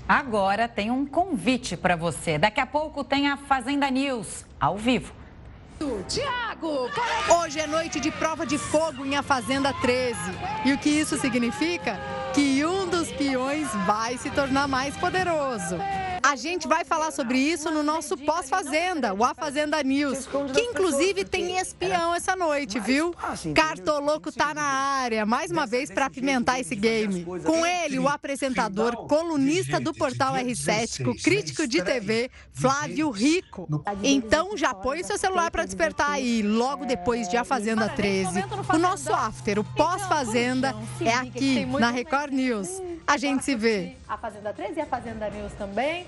Agora 0.09 0.67
tem 0.67 0.91
um 0.91 1.07
convite 1.07 1.77
para 1.77 1.95
você. 1.95 2.39
Daqui 2.39 2.61
a 2.61 2.67
pouco 2.67 3.05
tem 3.05 3.29
a 3.29 3.37
Fazenda 3.37 3.91
News 3.91 4.45
ao 4.59 4.77
vivo. 4.77 5.13
Tiago, 6.09 6.91
hoje 7.41 7.61
é 7.61 7.67
noite 7.67 8.01
de 8.01 8.11
prova 8.11 8.45
de 8.45 8.59
fogo 8.59 9.05
em 9.05 9.15
A 9.15 9.23
Fazenda 9.23 9.73
13. 9.75 10.19
E 10.65 10.73
o 10.73 10.79
que 10.79 10.89
isso 10.89 11.17
significa? 11.19 12.01
Que 12.35 12.65
um 12.65 12.89
dos 12.89 13.13
peões 13.13 13.69
vai 13.87 14.19
se 14.19 14.29
tornar 14.31 14.67
mais 14.67 14.97
poderoso. 14.97 15.77
A 16.23 16.37
gente 16.37 16.67
vai 16.67 16.85
falar 16.85 17.11
sobre 17.11 17.39
isso 17.39 17.71
no 17.71 17.83
nosso 17.83 18.17
pós-fazenda, 18.17 19.15
o 19.15 19.25
A 19.25 19.35
Fazenda 19.35 19.83
News, 19.83 20.29
que 20.53 20.61
inclusive 20.61 21.25
tem 21.25 21.59
espião 21.59 22.15
essa 22.15 22.35
noite, 22.35 22.79
viu? 22.81 23.15
Cartoloco 23.55 24.33
tá 24.33 24.53
na 24.55 24.63
área, 24.63 25.25
mais 25.25 25.51
uma 25.51 25.67
vez 25.67 25.91
para 25.91 26.07
apimentar 26.07 26.61
esse 26.61 26.75
game. 26.75 27.25
Com 27.25 27.65
ele, 27.65 27.99
o 27.99 28.09
apresentador, 28.09 29.07
colunista 29.07 29.81
do 29.81 29.93
portal 29.93 30.35
R7, 30.35 31.23
crítico 31.23 31.67
de 31.67 31.83
TV, 31.83 32.31
Flávio 32.53 33.11
Rico. 33.11 33.69
Então 34.03 34.57
já 34.57 34.75
põe 34.75 35.03
seu 35.03 35.19
celular 35.19 35.51
para 35.51 35.65
despertar 35.65 36.11
aí, 36.11 36.43
logo 36.43 36.85
depois 36.85 37.29
de 37.29 37.37
A 37.37 37.45
Fazenda 37.45 37.89
13. 37.89 38.45
O 38.75 38.79
nosso 38.79 39.13
after, 39.13 39.59
o 39.59 39.65
pós-fazenda, 39.65 40.75
é 41.01 41.15
aqui 41.15 41.65
na 41.65 41.91
Record 41.91 42.33
News. 42.33 42.83
A 43.07 43.17
gente 43.17 43.45
se 43.45 43.55
vê. 43.55 43.97
A 44.09 44.17
Fazenda 44.17 44.55
13 44.55 44.79
e 44.79 44.81
a 44.81 44.87
Fazenda 44.87 45.29
News 45.29 45.53
também. 45.53 46.07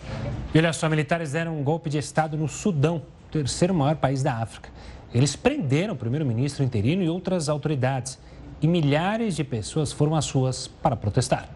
E 0.55 0.59
olha 0.59 0.72
só, 0.72 0.88
militares 0.88 1.32
deram 1.32 1.59
um 1.59 1.62
golpe 1.62 1.90
de 1.90 1.98
Estado 1.98 2.34
no 2.34 2.48
Sudão, 2.48 3.03
terceiro 3.30 3.74
maior 3.74 3.96
país 3.96 4.22
da 4.22 4.36
África. 4.36 4.70
Eles 5.12 5.36
prenderam 5.36 5.92
o 5.92 5.96
primeiro-ministro 5.96 6.64
interino 6.64 7.03
e 7.03 7.09
outras 7.09 7.48
autoridades. 7.48 8.18
e 8.62 8.66
milhares 8.66 9.36
de 9.36 9.42
pessoas 9.42 9.90
foram 9.90 10.14
às 10.14 10.30
ruas 10.30 10.68
para 10.68 10.94
protestar. 10.94 11.48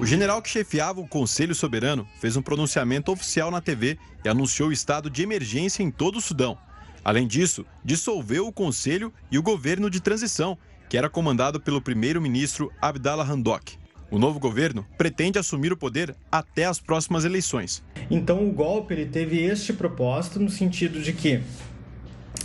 O 0.00 0.04
general 0.04 0.42
que 0.42 0.48
chefiava 0.48 1.00
o 1.00 1.06
Conselho 1.06 1.54
Soberano 1.54 2.06
fez 2.20 2.36
um 2.36 2.42
pronunciamento 2.42 3.12
oficial 3.12 3.52
na 3.52 3.60
TV 3.60 3.96
e 4.24 4.28
anunciou 4.28 4.68
o 4.70 4.72
estado 4.72 5.08
de 5.08 5.22
emergência 5.22 5.84
em 5.84 5.90
todo 5.90 6.16
o 6.16 6.20
Sudão. 6.20 6.58
Além 7.04 7.26
disso, 7.26 7.64
dissolveu 7.84 8.48
o 8.48 8.52
Conselho 8.52 9.12
e 9.30 9.38
o 9.38 9.42
governo 9.42 9.88
de 9.88 10.00
transição, 10.00 10.58
que 10.88 10.98
era 10.98 11.08
comandado 11.08 11.60
pelo 11.60 11.80
primeiro-ministro 11.80 12.72
Abdallah 12.82 13.24
Hamdok. 13.24 13.78
O 14.16 14.18
novo 14.18 14.40
governo 14.40 14.82
pretende 14.96 15.38
assumir 15.38 15.74
o 15.74 15.76
poder 15.76 16.16
até 16.32 16.64
as 16.64 16.80
próximas 16.80 17.26
eleições. 17.26 17.84
Então, 18.10 18.48
o 18.48 18.50
golpe 18.50 18.94
ele 18.94 19.04
teve 19.04 19.42
este 19.42 19.74
propósito 19.74 20.40
no 20.40 20.48
sentido 20.48 21.02
de 21.02 21.12
que 21.12 21.42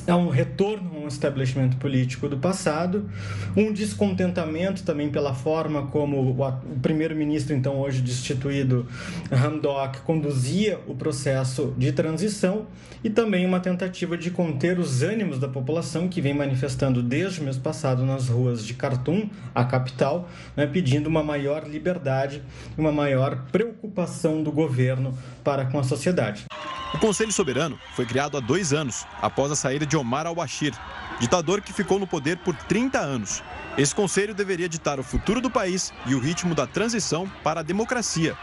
é 0.08 0.14
um 0.14 0.30
retorno 0.30 0.92
a 0.96 1.00
um 1.00 1.08
estabelecimento 1.08 1.78
político 1.78 2.28
do 2.28 2.38
passado, 2.38 3.10
um 3.56 3.72
descontentamento 3.72 4.84
também 4.84 5.10
pela 5.10 5.34
forma 5.34 5.88
como 5.88 6.32
o 6.32 6.80
primeiro-ministro, 6.82 7.56
então 7.56 7.80
hoje 7.80 8.02
destituído, 8.02 8.86
Hamdok, 9.32 10.02
conduzia 10.02 10.80
o 10.88 10.96
processo 10.96 11.74
de 11.78 11.92
transição 11.92 12.68
e 13.04 13.10
também 13.10 13.46
uma 13.46 13.60
tentativa 13.60 14.18
de 14.18 14.32
conter 14.32 14.80
os 14.80 15.02
ânimos 15.02 15.40
da 15.40 15.48
população 15.48 16.08
que 16.08 16.22
vem 16.22 16.34
manifestando 16.34 17.02
desde 17.02 17.42
o 17.42 17.44
mês 17.44 17.58
passado 17.58 18.06
nas 18.06 18.30
ruas 18.30 18.66
de 18.66 18.74
Khartoum, 18.74 19.30
a 19.54 19.64
capital, 19.66 20.30
né, 20.56 20.68
pedindo 20.68 21.08
uma 21.08 21.24
maior 21.24 21.68
liberdade 21.68 22.42
e 22.78 22.80
uma 22.80 22.92
maior 22.92 23.46
preocupação 23.52 24.44
do 24.44 24.52
governo 24.52 25.18
para 25.44 25.66
com 25.66 25.80
a 25.80 25.84
sociedade. 25.84 26.46
O 26.94 26.98
Conselho 27.00 27.32
Soberano 27.32 27.80
foi 27.96 28.06
criado 28.06 28.36
há 28.36 28.42
dois 28.42 28.74
anos, 28.74 29.06
após 29.22 29.50
a 29.50 29.56
saída 29.56 29.86
de 29.86 29.91
Omar 29.96 30.28
al-Bashir, 30.28 30.74
ditador 31.20 31.62
que 31.62 31.74
ficou 31.74 32.00
no 32.00 32.08
poder 32.08 32.38
por 32.38 32.56
30 32.56 33.00
anos. 33.00 33.44
Esse 33.78 33.96
conselho 33.96 34.34
deveria 34.34 34.68
ditar 34.68 35.00
o 35.00 35.04
futuro 35.04 35.40
do 35.40 35.50
país 35.50 35.94
e 36.06 36.14
o 36.14 36.20
ritmo 36.20 36.54
da 36.54 36.68
transição 36.68 37.30
para 37.44 37.62
a 37.62 37.64
democracia. 37.64 38.36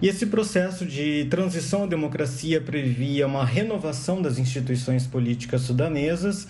E 0.00 0.08
esse 0.08 0.26
processo 0.26 0.84
de 0.84 1.26
transição 1.30 1.84
à 1.84 1.86
democracia 1.86 2.60
previa 2.60 3.26
uma 3.26 3.44
renovação 3.44 4.20
das 4.20 4.38
instituições 4.38 5.06
políticas 5.06 5.62
sudanesas, 5.62 6.46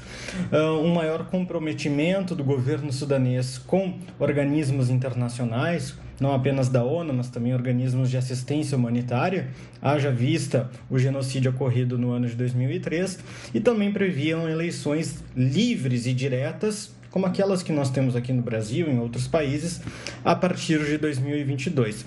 ah, 0.52 0.72
um 0.72 0.92
maior 0.92 1.26
comprometimento 1.26 2.34
do 2.34 2.42
governo 2.42 2.92
sudanês 2.92 3.56
com 3.56 3.98
organismos 4.18 4.90
internacionais, 4.90 5.94
não 6.20 6.32
apenas 6.32 6.68
da 6.68 6.82
ONU, 6.82 7.12
mas 7.14 7.28
também 7.28 7.54
organismos 7.54 8.10
de 8.10 8.16
assistência 8.16 8.76
humanitária, 8.76 9.48
haja 9.80 10.10
vista 10.10 10.70
o 10.90 10.98
genocídio 10.98 11.50
ocorrido 11.50 11.96
no 11.96 12.10
ano 12.10 12.26
de 12.26 12.34
2003, 12.34 13.18
e 13.54 13.60
também 13.60 13.92
previam 13.92 14.48
eleições 14.48 15.22
livres 15.36 16.06
e 16.06 16.12
diretas, 16.12 16.94
como 17.10 17.26
aquelas 17.26 17.62
que 17.62 17.72
nós 17.72 17.90
temos 17.90 18.14
aqui 18.14 18.32
no 18.32 18.42
Brasil 18.42 18.88
e 18.88 18.90
em 18.90 18.98
outros 18.98 19.26
países, 19.26 19.80
a 20.24 20.34
partir 20.34 20.84
de 20.84 20.98
2022. 20.98 22.04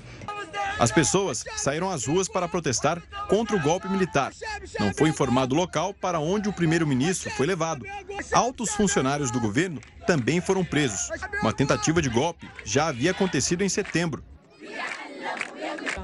As 0.82 0.92
pessoas 0.92 1.46
saíram 1.58 1.92
às 1.92 2.08
ruas 2.08 2.28
para 2.28 2.48
protestar 2.48 3.00
contra 3.30 3.56
o 3.56 3.60
golpe 3.62 3.88
militar. 3.88 4.34
Não 4.80 4.92
foi 4.92 5.10
informado 5.10 5.54
o 5.54 5.58
local 5.58 5.94
para 5.94 6.20
onde 6.20 6.50
o 6.50 6.54
primeiro-ministro 6.54 7.30
foi 7.30 7.46
levado. 7.46 7.86
Altos 8.34 8.72
funcionários 8.72 9.30
do 9.30 9.40
governo 9.40 9.80
também 10.08 10.42
foram 10.42 10.66
presos. 10.66 11.12
Uma 11.40 11.54
tentativa 11.54 12.02
de 12.02 12.10
golpe 12.10 12.50
já 12.66 12.88
havia 12.88 13.12
acontecido 13.12 13.64
em 13.64 13.70
setembro. 13.70 14.24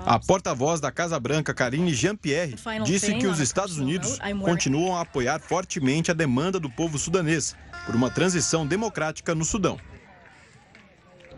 A 0.06 0.20
porta-voz 0.20 0.80
da 0.80 0.92
Casa 0.92 1.20
Branca, 1.20 1.56
Karine 1.56 1.92
Jean-Pierre, 1.92 2.56
disse 2.86 3.16
que 3.16 3.26
os 3.26 3.40
Estados 3.40 3.80
Unidos 3.80 4.20
continuam 4.46 4.96
a 4.96 5.02
apoiar 5.02 5.40
fortemente 5.40 6.12
a 6.12 6.14
demanda 6.14 6.60
do 6.60 6.70
povo 6.70 7.00
sudanês 7.00 7.56
por 7.84 7.96
uma 7.96 8.12
transição 8.12 8.64
democrática 8.64 9.34
no 9.34 9.44
Sudão. 9.44 9.80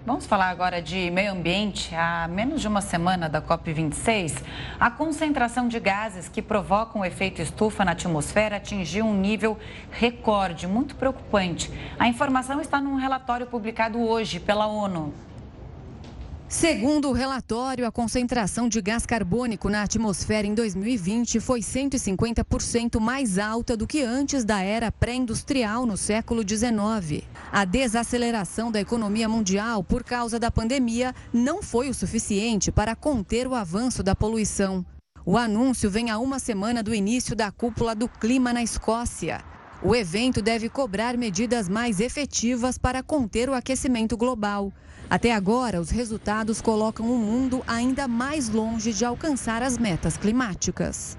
Vamos 0.06 0.26
falar 0.26 0.50
agora 0.50 0.82
de 0.82 1.12
meio 1.12 1.34
ambiente. 1.34 1.94
Há 1.94 2.26
menos 2.28 2.62
de 2.62 2.68
uma 2.70 2.80
semana 2.80 3.28
da 3.28 3.42
COP26, 3.42 4.42
a 4.80 4.90
concentração 4.90 5.68
de 5.68 5.78
gases 5.78 6.30
que 6.30 6.42
provocam 6.42 7.02
o 7.02 7.06
efeito 7.06 7.42
estufa 7.42 7.84
na 7.84 7.92
atmosfera 7.92 8.56
atingiu 8.56 9.06
um 9.06 9.14
nível 9.14 9.58
recorde, 9.92 10.68
muito 10.68 10.96
preocupante. 10.96 11.70
A 12.00 12.08
informação 12.08 12.62
está 12.62 12.80
num 12.80 12.96
relatório 12.96 13.46
publicado 13.46 14.00
hoje 14.00 14.40
pela 14.40 14.68
ONU. 14.68 15.14
Segundo 16.50 17.10
o 17.10 17.14
relatório, 17.14 17.86
a 17.86 17.92
concentração 17.92 18.68
de 18.68 18.82
gás 18.82 19.06
carbônico 19.06 19.70
na 19.70 19.84
atmosfera 19.84 20.48
em 20.48 20.56
2020 20.56 21.40
foi 21.40 21.60
150% 21.60 23.00
mais 23.00 23.38
alta 23.38 23.78
do 23.78 23.86
que 23.86 24.02
antes 24.02 24.44
da 24.44 24.60
era 24.60 24.92
pré-industrial 24.92 25.86
no 25.86 25.96
século 25.96 26.42
XIX. 26.42 27.24
A 27.52 27.66
desaceleração 27.66 28.72
da 28.72 28.82
economia 28.82 29.30
mundial 29.30 29.84
por 29.84 30.04
causa 30.04 30.40
da 30.40 30.50
pandemia 30.50 31.14
não 31.32 31.62
foi 31.62 31.88
o 31.88 31.94
suficiente 31.94 32.72
para 32.72 32.96
conter 32.96 33.46
o 33.46 33.54
avanço 33.54 34.02
da 34.02 34.16
poluição. 34.16 34.84
O 35.24 35.38
anúncio 35.38 35.88
vem 35.88 36.10
a 36.10 36.18
uma 36.18 36.40
semana 36.40 36.82
do 36.82 36.96
início 36.96 37.36
da 37.36 37.52
cúpula 37.52 37.94
do 37.94 38.10
clima 38.10 38.52
na 38.52 38.64
Escócia. 38.64 39.44
O 39.84 39.96
evento 39.96 40.42
deve 40.42 40.68
cobrar 40.68 41.16
medidas 41.16 41.70
mais 41.70 42.00
efetivas 42.00 42.80
para 42.80 43.04
conter 43.04 43.50
o 43.52 43.54
aquecimento 43.54 44.18
global. 44.18 44.74
Até 45.10 45.34
agora, 45.34 45.82
os 45.82 45.90
resultados 45.90 46.62
colocam 46.62 47.08
o 47.08 47.18
mundo 47.18 47.64
ainda 47.68 48.08
mais 48.08 48.48
longe 48.48 48.94
de 48.94 49.04
alcançar 49.04 49.64
as 49.64 49.78
metas 49.78 50.16
climáticas. 50.16 51.18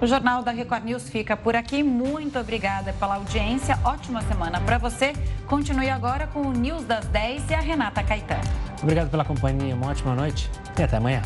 O 0.00 0.06
Jornal 0.06 0.42
da 0.42 0.50
Record 0.50 0.84
News 0.84 1.08
fica 1.08 1.34
por 1.34 1.56
aqui. 1.56 1.82
Muito 1.82 2.38
obrigada 2.38 2.92
pela 2.92 3.14
audiência. 3.14 3.78
Ótima 3.82 4.20
semana 4.22 4.60
para 4.60 4.76
você. 4.76 5.14
Continue 5.46 5.88
agora 5.88 6.26
com 6.26 6.42
o 6.42 6.52
News 6.52 6.84
das 6.84 7.06
10 7.06 7.50
e 7.50 7.54
a 7.54 7.60
Renata 7.60 8.02
Caetano. 8.02 8.42
Obrigado 8.82 9.08
pela 9.08 9.24
companhia. 9.24 9.74
Uma 9.74 9.88
ótima 9.88 10.14
noite 10.14 10.50
e 10.78 10.82
até 10.82 10.98
amanhã. 10.98 11.22